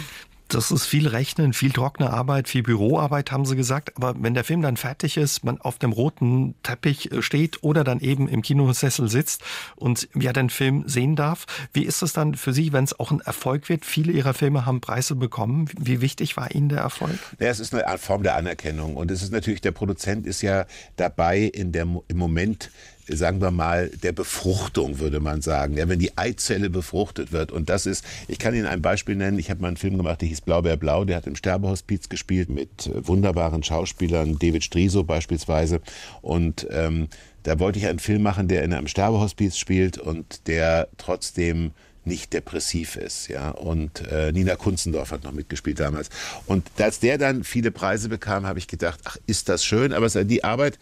Das 0.53 0.71
ist 0.71 0.85
viel 0.85 1.09
Rechnen, 1.09 1.55
viel 1.55 1.73
trockene 1.73 2.11
Arbeit, 2.11 2.47
viel 2.47 2.62
Büroarbeit, 2.62 3.33
haben 3.33 3.47
Sie 3.47 3.57
gesagt. 3.57 3.97
Aber 3.97 4.15
wenn 4.19 4.35
der 4.35 4.45
Film 4.45 4.61
dann 4.61 4.77
fertig 4.77 5.17
ist, 5.17 5.45
man 5.45 5.59
auf 5.59 5.79
dem 5.79 5.93
roten 5.93 6.55
Teppich 6.62 7.09
steht 7.21 7.62
oder 7.62 7.85
dann 7.85 8.01
eben 8.01 8.29
im 8.29 8.43
Kinosessel 8.43 9.09
sitzt 9.09 9.43
und 9.77 10.09
ja 10.15 10.35
den 10.35 10.51
Film 10.51 10.85
sehen 10.87 11.17
darf, 11.17 11.47
wie 11.73 11.85
ist 11.85 12.03
es 12.03 12.12
dann 12.12 12.35
für 12.35 12.53
Sie, 12.53 12.75
wenn 12.75 12.85
es 12.85 12.99
auch 13.01 13.11
ein 13.11 13.21
Erfolg 13.21 13.71
wird? 13.71 13.87
Viele 13.87 14.12
Ihrer 14.12 14.35
Filme 14.35 14.67
haben 14.67 14.83
Preise 14.83 15.15
bekommen. 15.15 15.71
Wie 15.79 16.03
wichtig 16.03 16.37
war 16.37 16.55
Ihnen 16.55 16.69
der 16.69 16.81
Erfolg? 16.81 17.19
Ja, 17.38 17.49
es 17.49 17.59
ist 17.59 17.73
eine 17.73 17.87
Art 17.87 18.01
Form 18.01 18.23
der 18.23 18.37
Anerkennung. 18.37 18.97
Und 18.97 19.11
es 19.11 19.23
ist 19.23 19.33
natürlich, 19.33 19.62
der 19.62 19.73
Produzent 19.73 20.27
ist 20.27 20.43
ja 20.43 20.67
dabei 20.97 21.38
in 21.38 21.73
der, 21.73 21.85
im 21.85 22.17
Moment 22.19 22.71
sagen 23.09 23.41
wir 23.41 23.51
mal, 23.51 23.88
der 23.88 24.12
Befruchtung, 24.12 24.99
würde 24.99 25.21
man 25.21 25.43
sagen. 25.43 25.77
Ja, 25.77 25.88
wenn 25.88 25.99
die 25.99 26.17
Eizelle 26.17 26.71
befruchtet 26.71 27.33
wird. 27.33 27.53
Und 27.53 27.69
das 27.69 27.87
ist, 27.87 28.05
ich 28.29 28.38
kann 28.38 28.55
Ihnen 28.55 28.67
ein 28.67 28.83
Beispiel 28.83 29.17
nennen. 29.17 29.38
Ich 29.38 29.51
habe 29.51 29.61
mal 29.61 29.69
einen 29.69 29.77
Film 29.77 29.97
gemacht, 29.97 30.21
der 30.21 30.29
hieß 30.29 30.43
Blaubeer 30.43 30.77
Blau. 30.77 31.05
Der 31.05 31.17
hat 31.17 31.27
im 31.27 31.37
Sterbehospiz 31.37 32.09
gespielt 32.09 32.49
mit 32.49 32.87
äh, 32.87 33.07
wunderbaren 33.07 33.62
Schauspielern, 33.62 34.38
David 34.38 34.65
Striso 34.65 35.05
beispielsweise. 35.05 35.81
Und 36.21 36.67
ähm, 36.71 37.09
da 37.43 37.59
wollte 37.59 37.79
ich 37.79 37.87
einen 37.87 37.99
Film 37.99 38.23
machen, 38.23 38.49
der 38.49 38.62
in 38.62 38.73
einem 38.73 38.87
Sterbehospiz 38.87 39.57
spielt 39.57 39.99
und 39.99 40.47
der 40.47 40.88
trotzdem 40.97 41.73
nicht 42.05 42.33
depressiv 42.33 42.97
ist, 42.97 43.29
ja. 43.29 43.51
Und 43.51 44.07
äh, 44.09 44.33
Nina 44.33 44.57
Kunzendorf 44.57 45.12
hat 45.12 45.23
noch 45.25 45.33
mitgespielt 45.33 45.79
damals. 45.79 46.09
Und 46.47 46.69
als 46.79 46.99
der 46.99 47.17
dann 47.17 47.45
viele 47.45 47.71
Preise 47.71 48.09
bekam, 48.09 48.45
habe 48.47 48.59
ich 48.59 48.67
gedacht, 48.67 49.01
ach, 49.05 49.19
ist 49.27 49.49
das 49.49 49.65
schön. 49.65 49.93
Aber 49.93 50.09
die 50.09 50.43
Arbeit 50.43 50.79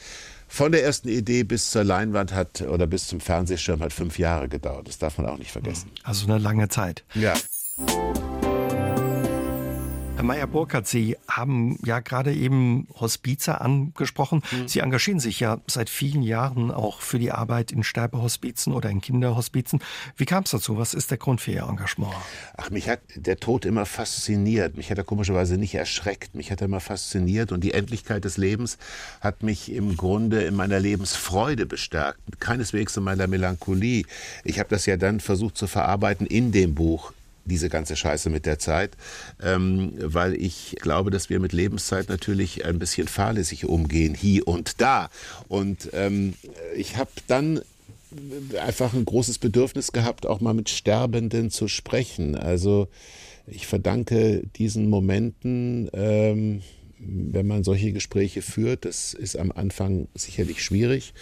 von 0.51 0.73
der 0.73 0.83
ersten 0.85 1.09
Idee 1.09 1.45
bis 1.45 1.71
zur 1.71 1.85
Leinwand 1.85 2.35
hat 2.35 2.61
oder 2.63 2.89
bis 2.89 3.07
zum 3.07 3.21
Fernsehschirm 3.21 3.81
hat 3.81 3.93
fünf 3.93 4.19
Jahre 4.19 4.49
gedauert. 4.49 4.89
Das 4.89 4.99
darf 4.99 5.17
man 5.17 5.29
auch 5.29 5.39
nicht 5.39 5.53
vergessen. 5.53 5.91
Also 6.03 6.27
eine 6.27 6.39
lange 6.39 6.69
Zeit. 6.69 7.05
Ja. 7.15 7.35
Herr 10.21 10.27
Meyer-Burkhardt, 10.27 10.87
Sie 10.87 11.17
haben 11.29 11.79
ja 11.83 12.01
gerade 12.01 12.35
eben 12.35 12.87
Hospize 13.01 13.59
angesprochen. 13.59 14.43
Mhm. 14.51 14.69
Sie 14.69 14.81
engagieren 14.81 15.19
sich 15.19 15.41
ja 15.41 15.63
seit 15.67 15.89
vielen 15.89 16.21
Jahren 16.21 16.71
auch 16.71 17.01
für 17.01 17.19
die 17.19 17.33
Arbeit 17.33 17.73
in 17.73 17.83
Sterbehospizen 17.83 18.75
oder 18.75 18.91
in 18.91 19.01
Kinderhospizen. 19.01 19.81
Wie 20.19 20.27
kam 20.27 20.43
es 20.43 20.51
dazu? 20.51 20.77
Was 20.77 20.93
ist 20.93 21.11
der 21.11 21.17
Grund 21.17 21.41
für 21.41 21.53
Ihr 21.53 21.63
Engagement? 21.63 22.13
Ach, 22.59 22.69
mich 22.69 22.91
hat 22.91 23.01
der 23.15 23.39
Tod 23.39 23.65
immer 23.65 23.87
fasziniert. 23.87 24.77
Mich 24.77 24.91
hat 24.91 24.99
er 24.99 25.05
komischerweise 25.05 25.57
nicht 25.57 25.75
erschreckt. 25.75 26.35
Mich 26.35 26.51
hat 26.51 26.61
er 26.61 26.67
immer 26.67 26.81
fasziniert. 26.81 27.51
Und 27.51 27.65
die 27.65 27.73
Endlichkeit 27.73 28.27
des 28.27 28.37
Lebens 28.37 28.77
hat 29.23 29.43
mich 29.43 29.73
im 29.73 29.97
Grunde 29.97 30.43
in 30.43 30.55
meiner 30.55 30.81
Lebensfreude 30.81 31.65
bestärkt. 31.65 32.21
Keineswegs 32.41 32.95
in 32.95 33.05
meiner 33.05 33.27
Melancholie. 33.27 34.05
Ich 34.45 34.59
habe 34.59 34.69
das 34.69 34.85
ja 34.85 34.99
dann 34.99 35.21
versucht 35.21 35.57
zu 35.57 35.67
verarbeiten 35.67 36.27
in 36.27 36.53
dem 36.53 36.75
Buch 36.75 37.15
diese 37.51 37.69
ganze 37.69 37.97
Scheiße 37.97 38.31
mit 38.31 38.47
der 38.47 38.59
Zeit, 38.59 38.97
ähm, 39.43 39.93
weil 39.99 40.35
ich 40.35 40.77
glaube, 40.81 41.11
dass 41.11 41.29
wir 41.29 41.41
mit 41.41 41.53
Lebenszeit 41.53 42.09
natürlich 42.09 42.65
ein 42.65 42.79
bisschen 42.79 43.09
fahrlässig 43.09 43.67
umgehen, 43.67 44.15
hier 44.15 44.49
und 44.49 44.81
da. 44.81 45.11
Und 45.49 45.91
ähm, 45.93 46.35
ich 46.75 46.97
habe 46.97 47.11
dann 47.27 47.61
einfach 48.61 48.95
ein 48.95 49.05
großes 49.05 49.39
Bedürfnis 49.39 49.93
gehabt, 49.93 50.27
auch 50.27 50.41
mal 50.41 50.55
mit 50.55 50.69
Sterbenden 50.69 51.51
zu 51.51 51.69
sprechen. 51.69 52.37
Also 52.37 52.89
ich 53.47 53.67
verdanke 53.67 54.43
diesen 54.57 54.89
Momenten, 54.89 55.91
ähm, 55.93 56.63
wenn 56.99 57.47
man 57.47 57.65
solche 57.65 57.93
Gespräche 57.93 58.43
führt, 58.43 58.85
das 58.85 59.15
ist 59.15 59.37
am 59.37 59.53
Anfang 59.53 60.09
sicherlich 60.15 60.63
schwierig, 60.63 61.15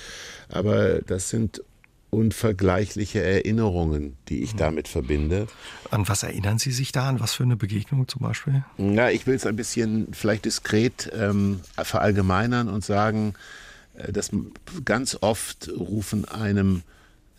aber 0.49 1.01
das 1.03 1.31
sind 1.31 1.62
unvergleichliche 2.11 3.23
Erinnerungen, 3.23 4.16
die 4.29 4.42
ich 4.42 4.55
mhm. 4.55 4.59
damit 4.59 4.88
verbinde. 4.88 5.47
An 5.90 6.09
was 6.09 6.23
erinnern 6.23 6.59
Sie 6.59 6.73
sich 6.73 6.92
da? 6.92 7.09
An 7.09 7.21
was 7.21 7.35
für 7.35 7.42
eine 7.42 7.57
Begegnung 7.57 8.09
zum 8.09 8.23
Beispiel? 8.23 8.64
Na, 8.79 9.11
ich 9.11 9.27
will 9.27 9.35
es 9.35 9.47
ein 9.47 9.57
bisschen 9.57 10.09
vielleicht 10.12 10.47
diskret 10.47 11.11
ähm, 11.14 11.61
verallgemeinern 11.77 12.68
und 12.68 12.85
sagen, 12.85 13.35
äh, 13.94 14.12
dass 14.12 14.31
ganz 14.85 15.18
oft 15.21 15.68
rufen 15.68 16.25
einem 16.27 16.83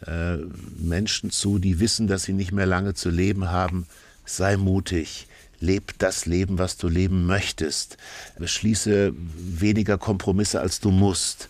äh, 0.05 0.37
Menschen 0.77 1.31
zu, 1.31 1.57
die 1.59 1.79
wissen, 1.79 2.07
dass 2.07 2.23
sie 2.23 2.33
nicht 2.33 2.51
mehr 2.51 2.67
lange 2.67 2.93
zu 2.93 3.09
leben 3.09 3.49
haben, 3.49 3.87
sei 4.25 4.55
mutig, 4.55 5.27
leb 5.59 5.97
das 5.97 6.25
Leben, 6.25 6.57
was 6.57 6.77
du 6.77 6.87
leben 6.87 7.25
möchtest, 7.25 7.97
schließe 8.43 9.13
weniger 9.15 9.97
Kompromisse, 9.97 10.61
als 10.61 10.79
du 10.79 10.91
musst. 10.91 11.49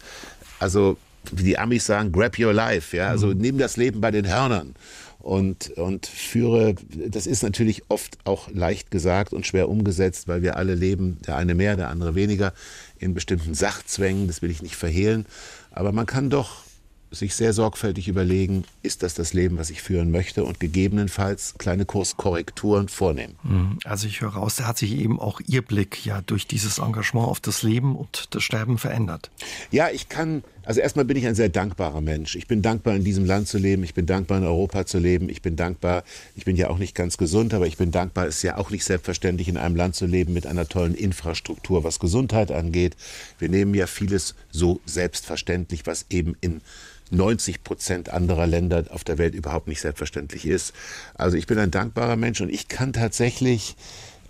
Also 0.59 0.97
wie 1.31 1.43
die 1.43 1.57
Amis 1.57 1.85
sagen, 1.85 2.11
grab 2.11 2.39
your 2.39 2.53
life, 2.53 2.95
ja, 2.95 3.09
also 3.09 3.27
mhm. 3.27 3.37
nimm 3.37 3.57
das 3.57 3.77
Leben 3.77 4.01
bei 4.01 4.11
den 4.11 4.27
Hörnern 4.27 4.75
und, 5.19 5.71
und 5.71 6.05
führe, 6.05 6.75
das 7.07 7.27
ist 7.27 7.43
natürlich 7.43 7.83
oft 7.89 8.17
auch 8.23 8.49
leicht 8.51 8.89
gesagt 8.89 9.33
und 9.33 9.45
schwer 9.45 9.69
umgesetzt, 9.69 10.27
weil 10.27 10.41
wir 10.41 10.55
alle 10.57 10.75
leben, 10.75 11.19
der 11.27 11.35
eine 11.35 11.55
mehr, 11.55 11.75
der 11.75 11.89
andere 11.89 12.15
weniger, 12.15 12.53
in 12.97 13.13
bestimmten 13.13 13.53
Sachzwängen, 13.53 14.27
das 14.27 14.41
will 14.41 14.51
ich 14.51 14.61
nicht 14.61 14.75
verhehlen, 14.75 15.25
aber 15.71 15.91
man 15.91 16.05
kann 16.05 16.29
doch 16.29 16.63
sich 17.11 17.35
sehr 17.35 17.53
sorgfältig 17.53 18.07
überlegen, 18.07 18.65
ist 18.83 19.03
das 19.03 19.13
das 19.13 19.33
Leben, 19.33 19.57
was 19.57 19.69
ich 19.69 19.81
führen 19.81 20.11
möchte 20.11 20.43
und 20.43 20.59
gegebenenfalls 20.59 21.55
kleine 21.57 21.85
Kurskorrekturen 21.85 22.87
vornehmen. 22.87 23.35
Mhm. 23.43 23.79
Also 23.83 24.07
ich 24.07 24.21
höre 24.21 24.33
raus, 24.33 24.55
da 24.57 24.67
hat 24.67 24.77
sich 24.77 24.93
eben 24.93 25.19
auch 25.19 25.41
Ihr 25.47 25.61
Blick 25.61 26.05
ja 26.05 26.21
durch 26.21 26.47
dieses 26.47 26.77
Engagement 26.77 27.27
auf 27.27 27.39
das 27.39 27.63
Leben 27.63 27.95
und 27.95 28.27
das 28.31 28.43
Sterben 28.43 28.77
verändert. 28.77 29.31
Ja, 29.71 29.89
ich 29.89 30.09
kann, 30.09 30.43
also 30.69 30.81
erstmal 30.81 31.05
bin 31.05 31.17
ich 31.17 31.25
ein 31.25 31.33
sehr 31.33 31.49
dankbarer 31.49 31.99
Mensch. 31.99 32.35
Ich 32.35 32.45
bin 32.45 32.61
dankbar, 32.61 32.95
in 32.95 33.03
diesem 33.03 33.25
Land 33.25 33.47
zu 33.47 33.57
leben. 33.57 33.83
Ich 33.83 33.95
bin 33.95 34.05
dankbar, 34.05 34.37
in 34.37 34.43
Europa 34.43 34.85
zu 34.85 34.99
leben. 34.99 35.27
Ich 35.27 35.41
bin 35.41 35.55
dankbar, 35.55 36.03
ich 36.35 36.45
bin 36.45 36.55
ja 36.55 36.69
auch 36.69 36.77
nicht 36.77 36.93
ganz 36.93 37.17
gesund, 37.17 37.55
aber 37.55 37.65
ich 37.65 37.75
bin 37.75 37.89
dankbar, 37.89 38.27
es 38.27 38.35
ist 38.35 38.43
ja 38.43 38.55
auch 38.55 38.69
nicht 38.69 38.85
selbstverständlich, 38.85 39.47
in 39.47 39.57
einem 39.57 39.75
Land 39.75 39.95
zu 39.95 40.05
leben 40.05 40.31
mit 40.31 40.45
einer 40.45 40.67
tollen 40.67 40.93
Infrastruktur, 40.93 41.83
was 41.83 41.97
Gesundheit 41.97 42.51
angeht. 42.51 42.95
Wir 43.39 43.49
nehmen 43.49 43.73
ja 43.73 43.87
vieles 43.87 44.35
so 44.51 44.79
selbstverständlich, 44.85 45.87
was 45.87 46.05
eben 46.11 46.37
in 46.39 46.61
90 47.09 47.63
Prozent 47.63 48.09
anderer 48.09 48.45
Länder 48.45 48.83
auf 48.91 49.03
der 49.03 49.17
Welt 49.17 49.33
überhaupt 49.33 49.67
nicht 49.67 49.81
selbstverständlich 49.81 50.45
ist. 50.45 50.73
Also 51.15 51.35
ich 51.35 51.47
bin 51.47 51.57
ein 51.57 51.71
dankbarer 51.71 52.15
Mensch 52.15 52.41
und 52.41 52.49
ich 52.49 52.67
kann 52.67 52.93
tatsächlich 52.93 53.75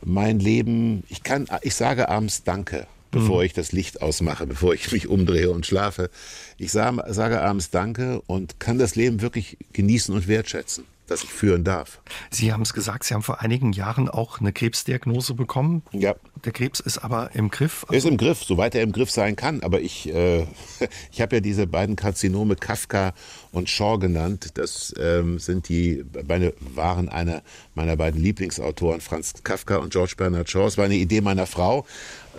mein 0.05 0.39
Leben, 0.39 1.03
ich 1.09 1.21
kann, 1.23 1.47
ich 1.63 1.75
sage 1.75 2.07
abends 2.07 2.45
Danke, 2.45 2.87
bevor 3.11 3.39
mhm. 3.39 3.45
ich 3.45 3.53
das 3.53 3.71
Licht 3.71 4.01
ausmache, 4.01 4.47
bevor 4.47 4.73
ich 4.73 4.91
mich 4.91 5.07
umdrehe 5.07 5.49
und 5.51 5.65
schlafe. 5.65 6.09
Ich 6.57 6.71
sage, 6.71 7.03
sage 7.13 7.41
abends 7.41 7.69
Danke 7.69 8.21
und 8.27 8.59
kann 8.59 8.77
das 8.77 8.95
Leben 8.95 9.21
wirklich 9.21 9.57
genießen 9.73 10.13
und 10.13 10.27
wertschätzen 10.27 10.85
das 11.09 11.23
ich 11.23 11.29
führen 11.29 11.63
darf. 11.63 11.99
Sie 12.29 12.53
haben 12.53 12.61
es 12.61 12.73
gesagt, 12.73 13.03
Sie 13.03 13.13
haben 13.13 13.23
vor 13.23 13.41
einigen 13.41 13.73
Jahren 13.73 14.09
auch 14.09 14.39
eine 14.39 14.53
Krebsdiagnose 14.53 15.33
bekommen. 15.33 15.83
Ja. 15.91 16.15
Der 16.45 16.51
Krebs 16.51 16.79
ist 16.79 16.99
aber 16.99 17.31
im 17.33 17.49
Griff. 17.49 17.85
Also 17.87 18.07
ist 18.07 18.11
im 18.11 18.17
Griff, 18.17 18.43
soweit 18.43 18.75
er 18.75 18.83
im 18.83 18.91
Griff 18.91 19.11
sein 19.11 19.35
kann. 19.35 19.61
Aber 19.61 19.81
ich, 19.81 20.13
äh, 20.13 20.45
ich 21.11 21.21
habe 21.21 21.37
ja 21.37 21.39
diese 21.41 21.67
beiden 21.67 21.95
Karzinome 21.95 22.55
Kafka 22.55 23.13
und 23.51 23.69
Shaw 23.69 23.97
genannt. 23.97 24.51
Das 24.55 24.93
ähm, 24.99 25.39
sind 25.39 25.69
die, 25.69 26.05
meine, 26.27 26.53
waren 26.59 27.09
einer 27.09 27.41
meiner 27.75 27.95
beiden 27.97 28.21
Lieblingsautoren, 28.21 29.01
Franz 29.01 29.33
Kafka 29.43 29.77
und 29.77 29.91
George 29.91 30.13
Bernard 30.17 30.49
Shaw. 30.49 30.67
Es 30.67 30.77
war 30.77 30.85
eine 30.85 30.95
Idee 30.95 31.21
meiner 31.21 31.45
Frau 31.45 31.85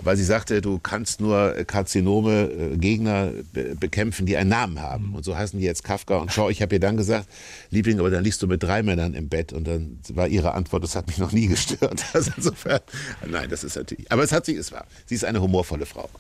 weil 0.03 0.17
sie 0.17 0.25
sagte, 0.25 0.61
du 0.61 0.79
kannst 0.79 1.21
nur 1.21 1.53
Karzinome, 1.67 2.51
äh, 2.51 2.77
Gegner 2.77 3.33
bekämpfen, 3.79 4.27
die 4.27 4.37
einen 4.37 4.51
Namen 4.51 4.81
haben. 4.81 5.09
Mhm. 5.09 5.15
Und 5.17 5.25
so 5.25 5.37
heißen 5.37 5.59
die 5.59 5.65
jetzt 5.65 5.85
Kafka 5.85 6.17
und 6.17 6.33
Shaw. 6.33 6.51
Ich 6.51 6.63
habe 6.63 6.75
ihr 6.75 6.81
dann 6.81 6.97
gesagt, 6.97 7.29
Liebling, 7.71 7.99
aber 8.01 8.11
dann 8.11 8.25
liegst 8.25 8.43
du 8.43 8.47
mit 8.47 8.63
drei 8.63 8.83
Männern 8.83 9.15
im 9.15 9.29
Bett. 9.29 9.53
Und 9.53 9.67
dann 9.67 9.99
war 10.11 10.29
ihre 10.29 10.55
Antwort, 10.55 10.85
das 10.85 10.97
hat 10.97 11.07
mich 11.07 11.19
noch 11.19 11.33
nie 11.33 11.47
gestört. 11.47 12.05
Also 12.13 12.33
insofern, 12.37 12.81
nein, 13.27 13.49
das 13.49 13.63
ist 13.63 13.77
natürlich, 13.77 14.11
aber 14.11 14.23
es 14.23 14.33
hat 14.33 14.45
sie, 14.45 14.57
es 14.57 14.73
war, 14.73 14.85
sie 15.07 15.15
ist 15.15 15.25
eine 15.25 15.41
humorvolle 15.41 15.87
Frau. 15.87 16.11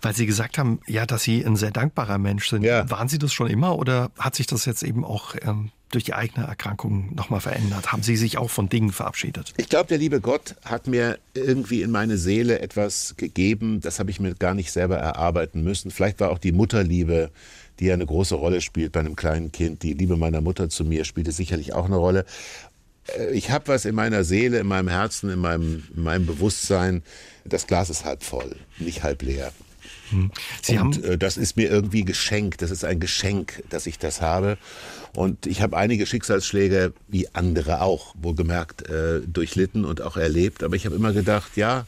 Weil 0.00 0.14
Sie 0.14 0.26
gesagt 0.26 0.58
haben, 0.58 0.80
ja, 0.86 1.06
dass 1.06 1.22
Sie 1.22 1.44
ein 1.44 1.56
sehr 1.56 1.70
dankbarer 1.70 2.18
Mensch 2.18 2.48
sind. 2.48 2.62
Ja. 2.62 2.88
Waren 2.90 3.08
Sie 3.08 3.18
das 3.18 3.32
schon 3.32 3.48
immer 3.48 3.78
oder 3.78 4.10
hat 4.18 4.34
sich 4.34 4.46
das 4.46 4.64
jetzt 4.64 4.82
eben 4.82 5.04
auch 5.04 5.34
ähm, 5.42 5.70
durch 5.90 6.04
die 6.04 6.14
eigene 6.14 6.46
Erkrankung 6.46 7.14
nochmal 7.14 7.40
verändert? 7.40 7.92
Haben 7.92 8.02
Sie 8.02 8.16
sich 8.16 8.38
auch 8.38 8.50
von 8.50 8.68
Dingen 8.68 8.92
verabschiedet? 8.92 9.52
Ich 9.56 9.68
glaube, 9.68 9.88
der 9.88 9.98
liebe 9.98 10.20
Gott 10.20 10.56
hat 10.64 10.86
mir 10.86 11.18
irgendwie 11.34 11.82
in 11.82 11.90
meine 11.90 12.16
Seele 12.16 12.60
etwas 12.60 13.14
gegeben, 13.16 13.80
das 13.80 13.98
habe 13.98 14.10
ich 14.10 14.20
mir 14.20 14.34
gar 14.34 14.54
nicht 14.54 14.72
selber 14.72 14.96
erarbeiten 14.96 15.62
müssen. 15.62 15.90
Vielleicht 15.90 16.20
war 16.20 16.30
auch 16.30 16.38
die 16.38 16.52
Mutterliebe, 16.52 17.30
die 17.78 17.86
ja 17.86 17.94
eine 17.94 18.06
große 18.06 18.34
Rolle 18.34 18.60
spielt 18.60 18.92
bei 18.92 19.00
einem 19.00 19.16
kleinen 19.16 19.52
Kind. 19.52 19.82
Die 19.82 19.94
Liebe 19.94 20.16
meiner 20.16 20.40
Mutter 20.40 20.68
zu 20.68 20.84
mir 20.84 21.04
spielte 21.04 21.32
sicherlich 21.32 21.72
auch 21.72 21.86
eine 21.86 21.96
Rolle. 21.96 22.24
Äh, 23.18 23.32
ich 23.32 23.50
habe 23.50 23.68
was 23.68 23.84
in 23.84 23.94
meiner 23.94 24.24
Seele, 24.24 24.58
in 24.58 24.66
meinem 24.66 24.88
Herzen, 24.88 25.30
in 25.30 25.38
meinem, 25.38 25.84
in 25.94 26.02
meinem 26.02 26.26
Bewusstsein. 26.26 27.02
Das 27.44 27.66
Glas 27.66 27.90
ist 27.90 28.04
halb 28.04 28.22
voll, 28.22 28.56
nicht 28.78 29.02
halb 29.02 29.22
leer. 29.22 29.52
Hm. 30.10 30.30
Sie 30.62 30.78
und 30.78 31.02
äh, 31.04 31.18
das 31.18 31.36
ist 31.36 31.56
mir 31.56 31.70
irgendwie 31.70 32.04
geschenkt. 32.04 32.62
Das 32.62 32.70
ist 32.70 32.84
ein 32.84 33.00
Geschenk, 33.00 33.62
dass 33.70 33.86
ich 33.86 33.98
das 33.98 34.20
habe. 34.20 34.58
Und 35.14 35.46
ich 35.46 35.62
habe 35.62 35.76
einige 35.76 36.06
Schicksalsschläge, 36.06 36.92
wie 37.08 37.28
andere 37.34 37.80
auch, 37.80 38.14
wohlgemerkt, 38.20 38.88
äh, 38.88 39.20
durchlitten 39.20 39.84
und 39.84 40.00
auch 40.02 40.16
erlebt. 40.16 40.62
Aber 40.62 40.76
ich 40.76 40.86
habe 40.86 40.96
immer 40.96 41.12
gedacht, 41.12 41.56
ja, 41.56 41.86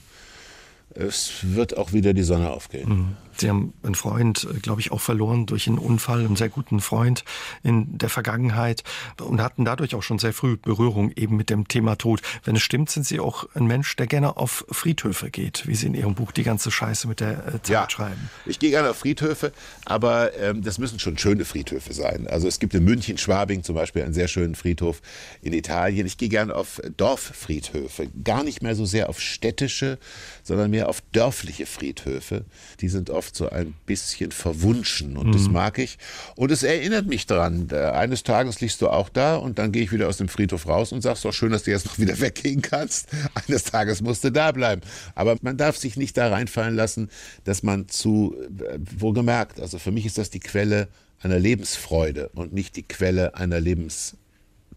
es 0.94 1.32
wird 1.42 1.76
auch 1.76 1.92
wieder 1.92 2.12
die 2.12 2.22
Sonne 2.22 2.50
aufgehen. 2.50 2.88
Mhm. 2.88 3.16
Sie 3.36 3.48
haben 3.48 3.72
einen 3.82 3.94
Freund, 3.94 4.46
äh, 4.50 4.58
glaube 4.58 4.80
ich, 4.80 4.92
auch 4.92 5.00
verloren 5.00 5.46
durch 5.46 5.66
einen 5.66 5.78
Unfall, 5.78 6.20
einen 6.20 6.36
sehr 6.36 6.48
guten 6.48 6.80
Freund 6.80 7.24
in 7.62 7.98
der 7.98 8.08
Vergangenheit 8.08 8.84
und 9.20 9.40
hatten 9.40 9.64
dadurch 9.64 9.94
auch 9.94 10.02
schon 10.02 10.18
sehr 10.18 10.32
früh 10.32 10.56
Berührung 10.56 11.12
eben 11.16 11.36
mit 11.36 11.50
dem 11.50 11.68
Thema 11.68 11.96
Tod. 11.96 12.22
Wenn 12.44 12.56
es 12.56 12.62
stimmt, 12.62 12.90
sind 12.90 13.06
Sie 13.06 13.20
auch 13.20 13.46
ein 13.54 13.66
Mensch, 13.66 13.96
der 13.96 14.06
gerne 14.06 14.36
auf 14.36 14.64
Friedhöfe 14.70 15.30
geht, 15.30 15.66
wie 15.66 15.74
Sie 15.74 15.86
in 15.86 15.94
Ihrem 15.94 16.14
Buch 16.14 16.32
die 16.32 16.42
ganze 16.42 16.70
Scheiße 16.70 17.08
mit 17.08 17.20
der 17.20 17.46
äh, 17.46 17.50
Zeit 17.62 17.68
ja, 17.68 17.90
schreiben. 17.90 18.30
Ich 18.46 18.58
gehe 18.58 18.70
gerne 18.70 18.90
auf 18.90 18.98
Friedhöfe, 18.98 19.52
aber 19.84 20.36
ähm, 20.38 20.62
das 20.62 20.78
müssen 20.78 20.98
schon 20.98 21.18
schöne 21.18 21.44
Friedhöfe 21.44 21.92
sein. 21.92 22.26
Also 22.28 22.48
es 22.48 22.58
gibt 22.58 22.74
in 22.74 22.84
München, 22.84 23.18
Schwabing 23.18 23.62
zum 23.62 23.74
Beispiel 23.74 24.02
einen 24.02 24.14
sehr 24.14 24.28
schönen 24.28 24.54
Friedhof 24.54 25.00
in 25.42 25.52
Italien. 25.52 26.06
Ich 26.06 26.16
gehe 26.16 26.28
gerne 26.28 26.54
auf 26.54 26.80
Dorffriedhöfe, 26.96 28.08
gar 28.24 28.44
nicht 28.44 28.62
mehr 28.62 28.74
so 28.74 28.84
sehr 28.84 29.08
auf 29.08 29.20
städtische, 29.20 29.98
sondern 30.42 30.70
mehr 30.70 30.88
auf 30.88 31.00
dörfliche 31.12 31.66
Friedhöfe. 31.66 32.44
Die 32.80 32.88
sind 32.88 33.10
oft 33.10 33.21
oft 33.22 33.36
so 33.36 33.48
ein 33.50 33.74
bisschen 33.86 34.32
verwunschen 34.32 35.16
und 35.16 35.28
mhm. 35.28 35.32
das 35.32 35.48
mag 35.48 35.78
ich. 35.78 35.96
Und 36.34 36.50
es 36.50 36.64
erinnert 36.64 37.06
mich 37.06 37.24
daran, 37.26 37.70
eines 37.70 38.24
Tages 38.24 38.60
liegst 38.60 38.82
du 38.82 38.88
auch 38.88 39.08
da 39.08 39.36
und 39.36 39.60
dann 39.60 39.70
gehe 39.70 39.84
ich 39.84 39.92
wieder 39.92 40.08
aus 40.08 40.16
dem 40.16 40.28
Friedhof 40.28 40.66
raus 40.66 40.90
und 40.90 41.02
sagst, 41.02 41.24
doch 41.24 41.32
schön, 41.32 41.52
dass 41.52 41.62
du 41.62 41.70
jetzt 41.70 41.86
noch 41.86 42.00
wieder 42.00 42.18
weggehen 42.20 42.62
kannst. 42.62 43.08
Eines 43.46 43.62
Tages 43.62 44.02
musst 44.02 44.24
du 44.24 44.32
da 44.32 44.50
bleiben. 44.50 44.82
Aber 45.14 45.36
man 45.40 45.56
darf 45.56 45.76
sich 45.76 45.96
nicht 45.96 46.16
da 46.16 46.28
reinfallen 46.28 46.74
lassen, 46.74 47.10
dass 47.44 47.62
man 47.62 47.88
zu, 47.88 48.34
äh, 48.58 48.78
wohlgemerkt, 48.98 49.60
also 49.60 49.78
für 49.78 49.92
mich 49.92 50.04
ist 50.04 50.18
das 50.18 50.30
die 50.30 50.40
Quelle 50.40 50.88
einer 51.20 51.38
Lebensfreude 51.38 52.30
und 52.34 52.52
nicht 52.52 52.74
die 52.74 52.82
Quelle 52.82 53.36
einer 53.36 53.60
Lebens 53.60 54.16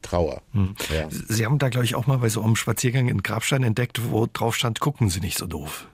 Trauer. 0.05 0.41
Hm. 0.53 0.75
Ja. 0.93 1.07
Sie 1.09 1.45
haben 1.45 1.57
da, 1.57 1.69
glaube 1.69 1.85
ich, 1.85 1.95
auch 1.95 2.05
mal 2.05 2.17
bei 2.17 2.29
so 2.29 2.41
einem 2.43 2.55
Spaziergang 2.55 3.07
in 3.07 3.23
Grabstein 3.23 3.63
entdeckt, 3.63 3.99
wo 4.11 4.27
drauf 4.31 4.55
stand, 4.55 4.79
gucken 4.79 5.09
Sie 5.09 5.19
nicht 5.19 5.37
so 5.37 5.47
doof. 5.47 5.87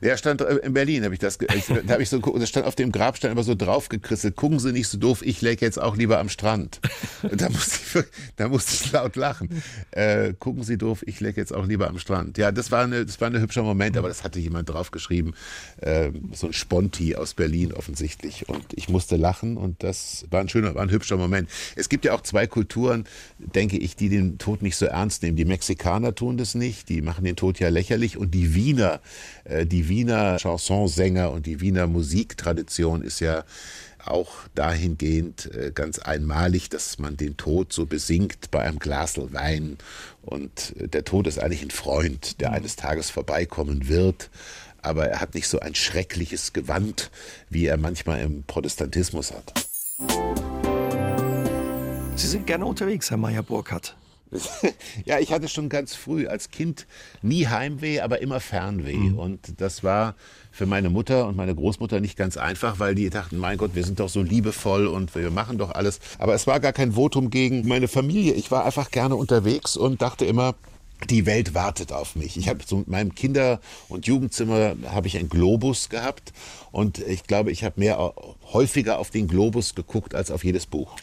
Ja, 0.00 0.16
stand 0.16 0.40
äh, 0.40 0.56
in 0.56 0.72
Berlin, 0.72 1.02
habe 1.02 1.14
ich 1.14 1.20
das, 1.20 1.38
da 1.38 1.92
habe 1.92 2.02
ich 2.02 2.08
so, 2.08 2.20
das 2.20 2.48
stand 2.48 2.66
auf 2.66 2.76
dem 2.76 2.92
Grabstein 2.92 3.32
immer 3.32 3.42
so 3.42 3.56
draufgekrisselt, 3.56 4.36
gucken 4.36 4.60
Sie 4.60 4.72
nicht 4.72 4.86
so 4.86 4.98
doof, 4.98 5.22
ich 5.24 5.42
läge 5.42 5.64
jetzt 5.64 5.80
auch 5.82 5.96
lieber 5.96 6.20
am 6.20 6.28
Strand. 6.28 6.80
Und 7.22 7.40
da 7.40 7.48
musste 7.48 7.98
ich, 7.98 8.04
da 8.36 8.48
musste 8.48 8.84
ich 8.84 8.92
laut 8.92 9.16
lachen. 9.16 9.62
Äh, 9.90 10.34
gucken 10.38 10.62
Sie 10.62 10.78
doof, 10.78 11.02
ich 11.06 11.18
läge 11.18 11.40
jetzt 11.40 11.52
auch 11.52 11.66
lieber 11.66 11.88
am 11.88 11.98
Strand. 11.98 12.38
Ja, 12.38 12.52
das 12.52 12.70
war 12.70 12.84
eine, 12.84 13.04
das 13.04 13.20
war 13.20 13.28
ein 13.28 13.40
hübscher 13.40 13.64
Moment, 13.64 13.96
aber 13.96 14.08
das 14.08 14.22
hatte 14.22 14.38
jemand 14.38 14.68
draufgeschrieben, 14.68 15.34
äh, 15.78 16.10
so 16.32 16.46
ein 16.46 16.52
Sponti 16.52 17.16
aus 17.16 17.34
Berlin 17.34 17.72
offensichtlich. 17.72 18.48
Und 18.48 18.64
ich 18.74 18.88
musste 18.88 19.16
lachen 19.16 19.56
und 19.56 19.82
das 19.82 20.26
war 20.30 20.40
ein 20.40 20.48
schöner, 20.48 20.74
war 20.76 20.82
ein 20.82 20.90
hübscher 20.90 21.16
Moment. 21.16 21.50
Es 21.74 21.88
gibt 21.88 22.04
ja 22.04 22.12
auch 22.12 22.20
zwei 22.20 22.46
Kulturen, 22.46 23.04
denke 23.56 23.78
ich, 23.78 23.96
die 23.96 24.10
den 24.10 24.38
Tod 24.38 24.62
nicht 24.62 24.76
so 24.76 24.86
ernst 24.86 25.22
nehmen. 25.22 25.36
Die 25.36 25.46
Mexikaner 25.46 26.14
tun 26.14 26.36
das 26.36 26.54
nicht, 26.54 26.88
die 26.90 27.00
machen 27.00 27.24
den 27.24 27.36
Tod 27.36 27.58
ja 27.58 27.70
lächerlich 27.70 28.18
und 28.18 28.32
die 28.32 28.54
Wiener, 28.54 29.00
äh, 29.44 29.66
die 29.66 29.88
Wiener 29.88 30.36
Chansonsänger 30.38 31.32
und 31.32 31.46
die 31.46 31.60
Wiener 31.60 31.86
Musiktradition 31.86 33.02
ist 33.02 33.20
ja 33.20 33.44
auch 34.04 34.30
dahingehend 34.54 35.50
äh, 35.52 35.72
ganz 35.74 35.98
einmalig, 35.98 36.68
dass 36.68 36.98
man 36.98 37.16
den 37.16 37.36
Tod 37.36 37.72
so 37.72 37.86
besingt 37.86 38.50
bei 38.50 38.60
einem 38.60 38.78
Glasl 38.78 39.32
Wein. 39.32 39.78
Und 40.22 40.74
äh, 40.78 40.88
der 40.88 41.04
Tod 41.04 41.26
ist 41.26 41.38
eigentlich 41.38 41.62
ein 41.62 41.70
Freund, 41.70 42.40
der 42.40 42.52
eines 42.52 42.76
Tages 42.76 43.10
vorbeikommen 43.10 43.88
wird. 43.88 44.30
Aber 44.82 45.08
er 45.08 45.20
hat 45.20 45.34
nicht 45.34 45.48
so 45.48 45.58
ein 45.58 45.74
schreckliches 45.74 46.52
Gewand, 46.52 47.10
wie 47.50 47.66
er 47.66 47.78
manchmal 47.78 48.20
im 48.20 48.44
Protestantismus 48.44 49.32
hat. 49.32 49.52
Sie 52.16 52.28
sind 52.28 52.46
gerne 52.46 52.64
unterwegs, 52.64 53.10
Herr 53.10 53.18
Meyer 53.18 53.42
Burkhardt. 53.42 53.94
ja, 55.04 55.18
ich 55.18 55.32
hatte 55.32 55.48
schon 55.48 55.68
ganz 55.68 55.94
früh 55.94 56.26
als 56.26 56.50
Kind 56.50 56.86
nie 57.20 57.46
Heimweh, 57.46 58.00
aber 58.00 58.22
immer 58.22 58.40
Fernweh. 58.40 58.96
Mhm. 58.96 59.18
Und 59.18 59.60
das 59.60 59.84
war 59.84 60.14
für 60.50 60.64
meine 60.64 60.88
Mutter 60.88 61.28
und 61.28 61.36
meine 61.36 61.54
Großmutter 61.54 62.00
nicht 62.00 62.16
ganz 62.16 62.38
einfach, 62.38 62.78
weil 62.78 62.94
die 62.94 63.10
dachten, 63.10 63.36
mein 63.36 63.58
Gott, 63.58 63.74
wir 63.74 63.84
sind 63.84 64.00
doch 64.00 64.08
so 64.08 64.22
liebevoll 64.22 64.86
und 64.86 65.14
wir 65.14 65.30
machen 65.30 65.58
doch 65.58 65.72
alles. 65.72 66.00
Aber 66.18 66.34
es 66.34 66.46
war 66.46 66.58
gar 66.58 66.72
kein 66.72 66.92
Votum 66.92 67.28
gegen 67.28 67.68
meine 67.68 67.86
Familie. 67.86 68.32
Ich 68.32 68.50
war 68.50 68.64
einfach 68.64 68.90
gerne 68.90 69.14
unterwegs 69.14 69.76
und 69.76 70.00
dachte 70.00 70.24
immer, 70.24 70.54
die 71.10 71.26
Welt 71.26 71.54
wartet 71.54 71.92
auf 71.92 72.16
mich. 72.16 72.38
Ich 72.38 72.48
habe 72.48 72.60
so 72.64 72.78
mit 72.78 72.88
meinem 72.88 73.14
Kinder- 73.14 73.60
und 73.88 74.06
Jugendzimmer 74.06 74.74
habe 74.86 75.06
ich 75.06 75.18
einen 75.18 75.28
Globus 75.28 75.90
gehabt 75.90 76.32
und 76.76 76.98
ich 76.98 77.22
glaube, 77.22 77.50
ich 77.50 77.64
habe 77.64 77.80
mehr 77.80 78.12
häufiger 78.52 78.98
auf 78.98 79.08
den 79.08 79.28
Globus 79.28 79.74
geguckt 79.74 80.14
als 80.14 80.30
auf 80.30 80.44
jedes 80.44 80.66
Buch. 80.66 80.94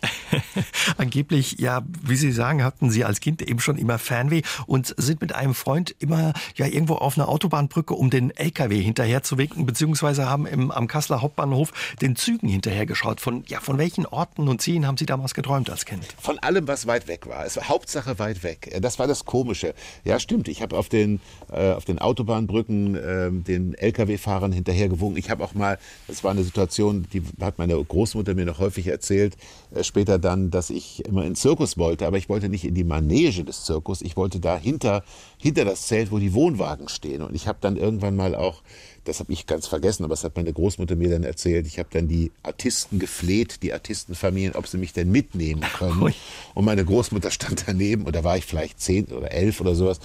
Angeblich, 0.98 1.58
ja, 1.58 1.82
wie 2.04 2.16
Sie 2.16 2.32
sagen, 2.32 2.64
hatten 2.64 2.92
Sie 2.92 3.04
als 3.04 3.20
Kind 3.22 3.42
eben 3.42 3.60
schon 3.60 3.80
immer 3.80 3.98
Fernweh 3.98 4.44
und 4.68 4.94
sind 4.98 5.20
mit 5.20 5.34
einem 5.34 5.56
Freund 5.56 5.96
immer 5.98 6.34
ja 6.58 6.68
irgendwo 6.68 6.94
auf 6.94 7.18
einer 7.18 7.28
Autobahnbrücke, 7.28 7.96
um 7.96 8.12
den 8.12 8.30
LKW 8.30 8.80
hinterher 8.84 9.24
zu 9.24 9.40
winken, 9.40 9.66
beziehungsweise 9.66 10.30
haben 10.30 10.46
im, 10.46 10.70
am 10.70 10.86
Kasseler 10.86 11.24
Hauptbahnhof 11.24 11.74
den 12.00 12.16
Zügen 12.16 12.50
hinterhergeschaut. 12.50 13.20
Von, 13.20 13.44
ja, 13.48 13.60
von 13.60 13.80
welchen 13.80 14.06
Orten 14.06 14.48
und 14.48 14.62
Zielen 14.62 14.86
haben 14.86 14.98
Sie 14.98 15.08
damals 15.08 15.34
geträumt 15.34 15.72
als 15.72 15.86
Kind? 15.86 16.06
Von 16.22 16.38
allem, 16.38 16.68
was 16.68 16.86
weit 16.86 17.08
weg 17.08 17.26
war. 17.28 17.48
Es 17.48 17.58
war 17.58 17.68
Hauptsache 17.68 18.20
weit 18.20 18.44
weg. 18.44 18.78
Das 18.80 19.00
war 19.00 19.08
das 19.08 19.26
Komische. 19.26 19.74
Ja, 20.04 20.20
stimmt. 20.20 20.50
Ich 20.50 20.62
habe 20.62 20.78
auf 20.78 20.88
den, 20.88 21.20
äh, 21.52 21.72
auf 21.72 21.86
den 21.86 21.98
Autobahnbrücken 21.98 22.96
äh, 22.96 23.32
den 23.32 23.74
LKW-Fahrern 23.74 24.52
hinterhergewunken. 24.52 25.18
Ich 25.18 25.32
habe 25.32 25.44
auch 25.44 25.56
mal 25.56 25.63
mal, 25.64 25.80
das 26.08 26.24
war 26.24 26.32
eine 26.32 26.44
Situation, 26.44 27.08
die 27.14 27.24
hat 27.42 27.58
meine 27.58 27.82
Großmutter 27.84 28.34
mir 28.34 28.46
noch 28.46 28.60
häufig 28.60 28.88
erzählt, 28.88 29.36
äh, 29.74 29.84
später 29.84 30.20
dann, 30.20 30.52
dass 30.52 30.70
ich 30.70 31.06
immer 31.06 31.22
in 31.22 31.30
den 31.30 31.36
Zirkus 31.36 31.78
wollte, 31.78 32.06
aber 32.06 32.18
ich 32.18 32.30
wollte 32.30 32.50
nicht 32.50 32.66
in 32.66 32.76
die 32.76 32.84
Manege 32.84 33.44
des 33.44 33.64
Zirkus, 33.66 34.02
ich 34.02 34.18
wollte 34.18 34.40
da 34.40 34.58
hinter, 34.58 35.04
hinter 35.38 35.66
das 35.66 35.88
Zelt, 35.88 36.12
wo 36.12 36.20
die 36.20 36.34
Wohnwagen 36.34 36.90
stehen. 36.90 37.22
Und 37.22 37.36
ich 37.36 37.48
habe 37.48 37.58
dann 37.62 37.78
irgendwann 37.78 38.16
mal 38.16 38.36
auch, 38.36 38.62
das 39.06 39.20
habe 39.20 39.32
ich 39.34 39.48
ganz 39.48 39.68
vergessen, 39.68 40.04
aber 40.04 40.14
das 40.14 40.24
hat 40.24 40.36
meine 40.36 40.54
Großmutter 40.54 40.96
mir 40.96 41.10
dann 41.10 41.24
erzählt, 41.24 41.68
ich 41.68 41.80
habe 41.80 41.90
dann 41.92 42.08
die 42.08 42.32
Artisten 42.44 43.00
gefleht, 43.00 43.64
die 43.64 43.74
Artistenfamilien, 43.74 44.56
ob 44.56 44.68
sie 44.68 44.78
mich 44.78 44.94
denn 44.94 45.12
mitnehmen 45.12 45.62
können. 45.78 46.14
Und 46.54 46.66
meine 46.66 46.86
Großmutter 46.86 47.32
stand 47.32 47.66
daneben 47.68 48.04
und 48.06 48.16
da 48.16 48.24
war 48.24 48.38
ich 48.38 48.46
vielleicht 48.46 48.80
zehn 48.80 49.06
oder 49.06 49.32
elf 49.32 49.62
oder 49.62 49.76
sowas. 49.76 50.00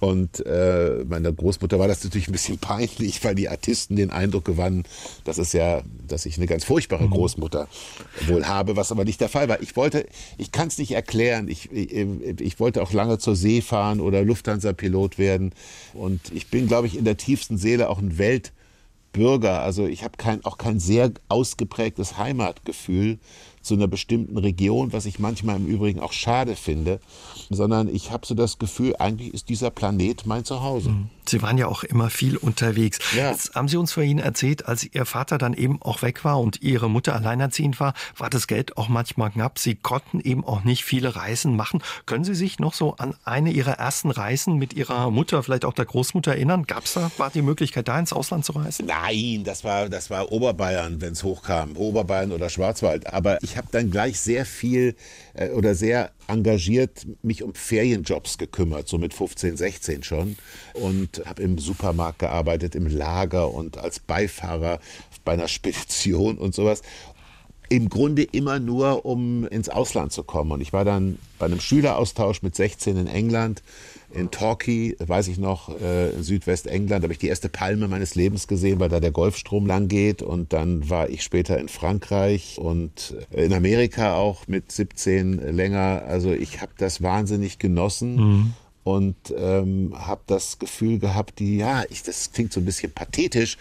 Und 0.00 0.44
äh, 0.44 1.04
meiner 1.08 1.32
Großmutter 1.32 1.78
war 1.78 1.88
das 1.88 2.04
natürlich 2.04 2.28
ein 2.28 2.32
bisschen 2.32 2.58
peinlich, 2.58 3.24
weil 3.24 3.34
die 3.34 3.48
Artisten 3.48 3.96
den 3.96 4.10
Eindruck 4.10 4.44
gewannen, 4.44 4.84
dass 5.24 5.38
es 5.38 5.52
ja, 5.52 5.82
dass 6.06 6.26
ich 6.26 6.36
eine 6.36 6.46
ganz 6.46 6.64
furchtbare 6.64 7.04
mhm. 7.04 7.10
Großmutter 7.10 7.68
wohl 8.26 8.46
habe, 8.46 8.76
was 8.76 8.92
aber 8.92 9.04
nicht 9.04 9.20
der 9.20 9.28
Fall 9.28 9.48
war. 9.48 9.62
Ich 9.62 9.76
wollte, 9.76 10.06
ich 10.36 10.52
kann 10.52 10.68
es 10.68 10.78
nicht 10.78 10.92
erklären. 10.92 11.48
Ich, 11.48 11.72
ich, 11.72 11.92
ich 12.40 12.60
wollte 12.60 12.82
auch 12.82 12.92
lange 12.92 13.18
zur 13.18 13.36
See 13.36 13.62
fahren 13.62 14.00
oder 14.00 14.22
Lufthansa-Pilot 14.22 15.18
werden. 15.18 15.52
Und 15.94 16.20
ich 16.32 16.48
bin, 16.48 16.66
glaube 16.66 16.86
ich, 16.86 16.96
in 16.96 17.04
der 17.04 17.16
tiefsten 17.16 17.56
Seele 17.56 17.88
auch 17.88 17.98
ein 17.98 18.18
Weltbürger. 18.18 19.62
Also 19.62 19.86
ich 19.86 20.04
habe 20.04 20.16
kein, 20.18 20.44
auch 20.44 20.58
kein 20.58 20.78
sehr 20.78 21.12
ausgeprägtes 21.28 22.18
Heimatgefühl 22.18 23.18
zu 23.66 23.74
einer 23.74 23.88
bestimmten 23.88 24.38
Region, 24.38 24.92
was 24.92 25.06
ich 25.06 25.18
manchmal 25.18 25.56
im 25.56 25.66
Übrigen 25.66 26.00
auch 26.00 26.12
schade 26.12 26.56
finde, 26.56 27.00
sondern 27.50 27.88
ich 27.94 28.10
habe 28.10 28.26
so 28.26 28.34
das 28.34 28.58
Gefühl, 28.58 28.96
eigentlich 28.98 29.34
ist 29.34 29.48
dieser 29.48 29.70
Planet 29.70 30.24
mein 30.26 30.44
Zuhause. 30.44 30.90
Mhm. 30.90 31.10
Sie 31.28 31.42
waren 31.42 31.58
ja 31.58 31.66
auch 31.66 31.84
immer 31.84 32.10
viel 32.10 32.36
unterwegs. 32.36 32.98
Ja. 33.16 33.30
Jetzt 33.30 33.54
haben 33.54 33.68
Sie 33.68 33.76
uns 33.76 33.92
vorhin 33.92 34.18
erzählt, 34.18 34.66
als 34.66 34.84
Ihr 34.84 35.04
Vater 35.04 35.38
dann 35.38 35.54
eben 35.54 35.80
auch 35.82 36.02
weg 36.02 36.24
war 36.24 36.40
und 36.40 36.62
Ihre 36.62 36.88
Mutter 36.90 37.14
alleinerziehend 37.14 37.80
war, 37.80 37.94
war 38.16 38.30
das 38.30 38.46
Geld 38.46 38.76
auch 38.76 38.88
manchmal 38.88 39.30
knapp. 39.30 39.58
Sie 39.58 39.74
konnten 39.74 40.20
eben 40.20 40.44
auch 40.44 40.64
nicht 40.64 40.84
viele 40.84 41.16
Reisen 41.16 41.56
machen. 41.56 41.82
Können 42.06 42.24
Sie 42.24 42.34
sich 42.34 42.58
noch 42.58 42.74
so 42.74 42.96
an 42.96 43.14
eine 43.24 43.50
Ihrer 43.50 43.72
ersten 43.72 44.10
Reisen 44.10 44.56
mit 44.56 44.74
Ihrer 44.74 45.10
Mutter, 45.10 45.42
vielleicht 45.42 45.64
auch 45.64 45.72
der 45.72 45.84
Großmutter 45.84 46.32
erinnern? 46.32 46.64
Gab 46.64 46.84
es 46.84 46.94
da, 46.94 47.10
war 47.16 47.30
die 47.30 47.42
Möglichkeit, 47.42 47.88
da 47.88 47.98
ins 47.98 48.12
Ausland 48.12 48.44
zu 48.44 48.52
reisen? 48.52 48.86
Nein, 48.86 49.44
das 49.44 49.64
war, 49.64 49.88
das 49.88 50.10
war 50.10 50.32
Oberbayern, 50.32 51.00
wenn 51.00 51.12
es 51.12 51.22
hochkam. 51.22 51.76
Oberbayern 51.76 52.32
oder 52.32 52.48
Schwarzwald. 52.48 53.12
Aber 53.12 53.42
ich 53.42 53.56
habe 53.56 53.68
dann 53.70 53.90
gleich 53.90 54.18
sehr 54.20 54.46
viel 54.46 54.96
äh, 55.34 55.50
oder 55.50 55.74
sehr 55.74 56.10
engagiert 56.28 57.06
mich 57.22 57.42
um 57.42 57.54
Ferienjobs 57.54 58.38
gekümmert, 58.38 58.88
so 58.88 58.98
mit 58.98 59.14
15, 59.14 59.56
16 59.56 60.02
schon. 60.02 60.36
Und 60.74 61.15
habe 61.24 61.42
im 61.42 61.58
Supermarkt 61.58 62.18
gearbeitet, 62.18 62.74
im 62.74 62.86
Lager 62.86 63.52
und 63.52 63.78
als 63.78 64.00
Beifahrer 64.00 64.80
bei 65.24 65.32
einer 65.32 65.48
Spedition 65.48 66.38
und 66.38 66.54
sowas. 66.54 66.82
Im 67.68 67.88
Grunde 67.88 68.22
immer 68.22 68.60
nur, 68.60 69.04
um 69.04 69.44
ins 69.48 69.68
Ausland 69.68 70.12
zu 70.12 70.22
kommen. 70.22 70.52
Und 70.52 70.60
ich 70.60 70.72
war 70.72 70.84
dann 70.84 71.18
bei 71.40 71.46
einem 71.46 71.58
Schüleraustausch 71.58 72.42
mit 72.42 72.54
16 72.54 72.96
in 72.96 73.06
England 73.08 73.62
in 74.14 74.30
Torquay, 74.30 74.96
weiß 74.98 75.28
ich 75.28 75.38
noch, 75.38 75.68
äh, 75.80 76.12
Südwestengland, 76.22 77.02
habe 77.02 77.12
ich 77.12 77.18
die 77.18 77.28
erste 77.28 77.48
Palme 77.48 77.88
meines 77.88 78.14
Lebens 78.14 78.46
gesehen, 78.46 78.78
weil 78.78 78.88
da 78.88 79.00
der 79.00 79.10
Golfstrom 79.10 79.66
lang 79.66 79.88
geht. 79.88 80.22
Und 80.22 80.52
dann 80.52 80.88
war 80.88 81.08
ich 81.10 81.22
später 81.22 81.58
in 81.58 81.68
Frankreich 81.68 82.56
und 82.58 83.16
in 83.30 83.52
Amerika 83.52 84.14
auch 84.14 84.46
mit 84.46 84.70
17 84.70 85.54
länger. 85.54 86.04
Also 86.06 86.32
ich 86.32 86.60
habe 86.60 86.72
das 86.78 87.02
wahnsinnig 87.02 87.58
genossen. 87.58 88.16
Mhm 88.16 88.54
und 88.86 89.16
ähm, 89.36 89.92
habe 89.96 90.20
das 90.28 90.60
Gefühl 90.60 91.00
gehabt, 91.00 91.40
die 91.40 91.56
ja, 91.56 91.82
ich, 91.90 92.04
das 92.04 92.30
klingt 92.30 92.52
so 92.52 92.60
ein 92.60 92.64
bisschen 92.64 92.92
pathetisch, 92.92 93.58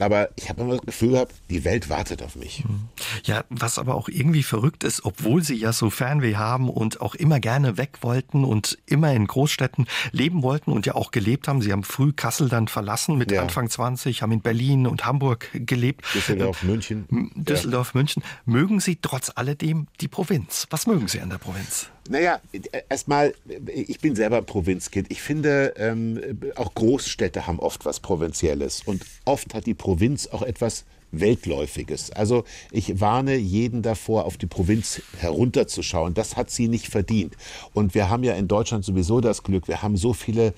aber 0.00 0.30
ich 0.36 0.48
habe 0.48 0.62
immer 0.62 0.76
das 0.76 0.86
Gefühl 0.86 1.12
gehabt, 1.12 1.34
die 1.50 1.64
Welt 1.64 1.88
wartet 1.88 2.22
auf 2.22 2.36
mich. 2.36 2.64
Hm. 2.64 2.88
Ja, 3.24 3.44
was 3.50 3.78
aber 3.78 3.94
auch 3.94 4.08
irgendwie 4.08 4.42
verrückt 4.42 4.84
ist, 4.84 5.04
obwohl 5.04 5.42
Sie 5.42 5.54
ja 5.54 5.72
so 5.72 5.90
Fernweh 5.90 6.36
haben 6.36 6.68
und 6.68 7.00
auch 7.00 7.14
immer 7.14 7.40
gerne 7.40 7.76
weg 7.76 7.98
wollten 8.02 8.44
und 8.44 8.78
immer 8.86 9.12
in 9.12 9.26
Großstädten 9.26 9.86
leben 10.12 10.42
wollten 10.42 10.72
und 10.72 10.86
ja 10.86 10.94
auch 10.94 11.10
gelebt 11.10 11.48
haben. 11.48 11.62
Sie 11.62 11.72
haben 11.72 11.84
früh 11.84 12.12
Kassel 12.12 12.48
dann 12.48 12.68
verlassen 12.68 13.18
mit 13.18 13.30
ja. 13.30 13.42
Anfang 13.42 13.68
20, 13.68 14.22
haben 14.22 14.32
in 14.32 14.40
Berlin 14.40 14.86
und 14.86 15.04
Hamburg 15.04 15.50
gelebt. 15.52 16.04
Düsseldorf, 16.14 16.62
äh, 16.62 16.66
München. 16.66 17.32
Düsseldorf, 17.34 17.92
ja. 17.94 17.98
München. 17.98 18.22
Mögen 18.44 18.80
Sie 18.80 18.96
trotz 19.00 19.30
alledem 19.34 19.86
die 20.00 20.08
Provinz? 20.08 20.66
Was 20.70 20.86
mögen 20.86 21.08
Sie 21.08 21.20
an 21.20 21.30
der 21.30 21.38
Provinz? 21.38 21.88
Naja, 22.08 22.40
erstmal, 22.88 23.34
ich 23.66 24.00
bin 24.00 24.16
selber 24.16 24.42
Provinzkind. 24.42 25.12
Ich 25.12 25.22
finde, 25.22 25.74
ähm, 25.76 26.20
auch 26.56 26.74
Großstädte 26.74 27.46
haben 27.46 27.60
oft 27.60 27.84
was 27.84 28.00
Provinzielles. 28.00 28.82
Und 28.84 29.04
oft 29.24 29.54
hat 29.54 29.66
die 29.66 29.74
Provinz 29.74 29.89
auch 30.32 30.42
etwas 30.42 30.84
Weltläufiges. 31.12 32.10
Also 32.12 32.44
ich 32.70 33.00
warne 33.00 33.36
jeden 33.36 33.82
davor, 33.82 34.24
auf 34.24 34.36
die 34.36 34.46
Provinz 34.46 35.02
herunterzuschauen. 35.18 36.14
Das 36.14 36.36
hat 36.36 36.50
sie 36.50 36.68
nicht 36.68 36.88
verdient. 36.88 37.36
Und 37.74 37.94
wir 37.94 38.10
haben 38.10 38.24
ja 38.24 38.34
in 38.34 38.48
Deutschland 38.48 38.84
sowieso 38.84 39.20
das 39.20 39.42
Glück, 39.42 39.68
wir 39.68 39.82
haben 39.82 39.96
so 39.96 40.12
viele, 40.12 40.54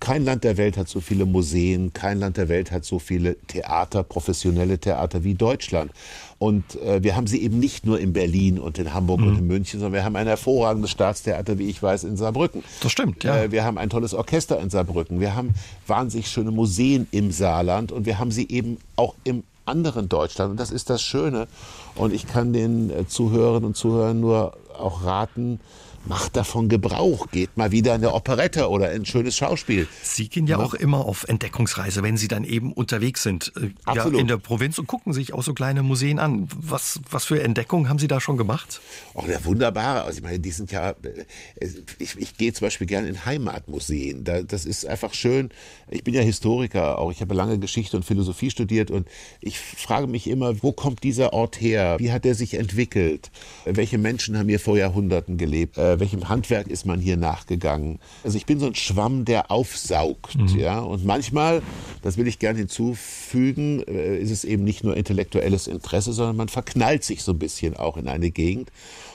kein 0.00 0.24
Land 0.24 0.44
der 0.44 0.56
Welt 0.56 0.76
hat 0.76 0.88
so 0.88 1.00
viele 1.00 1.26
Museen, 1.26 1.92
kein 1.92 2.18
Land 2.18 2.36
der 2.36 2.48
Welt 2.48 2.70
hat 2.70 2.84
so 2.84 2.98
viele 2.98 3.36
Theater, 3.46 4.02
professionelle 4.02 4.78
Theater 4.78 5.24
wie 5.24 5.34
Deutschland. 5.34 5.92
Und 6.38 6.80
äh, 6.82 7.02
wir 7.02 7.16
haben 7.16 7.26
sie 7.26 7.42
eben 7.42 7.58
nicht 7.58 7.86
nur 7.86 7.98
in 7.98 8.12
Berlin 8.12 8.58
und 8.58 8.78
in 8.78 8.92
Hamburg 8.92 9.20
mhm. 9.20 9.28
und 9.28 9.38
in 9.38 9.46
München, 9.46 9.80
sondern 9.80 9.94
wir 9.94 10.04
haben 10.04 10.16
ein 10.16 10.26
hervorragendes 10.26 10.90
Staatstheater, 10.90 11.58
wie 11.58 11.68
ich 11.68 11.82
weiß, 11.82 12.04
in 12.04 12.16
Saarbrücken. 12.16 12.62
Das 12.82 12.92
stimmt, 12.92 13.24
ja. 13.24 13.44
Äh, 13.44 13.52
wir 13.52 13.64
haben 13.64 13.78
ein 13.78 13.88
tolles 13.88 14.12
Orchester 14.12 14.60
in 14.60 14.68
Saarbrücken. 14.68 15.18
Wir 15.18 15.34
haben 15.34 15.54
wahnsinnig 15.86 16.28
schöne 16.28 16.50
Museen 16.50 17.06
im 17.10 17.32
Saarland 17.32 17.90
und 17.90 18.04
wir 18.04 18.18
haben 18.18 18.30
sie 18.30 18.48
eben 18.48 18.76
auch 18.96 19.14
im 19.24 19.44
anderen 19.66 20.08
Deutschland. 20.08 20.52
Und 20.52 20.60
das 20.60 20.70
ist 20.70 20.90
das 20.90 21.02
Schöne. 21.02 21.48
Und 21.94 22.12
ich 22.12 22.26
kann 22.26 22.52
den 22.52 22.90
äh, 22.90 23.06
Zuhörerinnen 23.06 23.64
und 23.64 23.76
Zuhörern 23.76 24.20
nur 24.20 24.56
auch 24.78 25.04
raten, 25.04 25.60
macht 26.06 26.36
davon 26.36 26.68
Gebrauch, 26.68 27.30
geht 27.30 27.56
mal 27.56 27.72
wieder 27.72 27.94
in 27.94 28.04
eine 28.04 28.14
Operette 28.14 28.68
oder 28.68 28.92
in 28.92 29.02
ein 29.02 29.06
schönes 29.06 29.36
Schauspiel. 29.36 29.88
Sie 30.02 30.28
gehen 30.28 30.46
ja 30.46 30.58
auch 30.58 30.74
immer 30.74 31.04
auf 31.04 31.24
Entdeckungsreise, 31.24 32.02
wenn 32.02 32.16
Sie 32.16 32.28
dann 32.28 32.44
eben 32.44 32.72
unterwegs 32.72 33.22
sind 33.22 33.52
äh, 33.56 33.70
ja, 33.94 34.04
in 34.04 34.28
der 34.28 34.38
Provinz 34.38 34.78
und 34.78 34.86
gucken 34.86 35.12
sich 35.12 35.34
auch 35.34 35.42
so 35.42 35.54
kleine 35.54 35.82
Museen 35.82 36.18
an. 36.18 36.48
Was, 36.56 37.00
was 37.10 37.24
für 37.24 37.42
Entdeckungen 37.42 37.88
haben 37.88 37.98
Sie 37.98 38.08
da 38.08 38.20
schon 38.20 38.36
gemacht? 38.36 38.80
Auch 39.14 39.26
der 39.26 39.44
wunderbare. 39.44 40.02
Also 40.02 40.18
ich 40.18 40.24
meine, 40.24 40.38
die 40.38 40.50
sind 40.50 40.72
ja, 40.72 40.90
äh, 40.90 41.66
ich, 41.98 42.16
ich 42.16 42.36
gehe 42.36 42.52
zum 42.52 42.66
Beispiel 42.66 42.86
gerne 42.86 43.08
in 43.08 43.24
Heimatmuseen. 43.24 44.24
Da, 44.24 44.42
das 44.42 44.64
ist 44.64 44.86
einfach 44.86 45.14
schön. 45.14 45.50
Ich 45.88 46.04
bin 46.04 46.14
ja 46.14 46.22
Historiker 46.22 46.98
auch. 46.98 47.10
Ich 47.10 47.20
habe 47.20 47.34
lange 47.34 47.58
Geschichte 47.58 47.96
und 47.96 48.04
Philosophie 48.04 48.50
studiert 48.50 48.90
und 48.90 49.06
ich 49.40 49.58
frage 49.58 50.06
mich 50.06 50.28
immer, 50.28 50.62
wo 50.62 50.72
kommt 50.72 51.02
dieser 51.02 51.32
Ort 51.32 51.60
her? 51.60 51.96
Wie 51.98 52.12
hat 52.12 52.26
er 52.26 52.34
sich 52.34 52.54
entwickelt? 52.54 53.30
Welche 53.64 53.98
Menschen 53.98 54.38
haben 54.38 54.48
hier 54.48 54.60
vor 54.60 54.76
Jahrhunderten 54.76 55.36
gelebt? 55.36 55.78
Welchem 56.00 56.28
Handwerk 56.28 56.68
ist 56.68 56.86
man 56.86 57.00
hier 57.00 57.16
nachgegangen? 57.16 57.98
Also 58.24 58.36
ich 58.36 58.46
bin 58.46 58.60
so 58.60 58.66
ein 58.66 58.74
Schwamm, 58.74 59.24
der 59.24 59.50
aufsaugt, 59.50 60.36
mhm. 60.36 60.58
ja. 60.58 60.80
Und 60.80 61.04
manchmal, 61.04 61.62
das 62.02 62.16
will 62.16 62.26
ich 62.26 62.38
gerne 62.38 62.58
hinzufügen, 62.58 63.82
äh, 63.86 64.18
ist 64.18 64.30
es 64.30 64.44
eben 64.44 64.64
nicht 64.64 64.84
nur 64.84 64.96
intellektuelles 64.96 65.66
Interesse, 65.66 66.12
sondern 66.12 66.36
man 66.36 66.48
verknallt 66.48 67.04
sich 67.04 67.22
so 67.22 67.32
ein 67.32 67.38
bisschen 67.38 67.76
auch 67.76 67.96
in 67.96 68.08
eine 68.08 68.30
Gegend. 68.30 68.70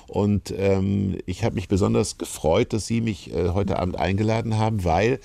Und 0.08 0.54
ähm, 0.58 1.20
ich 1.26 1.44
habe 1.44 1.56
mich 1.56 1.70
besonders 1.70 2.18
gefreut, 2.18 2.74
dass 2.74 2.86
Sie 2.86 3.00
mich 3.00 3.34
äh, 3.34 3.50
heute 3.50 3.80
Abend 3.80 3.98
eingeladen 3.98 4.58
haben, 4.58 4.84
weil 4.84 5.20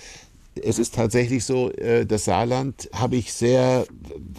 es 0.62 0.78
ist 0.78 0.94
tatsächlich 0.94 1.44
so, 1.44 1.70
äh, 1.72 2.06
das 2.06 2.24
Saarland 2.24 2.88
habe 2.92 3.16
ich 3.16 3.32
sehr, 3.32 3.86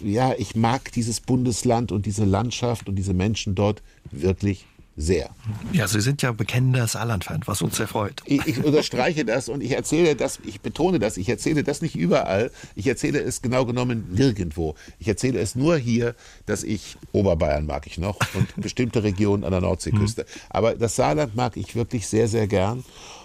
ja, 0.02 0.34
ich 0.36 0.56
mag 0.56 0.90
dieses 0.92 1.20
Bundesland 1.20 1.92
und 1.92 2.06
diese 2.06 2.24
Landschaft 2.24 2.88
und 2.88 2.96
diese 2.96 3.14
Menschen 3.14 3.54
dort 3.54 3.82
wirklich 4.10 4.66
sehr. 4.98 5.30
Ja, 5.72 5.86
Sie 5.86 6.00
sind 6.00 6.22
ja 6.22 6.32
bekennender 6.32 6.88
Saarland-Fan, 6.88 7.42
was 7.46 7.62
uns 7.62 7.76
sehr 7.76 7.86
freut. 7.86 8.20
Ich, 8.24 8.44
ich, 8.46 8.64
unterstreiche 8.64 9.24
das 9.24 9.48
und 9.48 9.62
ich 9.62 9.70
erzähle 9.70 10.16
das, 10.16 10.40
ich 10.44 10.60
betone 10.60 10.98
das, 10.98 11.16
ich 11.16 11.28
erzähle 11.28 11.62
das 11.62 11.80
nicht 11.82 11.94
überall. 11.94 12.50
Ich 12.74 12.86
erzähle 12.88 13.20
es 13.20 13.40
genau 13.40 13.64
genommen 13.64 14.08
nirgendwo. 14.10 14.74
Ich 14.98 15.06
erzähle 15.06 15.38
es 15.38 15.54
nur 15.54 15.76
hier, 15.78 16.16
dass 16.46 16.64
ich 16.64 16.96
Oberbayern 17.12 17.64
mag 17.64 17.86
ich 17.86 17.98
noch 17.98 18.18
und 18.34 18.48
bestimmte 18.56 19.04
Regionen 19.04 19.44
an 19.44 19.52
der 19.52 19.60
Nordseeküste. 19.60 20.22
Mhm. 20.22 20.40
Aber 20.50 20.74
das 20.74 20.96
Saarland 20.96 21.36
mag 21.36 21.56
ich 21.56 21.76
wirklich 21.76 22.08
sehr, 22.08 22.26
sehr 22.26 22.48
gern. 22.48 22.84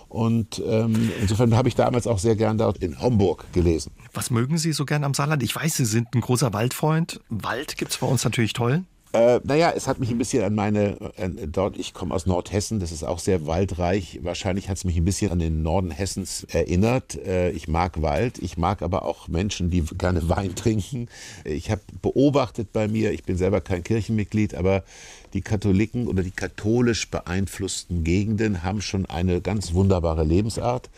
Und 0.09 0.61
ähm, 0.63 1.11
insofern 1.21 1.55
habe 1.55 1.69
ich 1.69 1.74
damals 1.74 2.05
auch 2.05 2.19
sehr 2.19 2.36
gern 2.36 2.59
dort 2.59 2.78
in 2.78 3.01
Homburg 3.01 3.51
gelesen. 3.51 3.93
Was 4.13 4.30
mögen 4.30 4.59
Sie 4.59 4.71
so 4.71 4.86
gern 4.86 5.03
am 5.03 5.15
Saarland? 5.15 5.41
Ich 5.41 5.55
weiß, 5.55 5.78
Sie 5.78 5.86
sind 5.86 6.13
ein 6.13 6.21
großer 6.21 6.53
Waldfreund. 6.53 7.19
Wald 7.30 7.78
gibt 7.78 7.93
es 7.93 7.97
bei 7.97 8.05
uns 8.05 8.24
natürlich 8.24 8.53
toll. 8.53 8.84
Äh, 9.14 9.41
naja, 9.43 9.72
es 9.76 9.88
hat 9.88 9.99
mich 9.99 10.09
ein 10.09 10.18
bisschen 10.18 10.43
an 10.43 10.55
meine, 10.55 10.97
äh, 11.18 11.30
dort, 11.47 11.78
ich 11.78 11.93
komme 11.93 12.16
aus 12.16 12.26
Nordhessen, 12.26 12.80
das 12.80 12.91
ist 12.91 13.03
auch 13.03 13.20
sehr 13.20 13.45
waldreich. 13.45 14.20
Wahrscheinlich 14.24 14.70
hat 14.70 14.78
es 14.78 14.86
mich 14.86 14.97
ein 14.97 15.05
bisschen 15.05 15.32
an 15.32 15.38
den 15.38 15.61
Norden 15.61 15.91
Hessens 15.91 16.45
erinnert. 16.45 17.16
Äh, 17.24 17.51
ich 17.51 17.68
mag 17.68 18.01
Wald, 18.01 18.39
ich 18.39 18.57
mag 18.57 18.82
aber 18.82 19.05
auch 19.05 19.28
Menschen, 19.28 19.70
die 19.70 19.82
gerne 19.82 20.28
Wein 20.30 20.55
trinken. 20.55 21.09
Ich 21.45 21.70
habe 21.70 21.82
beobachtet 22.01 22.74
bei 22.74 22.88
mir, 22.88 23.11
ich 23.11 23.24
bin 23.24 23.38
selber 23.38 23.61
kein 23.61 23.84
Kirchenmitglied, 23.84 24.55
aber 24.55 24.84
die 25.34 25.41
Katholiken 25.41 26.07
oder 26.07 26.24
die 26.24 26.32
katholisch 26.32 27.11
beeinflussten 27.11 28.03
Gegenden 28.03 28.64
haben 28.64 28.82
schon 28.82 29.05
eine 29.05 29.41
ganz 29.41 29.76
wunderbare 29.76 30.24
Lebensart. 30.24 30.89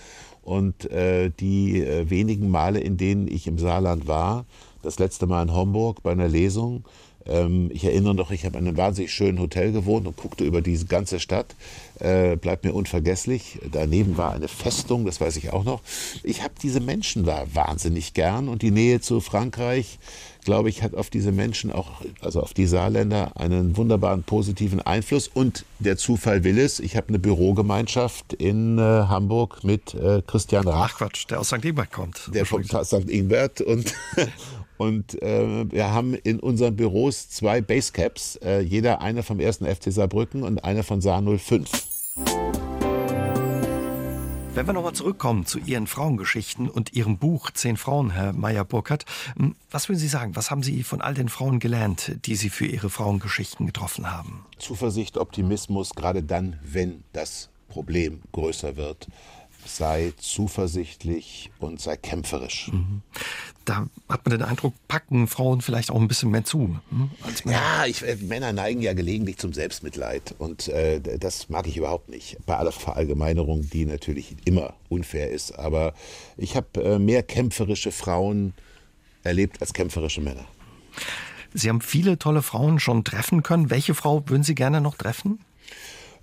Und 0.42 0.90
äh, 0.90 1.32
die 1.32 1.82
äh, 1.82 2.10
wenigen 2.10 2.50
Male, 2.50 2.80
in 2.80 2.96
denen 2.96 3.28
ich 3.28 3.46
im 3.46 3.58
Saarland 3.58 4.08
war, 4.08 4.46
das 4.84 5.00
letzte 5.00 5.28
Mal 5.28 5.44
in 5.44 5.54
Homburg 5.54 6.02
bei 6.02 6.12
einer 6.12 6.30
Lesung, 6.30 6.86
ähm, 7.28 7.70
ich 7.74 7.84
erinnere 7.84 8.16
noch, 8.16 8.32
ich 8.32 8.46
habe 8.46 8.58
in 8.58 8.68
einem 8.68 8.78
wahnsinnig 8.78 9.12
schönen 9.12 9.40
Hotel 9.40 9.72
gewohnt 9.72 10.08
und 10.08 10.18
guckte 10.18 10.44
über 10.44 10.62
diese 10.62 10.86
ganze 10.86 11.20
Stadt. 11.20 11.56
Äh, 12.00 12.36
bleibt 12.36 12.66
mir 12.66 12.74
unvergesslich. 12.74 13.60
Daneben 13.72 14.18
war 14.18 14.34
eine 14.34 14.48
Festung, 14.48 15.06
das 15.06 15.22
weiß 15.22 15.38
ich 15.38 15.54
auch 15.54 15.64
noch. 15.64 15.82
Ich 16.24 16.44
habe 16.44 16.54
diese 16.62 16.82
Menschen 16.82 17.24
da 17.26 17.46
wahnsinnig 17.54 18.14
gern 18.14 18.50
und 18.50 18.62
die 18.62 18.72
Nähe 18.72 19.00
zu 19.00 19.22
Frankreich, 19.22 19.98
glaube 20.44 20.70
ich, 20.70 20.84
hat 20.84 20.94
auf 20.94 21.10
diese 21.10 21.32
Menschen 21.32 21.72
auch, 21.72 22.02
also 22.22 22.42
auf 22.42 22.54
die 22.54 22.68
Saarländer, 22.68 23.32
einen 23.36 23.78
wunderbaren 23.78 24.24
positiven 24.24 24.82
Einfluss. 24.82 25.28
Und 25.28 25.66
der 25.80 25.98
Zufall 25.98 26.44
will 26.44 26.60
es, 26.60 26.80
ich 26.80 26.98
habe 26.98 27.08
eine 27.10 27.20
Bürogemeinschaft 27.20 28.34
in 28.34 28.78
äh, 28.78 28.82
Hamburg 28.82 29.64
mit 29.64 29.94
äh, 29.94 30.22
Christian 30.28 30.68
Rach. 30.68 30.92
Ach 30.92 30.98
Quatsch, 30.98 31.26
der 31.30 31.40
aus 31.40 31.48
St. 31.48 31.64
Ingbert 31.64 31.92
kommt. 31.92 32.30
Der 32.34 32.46
von 32.46 32.64
St. 32.64 33.10
Ingbert 33.10 33.62
und, 33.62 33.94
Und 34.78 35.22
äh, 35.22 35.72
wir 35.72 35.92
haben 35.92 36.14
in 36.14 36.40
unseren 36.40 36.76
Büros 36.76 37.30
zwei 37.30 37.62
Basecaps, 37.62 38.38
äh, 38.38 38.60
jeder 38.60 39.02
eine 39.02 39.24
vom 39.24 39.40
ersten 39.40 39.66
FC 39.66 39.92
Saarbrücken 39.92 40.44
und 40.44 40.64
einer 40.64 40.84
von 40.84 41.02
Saar 41.02 41.22
05. 41.22 41.70
Wenn 44.54 44.68
wir 44.68 44.74
nochmal 44.74 44.94
zurückkommen 44.94 45.46
zu 45.46 45.60
Ihren 45.60 45.86
Frauengeschichten 45.86 46.70
und 46.70 46.94
Ihrem 46.94 47.18
Buch 47.18 47.52
Zehn 47.52 47.76
Frauen, 47.76 48.12
Herr 48.12 48.32
Meyer-Burkhardt, 48.32 49.04
hm, 49.36 49.56
was 49.70 49.90
würden 49.90 50.00
Sie 50.00 50.08
sagen? 50.08 50.38
Was 50.38 50.50
haben 50.50 50.64
Sie 50.64 50.84
von 50.84 51.02
all 51.02 51.14
den 51.14 51.28
Frauen 51.28 51.60
gelernt, 51.60 52.16
die 52.26 52.36
Sie 52.36 52.50
für 52.50 52.66
Ihre 52.66 52.90
Frauengeschichten 52.90 53.66
getroffen 53.66 54.10
haben? 54.10 54.46
Zuversicht, 54.58 55.18
Optimismus, 55.18 55.90
gerade 55.90 56.24
dann, 56.24 56.58
wenn 56.64 57.04
das 57.12 57.50
Problem 57.68 58.22
größer 58.32 58.78
wird 58.78 59.08
sei 59.66 60.14
zuversichtlich 60.18 61.52
und 61.60 61.82
sei 61.82 61.98
kämpferisch. 61.98 62.72
Mhm. 62.72 63.02
Da 63.66 63.88
hat 64.08 64.26
man 64.26 64.38
den 64.38 64.48
Eindruck, 64.48 64.74
packen 64.88 65.28
Frauen 65.28 65.62
vielleicht 65.62 65.90
auch 65.90 66.00
ein 66.00 66.08
bisschen 66.08 66.30
mehr 66.30 66.44
zu. 66.44 66.80
Hm, 66.90 67.10
ja, 67.46 67.86
ich, 67.88 68.04
äh, 68.04 68.16
Männer 68.18 68.54
neigen 68.54 68.82
ja 68.82 68.94
gelegentlich 68.94 69.38
zum 69.38 69.54
Selbstmitleid 69.54 70.36
und 70.38 70.68
äh, 70.68 71.02
das 71.18 71.50
mag 71.50 71.68
ich 71.68 71.78
überhaupt 71.78 72.10
nicht. 72.10 72.38
Bei 72.46 72.58
aller 72.58 72.72
Verallgemeinerung, 72.72 73.68
die 73.70 73.86
natürlich 73.86 74.36
immer 74.46 74.74
unfair 74.90 75.32
ist. 75.32 75.58
Aber 75.58 75.94
ich 76.38 76.56
habe 76.56 76.84
äh, 76.84 77.00
mehr 77.00 77.24
kämpferische 77.24 77.92
Frauen 77.92 78.54
erlebt 79.24 79.62
als 79.62 79.74
kämpferische 79.74 80.22
Männer. 80.22 80.46
Sie 81.54 81.70
haben 81.70 81.82
viele 81.82 82.20
tolle 82.20 82.42
Frauen 82.42 82.80
schon 82.80 83.04
treffen 83.04 83.42
können. 83.42 83.70
Welche 83.70 83.96
Frau 83.96 84.24
würden 84.28 84.44
Sie 84.44 84.56
gerne 84.56 84.82
noch 84.82 84.96
treffen? 84.96 85.40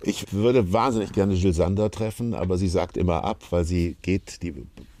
Ich 0.03 0.33
würde 0.33 0.73
wahnsinnig 0.73 1.13
gerne 1.13 1.33
Jill 1.33 1.53
Sander 1.53 1.89
treffen, 1.89 2.33
aber 2.33 2.57
sie 2.57 2.67
sagt 2.67 2.97
immer 2.97 3.23
ab, 3.23 3.41
weil 3.51 3.63
sie 3.63 3.95
geht, 4.01 4.43
die 4.43 4.53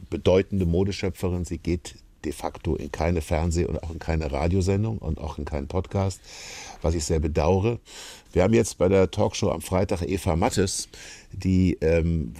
bedeutende 0.09 0.65
Modeschöpferin, 0.65 1.43
sie 1.43 1.57
geht 1.57 1.95
de 2.25 2.31
facto 2.31 2.75
in 2.75 2.91
keine 2.91 3.21
Fernseh- 3.21 3.65
und 3.65 3.81
auch 3.83 3.91
in 3.91 3.99
keine 3.99 4.31
Radiosendung 4.31 4.97
und 4.97 5.19
auch 5.19 5.37
in 5.37 5.45
keinen 5.45 5.67
Podcast, 5.67 6.19
was 6.81 6.95
ich 6.95 7.03
sehr 7.03 7.19
bedauere. 7.19 7.79
Wir 8.33 8.41
haben 8.41 8.53
jetzt 8.53 8.79
bei 8.79 8.89
der 8.89 9.11
Talkshow 9.11 9.51
am 9.51 9.61
Freitag 9.61 10.01
Eva 10.01 10.35
Mattes, 10.35 10.89
die 11.31 11.77
ähm, 11.81 12.33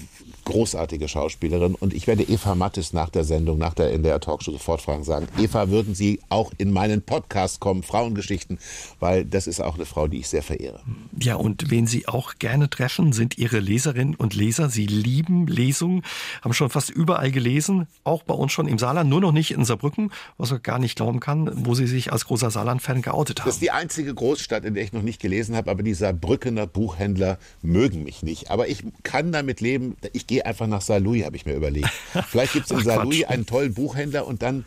großartige 0.46 1.08
Schauspielerin. 1.08 1.76
Und 1.76 1.94
ich 1.94 2.08
werde 2.08 2.24
Eva 2.24 2.56
Mattes 2.56 2.94
nach 2.94 3.10
der 3.10 3.24
Sendung, 3.24 3.58
nach 3.58 3.74
der 3.74 3.92
in 3.92 4.04
der 4.04 4.20
Talkshow 4.20 4.52
sofort 4.52 4.82
fragen, 4.82 5.04
sagen, 5.04 5.28
Eva, 5.38 5.70
würden 5.70 5.96
Sie 5.96 6.20
auch 6.30 6.52
in 6.58 6.72
meinen 6.72 7.02
Podcast 7.02 7.60
kommen, 7.60 7.84
Frauengeschichten, 7.84 8.60
weil 9.00 9.24
das 9.24 9.48
ist 9.48 9.62
auch 9.62 9.76
eine 9.76 9.86
Frau, 9.86 10.08
die 10.08 10.18
ich 10.20 10.28
sehr 10.28 10.44
verehre. 10.44 10.82
Ja, 11.20 11.36
und 11.36 11.70
wen 11.70 11.88
Sie 11.88 12.08
auch 12.08 12.36
gerne 12.40 12.70
treffen, 12.70 13.14
sind 13.14 13.38
Ihre 13.38 13.60
Leserinnen 13.60 14.16
und 14.16 14.34
Leser. 14.34 14.70
Sie 14.70 14.88
lieben 14.88 15.48
Lesungen, 15.48 16.04
haben 16.42 16.54
schon 16.54 16.70
fast 16.70 16.90
überall 16.90 17.32
gelesen, 17.32 17.88
auch 18.04 18.24
bei 18.24 18.34
uns 18.34 18.52
schon 18.52 18.68
im 18.68 18.80
Saarland, 18.80 19.10
nur 19.10 19.22
noch 19.22 19.32
nicht 19.32 19.52
in 19.52 19.64
Saarbrücken, 19.64 20.12
was 20.38 20.52
man 20.52 20.62
gar 20.64 20.80
nicht 20.80 20.96
glauben 20.96 21.20
kann, 21.20 21.66
wo 21.66 21.76
Sie 21.76 21.88
sich 21.88 22.12
als 22.12 22.26
großer 22.26 22.52
Saarland-Fan 22.52 23.02
geoutet 23.02 23.40
haben. 23.40 23.48
Das 23.48 23.56
ist 23.56 23.62
die 23.62 23.72
einzige 23.72 24.14
Großstadt, 24.14 24.66
in 24.66 24.74
der 24.74 24.84
ich 24.84 24.94
noch 24.94 25.04
nicht 25.04 25.22
gelesen 25.22 25.56
habe, 25.56 25.72
aber 25.72 25.83
die 25.84 25.94
Saarbrückener 25.94 26.68
Buchhändler 26.68 27.38
mögen 27.62 28.04
mich 28.04 28.24
nicht. 28.24 28.52
Aber 28.52 28.68
ich 28.68 28.84
kann 29.04 29.32
damit 29.32 29.62
leben, 29.62 29.96
ich 30.14 30.28
gehe 30.28 30.46
einfach 30.46 30.68
nach 30.68 30.82
Saarlouis, 30.82 31.26
habe 31.26 31.36
ich 31.36 31.46
mir 31.46 31.54
überlegt. 31.54 31.90
Vielleicht 32.28 32.54
gibt 32.54 32.66
es 32.66 32.72
in 32.72 32.84
Saarlouis 32.84 33.26
einen 33.26 33.46
tollen 33.46 33.74
Buchhändler 33.74 34.28
und 34.28 34.42
dann, 34.42 34.66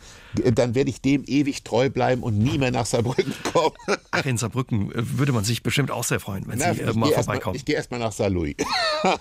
dann 0.53 0.75
werde 0.75 0.89
ich 0.89 1.01
dem 1.01 1.23
ewig 1.25 1.63
treu 1.63 1.89
bleiben 1.89 2.23
und 2.23 2.37
nie 2.37 2.57
mehr 2.57 2.71
nach 2.71 2.85
Saarbrücken 2.85 3.33
kommen. 3.53 3.75
Ach, 4.11 4.25
in 4.25 4.37
Saarbrücken 4.37 4.91
äh, 4.91 5.17
würde 5.17 5.31
man 5.31 5.43
sich 5.43 5.63
bestimmt 5.63 5.91
auch 5.91 6.03
sehr 6.03 6.19
freuen, 6.19 6.45
wenn 6.47 6.59
Na, 6.59 6.73
Sie 6.73 6.81
äh, 6.81 6.93
mal 6.93 7.11
vorbeikommen. 7.11 7.53
Mal, 7.53 7.57
ich 7.57 7.65
gehe 7.65 7.75
erstmal 7.75 7.99
nach 7.99 8.11
Saarlouis. 8.11 8.55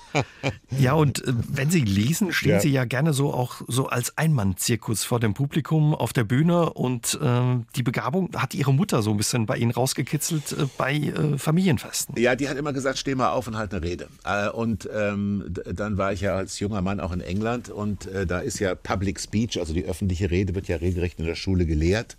ja, 0.79 0.95
und 0.95 1.27
äh, 1.27 1.33
wenn 1.49 1.71
Sie 1.71 1.81
lesen, 1.81 2.33
stehen 2.33 2.53
ja. 2.53 2.61
Sie 2.61 2.71
ja 2.71 2.85
gerne 2.85 3.13
so 3.13 3.33
auch 3.33 3.63
so 3.69 3.87
als 3.87 4.17
Einmann-Zirkus 4.17 5.05
vor 5.05 5.21
dem 5.21 5.35
Publikum 5.35 5.95
auf 5.95 6.13
der 6.13 6.25
Bühne 6.25 6.73
und 6.73 7.19
äh, 7.23 7.41
die 7.77 7.83
Begabung 7.83 8.31
hat 8.37 8.55
Ihre 8.55 8.73
Mutter 8.73 9.03
so 9.03 9.11
ein 9.11 9.17
bisschen 9.17 9.47
bei 9.47 9.57
Ihnen 9.57 9.71
rausgekitzelt 9.71 10.53
äh, 10.53 10.67
bei 10.77 10.95
äh, 10.95 11.39
Familienfesten. 11.39 12.19
Ja, 12.19 12.35
die 12.35 12.49
hat 12.49 12.57
immer 12.57 12.73
gesagt, 12.73 12.99
steh 12.99 13.15
mal 13.15 13.31
auf 13.31 13.47
und 13.47 13.57
halt 13.57 13.73
eine 13.73 13.83
Rede. 13.83 14.09
und 14.53 14.89
ähm, 14.93 15.55
dann 15.73 15.99
war 15.99 16.13
ich 16.13 16.21
ja 16.21 16.37
als 16.37 16.59
junger 16.59 16.83
Mann 16.83 17.01
auch 17.01 17.13
in 17.13 17.21
England 17.21 17.69
und 17.69 18.07
äh, 18.07 18.27
da 18.27 18.41
ist 18.41 18.59
ja 18.59 18.75
Public 18.75 19.21
Speech, 19.21 19.59
also 19.59 19.73
die 19.73 19.85
öffentliche 19.85 20.31
Rede 20.31 20.55
wird 20.55 20.69
ja 20.69 20.77
regelrecht 20.77 21.06
in 21.19 21.25
der 21.25 21.35
Schule 21.35 21.67
gelehrt. 21.67 22.17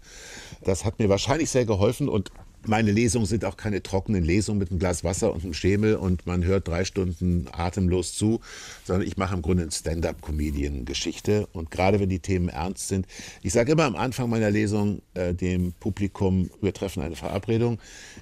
Das 0.63 0.85
hat 0.85 0.99
mir 0.99 1.09
wahrscheinlich 1.09 1.49
sehr 1.49 1.65
geholfen 1.65 2.09
und 2.09 2.31
meine 2.65 2.91
Lesungen 2.91 3.25
sind 3.25 3.45
auch 3.45 3.57
keine 3.57 3.83
trockenen 3.83 4.23
Lesungen 4.23 4.59
mit 4.59 4.71
einem 4.71 4.79
Glas 4.79 5.03
Wasser 5.03 5.33
und 5.33 5.43
einem 5.43 5.53
Schemel 5.53 5.95
und 5.95 6.25
man 6.25 6.43
hört 6.43 6.67
drei 6.67 6.85
Stunden 6.85 7.47
atemlos 7.51 8.13
zu, 8.13 8.41
sondern 8.83 9.07
ich 9.07 9.17
mache 9.17 9.35
im 9.35 9.41
Grunde 9.41 9.63
eine 9.63 9.71
Stand-up-Comedian-Geschichte. 9.71 11.47
Und 11.53 11.71
gerade 11.71 11.99
wenn 11.99 12.09
die 12.09 12.19
Themen 12.19 12.49
ernst 12.49 12.87
sind, 12.87 13.05
ich 13.41 13.53
sage 13.53 13.71
immer 13.71 13.85
am 13.85 13.95
Anfang 13.95 14.29
meiner 14.29 14.51
Lesung 14.51 15.01
äh, 15.13 15.33
dem 15.33 15.73
Publikum, 15.73 16.49
wir 16.61 16.73
treffen 16.73 17.01
eine 17.01 17.15
Verabredung. 17.15 17.79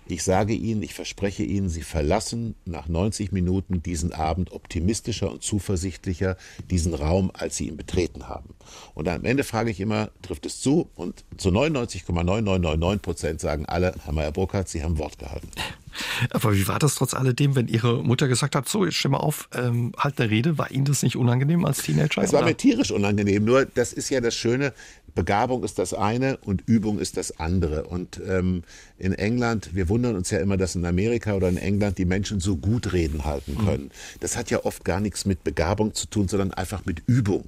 Ich 0.08 0.24
sage 0.24 0.54
Ihnen, 0.54 0.84
ich 0.84 0.94
verspreche 0.94 1.44
Ihnen, 1.44 1.70
Sie 1.70 1.82
verlassen 1.82 2.56
nach 2.66 2.88
90 2.88 3.32
Minuten 3.32 3.82
diesen 3.82 4.14
Abend 4.14 4.52
optimistischer 4.52 5.32
und 5.32 5.44
zuversichtlicher 5.44 6.38
diesen 6.70 6.94
Raum, 6.94 7.32
als 7.34 7.58
Sie 7.58 7.68
ihn 7.68 7.78
betreten 7.78 8.28
haben. 8.28 8.54
Und 8.94 9.08
am 9.08 9.26
Ende 9.26 9.44
frage 9.44 9.72
ich 9.72 9.80
immer, 9.80 10.12
trifft 10.22 10.46
es 10.46 10.60
zu? 10.60 10.90
Und 10.96 11.24
zu 11.38 11.50
99,9999 11.50 12.98
Prozent 13.00 13.42
sagen 13.42 13.66
alle, 13.66 13.96
Herr 14.04 14.14
Meyer 14.14 14.25
Burkhardt, 14.32 14.70
Sie 14.70 14.84
haben 14.84 14.98
Wort 14.98 15.20
gehalten. 15.20 15.50
Aber 16.32 16.54
wie 16.54 16.68
war 16.68 16.80
das 16.80 16.96
trotz 16.96 17.14
alledem, 17.14 17.56
wenn 17.56 17.68
Ihre 17.68 18.04
Mutter 18.04 18.28
gesagt 18.28 18.56
hat, 18.56 18.68
so, 18.68 18.86
jetzt 18.86 19.08
mal 19.08 19.18
auf, 19.18 19.48
ähm, 19.54 19.94
halt 19.98 20.20
eine 20.20 20.30
Rede, 20.30 20.58
war 20.58 20.72
Ihnen 20.72 20.86
das 20.86 21.04
nicht 21.04 21.16
unangenehm 21.16 21.66
als 21.66 21.82
Teenager? 21.82 22.22
Es 22.22 22.34
war 22.34 22.44
mir 22.44 22.58
tierisch 22.58 22.92
unangenehm, 22.92 23.46
nur 23.46 23.66
das 23.66 23.94
ist 23.94 24.10
ja 24.10 24.22
das 24.22 24.36
Schöne, 24.36 24.74
Begabung 25.16 25.64
ist 25.64 25.80
das 25.80 25.94
eine 25.94 26.38
und 26.38 26.64
Übung 26.66 27.00
ist 27.00 27.16
das 27.16 27.40
andere. 27.40 27.86
Und 27.86 28.22
ähm, 28.28 28.64
in 28.98 29.14
England, 29.14 29.74
wir 29.74 29.88
wundern 29.88 30.16
uns 30.16 30.30
ja 30.30 30.40
immer, 30.40 30.58
dass 30.58 30.76
in 30.76 30.86
Amerika 30.86 31.34
oder 31.34 31.48
in 31.48 31.58
England 31.58 31.98
die 31.98 32.06
Menschen 32.06 32.42
so 32.42 32.58
gut 32.58 32.92
reden 32.92 33.24
halten 33.24 33.54
mhm. 33.54 33.66
können. 33.66 33.92
Das 34.20 34.36
hat 34.36 34.52
ja 34.52 34.66
oft 34.66 34.84
gar 34.84 35.00
nichts 35.00 35.26
mit 35.26 35.46
Begabung 35.46 35.94
zu 35.94 36.08
tun, 36.08 36.28
sondern 36.28 36.52
einfach 36.52 36.86
mit 36.86 37.02
Übung. 37.08 37.46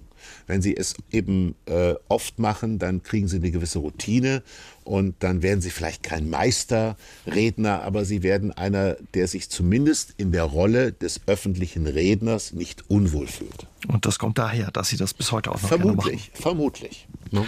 Wenn 0.48 0.62
Sie 0.62 0.76
es 0.76 0.96
eben 1.12 1.56
äh, 1.66 1.96
oft 2.08 2.40
machen, 2.40 2.80
dann 2.80 3.04
kriegen 3.04 3.28
Sie 3.28 3.38
eine 3.38 3.52
gewisse 3.52 3.80
Routine 3.80 4.44
und 4.84 5.16
dann 5.20 5.42
werden 5.42 5.62
Sie 5.62 5.70
vielleicht 5.70 6.04
kein 6.04 6.30
Meisterredner, 6.30 7.84
aber 7.84 8.06
Sie 8.06 8.24
werden 8.24 8.52
einer, 8.52 8.96
der 9.14 9.28
sich 9.28 9.50
zumindest 9.50 10.14
in 10.18 10.32
der 10.32 10.44
Rolle 10.44 10.94
des 10.94 11.22
öffentlichen 11.28 11.88
Redners 11.88 12.54
nicht 12.54 12.90
unwohl 12.90 13.28
fühlt. 13.28 13.68
Und 13.88 14.06
das 14.06 14.18
kommt 14.20 14.38
daher, 14.38 14.72
dass 14.72 14.90
Sie 14.90 14.98
das 14.98 15.14
bis 15.14 15.32
heute 15.32 15.52
auch 15.52 15.62
noch 15.62 15.68
vermutlich, 15.68 16.32
Vermutlich, 16.34 17.08
ne? 17.32 17.46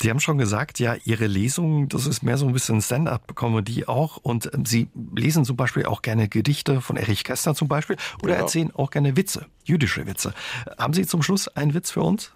Sie 0.00 0.10
haben 0.10 0.20
schon 0.20 0.38
gesagt, 0.38 0.78
ja, 0.78 0.96
Ihre 1.04 1.26
Lesung, 1.26 1.88
das 1.88 2.06
ist 2.06 2.22
mehr 2.22 2.38
so 2.38 2.46
ein 2.46 2.52
bisschen 2.52 2.80
Stand-up-Comedy 2.80 3.86
auch. 3.86 4.16
Und 4.16 4.52
ähm, 4.54 4.64
Sie 4.64 4.88
lesen 5.14 5.44
zum 5.44 5.56
Beispiel 5.56 5.86
auch 5.86 6.02
gerne 6.02 6.28
Gedichte 6.28 6.80
von 6.80 6.96
Erich 6.96 7.24
Kästner 7.24 7.54
zum 7.54 7.68
Beispiel 7.68 7.96
oder 8.22 8.34
ja. 8.34 8.40
erzählen 8.40 8.72
auch 8.74 8.90
gerne 8.90 9.16
Witze, 9.16 9.46
jüdische 9.64 10.06
Witze. 10.06 10.34
Haben 10.78 10.94
Sie 10.94 11.06
zum 11.06 11.22
Schluss 11.22 11.48
einen 11.48 11.74
Witz 11.74 11.90
für 11.90 12.02
uns? 12.02 12.32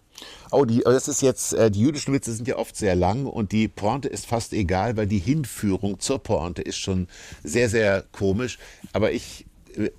Oh, 0.50 0.64
die, 0.64 0.80
das 0.80 1.08
ist 1.08 1.22
jetzt, 1.22 1.52
äh, 1.52 1.70
die 1.70 1.80
jüdischen 1.80 2.14
Witze 2.14 2.32
sind 2.32 2.48
ja 2.48 2.56
oft 2.56 2.76
sehr 2.76 2.94
lang 2.94 3.26
und 3.26 3.52
die 3.52 3.68
Pointe 3.68 4.08
ist 4.08 4.26
fast 4.26 4.52
egal, 4.52 4.96
weil 4.96 5.06
die 5.06 5.18
Hinführung 5.18 6.00
zur 6.00 6.18
Pointe 6.18 6.62
ist 6.62 6.78
schon 6.78 7.08
sehr, 7.42 7.68
sehr 7.68 8.04
komisch. 8.12 8.58
Aber 8.92 9.12
ich 9.12 9.46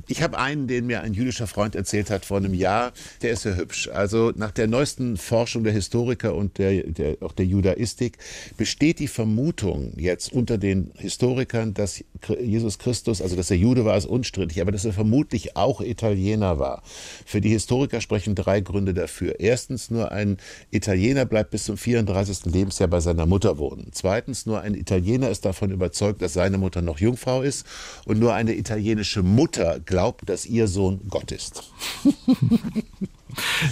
ich 0.07 0.21
habe 0.21 0.37
einen, 0.37 0.67
den 0.67 0.87
mir 0.87 1.01
ein 1.01 1.13
jüdischer 1.13 1.47
Freund 1.47 1.75
erzählt 1.75 2.09
hat 2.09 2.25
vor 2.25 2.37
einem 2.37 2.53
Jahr, 2.53 2.93
der 3.21 3.31
ist 3.31 3.43
sehr 3.43 3.55
hübsch. 3.55 3.89
Also 3.89 4.31
nach 4.35 4.51
der 4.51 4.67
neuesten 4.67 5.17
Forschung 5.17 5.63
der 5.63 5.73
Historiker 5.73 6.35
und 6.35 6.57
der, 6.57 6.83
der, 6.83 7.17
auch 7.21 7.33
der 7.33 7.45
Judaistik 7.45 8.17
besteht 8.57 8.99
die 8.99 9.07
Vermutung 9.07 9.93
jetzt 9.97 10.33
unter 10.33 10.57
den 10.57 10.91
Historikern, 10.97 11.73
dass 11.73 12.03
Jesus 12.39 12.79
Christus, 12.79 13.21
also 13.21 13.35
dass 13.35 13.51
er 13.51 13.57
Jude 13.57 13.85
war, 13.85 13.97
ist 13.97 14.05
unstrittig, 14.05 14.61
aber 14.61 14.71
dass 14.71 14.85
er 14.85 14.93
vermutlich 14.93 15.55
auch 15.55 15.81
Italiener 15.81 16.59
war. 16.59 16.81
Für 17.25 17.41
die 17.41 17.49
Historiker 17.49 18.01
sprechen 18.01 18.35
drei 18.35 18.61
Gründe 18.61 18.93
dafür. 18.93 19.39
Erstens, 19.39 19.91
nur 19.91 20.11
ein 20.11 20.37
Italiener 20.71 21.25
bleibt 21.25 21.51
bis 21.51 21.65
zum 21.65 21.77
34. 21.77 22.45
Lebensjahr 22.45 22.89
bei 22.89 22.99
seiner 22.99 23.25
Mutter 23.25 23.57
wohnen. 23.57 23.89
Zweitens, 23.91 24.45
nur 24.45 24.61
ein 24.61 24.73
Italiener 24.73 25.29
ist 25.29 25.45
davon 25.45 25.71
überzeugt, 25.71 26.21
dass 26.21 26.33
seine 26.33 26.57
Mutter 26.57 26.81
noch 26.81 26.99
Jungfrau 26.99 27.41
ist 27.41 27.65
und 28.05 28.19
nur 28.19 28.33
eine 28.33 28.55
italienische 28.55 29.23
Mutter 29.23 29.66
Mutter 29.67 29.79
glaubt, 29.79 30.29
dass 30.29 30.45
ihr 30.45 30.67
Sohn 30.67 31.01
Gott 31.09 31.31
ist. 31.31 31.63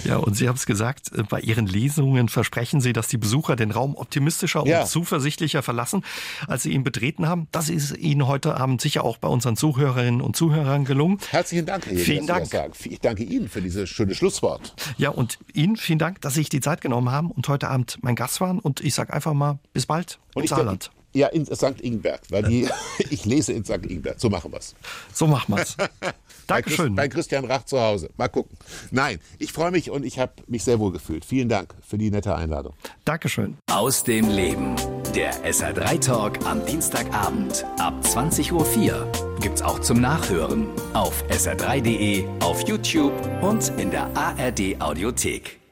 Ja, 0.04 0.18
und 0.18 0.36
Sie 0.36 0.48
haben 0.48 0.54
es 0.54 0.64
gesagt, 0.64 1.10
äh, 1.12 1.24
bei 1.24 1.40
Ihren 1.40 1.66
Lesungen 1.66 2.28
versprechen 2.28 2.80
Sie, 2.80 2.92
dass 2.92 3.08
die 3.08 3.16
Besucher 3.16 3.56
den 3.56 3.72
Raum 3.72 3.96
optimistischer 3.96 4.64
ja. 4.64 4.82
und 4.82 4.86
zuversichtlicher 4.86 5.60
verlassen, 5.60 6.04
als 6.46 6.62
sie 6.62 6.70
ihn 6.70 6.84
betreten 6.84 7.26
haben. 7.26 7.48
Das 7.50 7.68
ist 7.68 7.96
Ihnen 7.96 8.28
heute 8.28 8.56
Abend 8.56 8.80
sicher 8.80 9.02
auch 9.02 9.16
bei 9.16 9.26
unseren 9.26 9.56
Zuhörerinnen 9.56 10.20
und 10.20 10.36
Zuhörern 10.36 10.84
gelungen. 10.84 11.18
Herzlichen 11.30 11.66
Dank, 11.66 11.86
Herr 11.86 11.94
Jäger, 11.94 12.04
Vielen 12.04 12.26
Dank. 12.28 12.48
Ich 12.84 13.00
danke 13.00 13.24
Ihnen 13.24 13.48
für 13.48 13.60
dieses 13.60 13.88
schöne 13.88 14.14
Schlusswort. 14.14 14.72
Ja, 14.98 15.10
und 15.10 15.38
Ihnen 15.52 15.74
vielen 15.76 15.98
Dank, 15.98 16.20
dass 16.20 16.34
Sie 16.34 16.40
sich 16.40 16.48
die 16.48 16.60
Zeit 16.60 16.80
genommen 16.80 17.10
haben 17.10 17.32
und 17.32 17.48
heute 17.48 17.68
Abend 17.68 17.98
mein 18.02 18.14
Gast 18.14 18.40
waren. 18.40 18.60
Und 18.60 18.80
ich 18.82 18.94
sage 18.94 19.12
einfach 19.12 19.34
mal, 19.34 19.58
bis 19.72 19.86
bald 19.86 20.20
und 20.34 20.44
im 20.44 20.48
Saarland. 20.48 20.92
Ja, 21.16 21.28
in 21.28 21.46
St. 21.46 21.80
Ingbert, 21.80 22.30
weil 22.30 22.42
die, 22.42 22.68
ich 23.10 23.24
lese 23.24 23.54
in 23.54 23.64
St. 23.64 23.86
Ingbert. 23.86 24.20
So 24.20 24.28
machen 24.28 24.52
wir 24.52 24.58
es. 24.58 24.74
So 25.14 25.26
machen 25.26 25.54
wir 25.54 25.62
es. 25.62 25.76
Dankeschön. 26.46 26.94
Bei, 26.94 27.08
Christian 27.08 27.46
Rach 27.46 27.64
zu 27.64 27.80
Hause. 27.80 28.10
Mal 28.18 28.28
gucken. 28.28 28.56
Nein, 28.90 29.18
ich 29.38 29.50
freue 29.50 29.70
mich 29.70 29.90
und 29.90 30.04
ich 30.04 30.18
habe 30.18 30.32
mich 30.46 30.62
sehr 30.62 30.78
wohl 30.78 30.92
gefühlt. 30.92 31.24
Vielen 31.24 31.48
Dank 31.48 31.74
für 31.80 31.96
die 31.96 32.10
nette 32.10 32.34
Einladung. 32.36 32.74
Dankeschön. 33.06 33.56
Aus 33.70 34.04
dem 34.04 34.28
Leben. 34.28 34.76
Der 35.14 35.32
SR3 35.50 36.00
Talk 36.00 36.44
am 36.44 36.64
Dienstagabend 36.66 37.64
ab 37.78 37.94
20.04 38.02 38.52
Uhr 38.52 39.12
gibt's 39.40 39.62
auch 39.62 39.80
zum 39.80 40.02
Nachhören 40.02 40.66
auf 40.92 41.24
sr3.de, 41.30 42.26
auf 42.40 42.68
YouTube 42.68 43.14
und 43.40 43.72
in 43.78 43.90
der 43.90 44.14
ARD 44.14 44.78
Audiothek. 44.80 45.65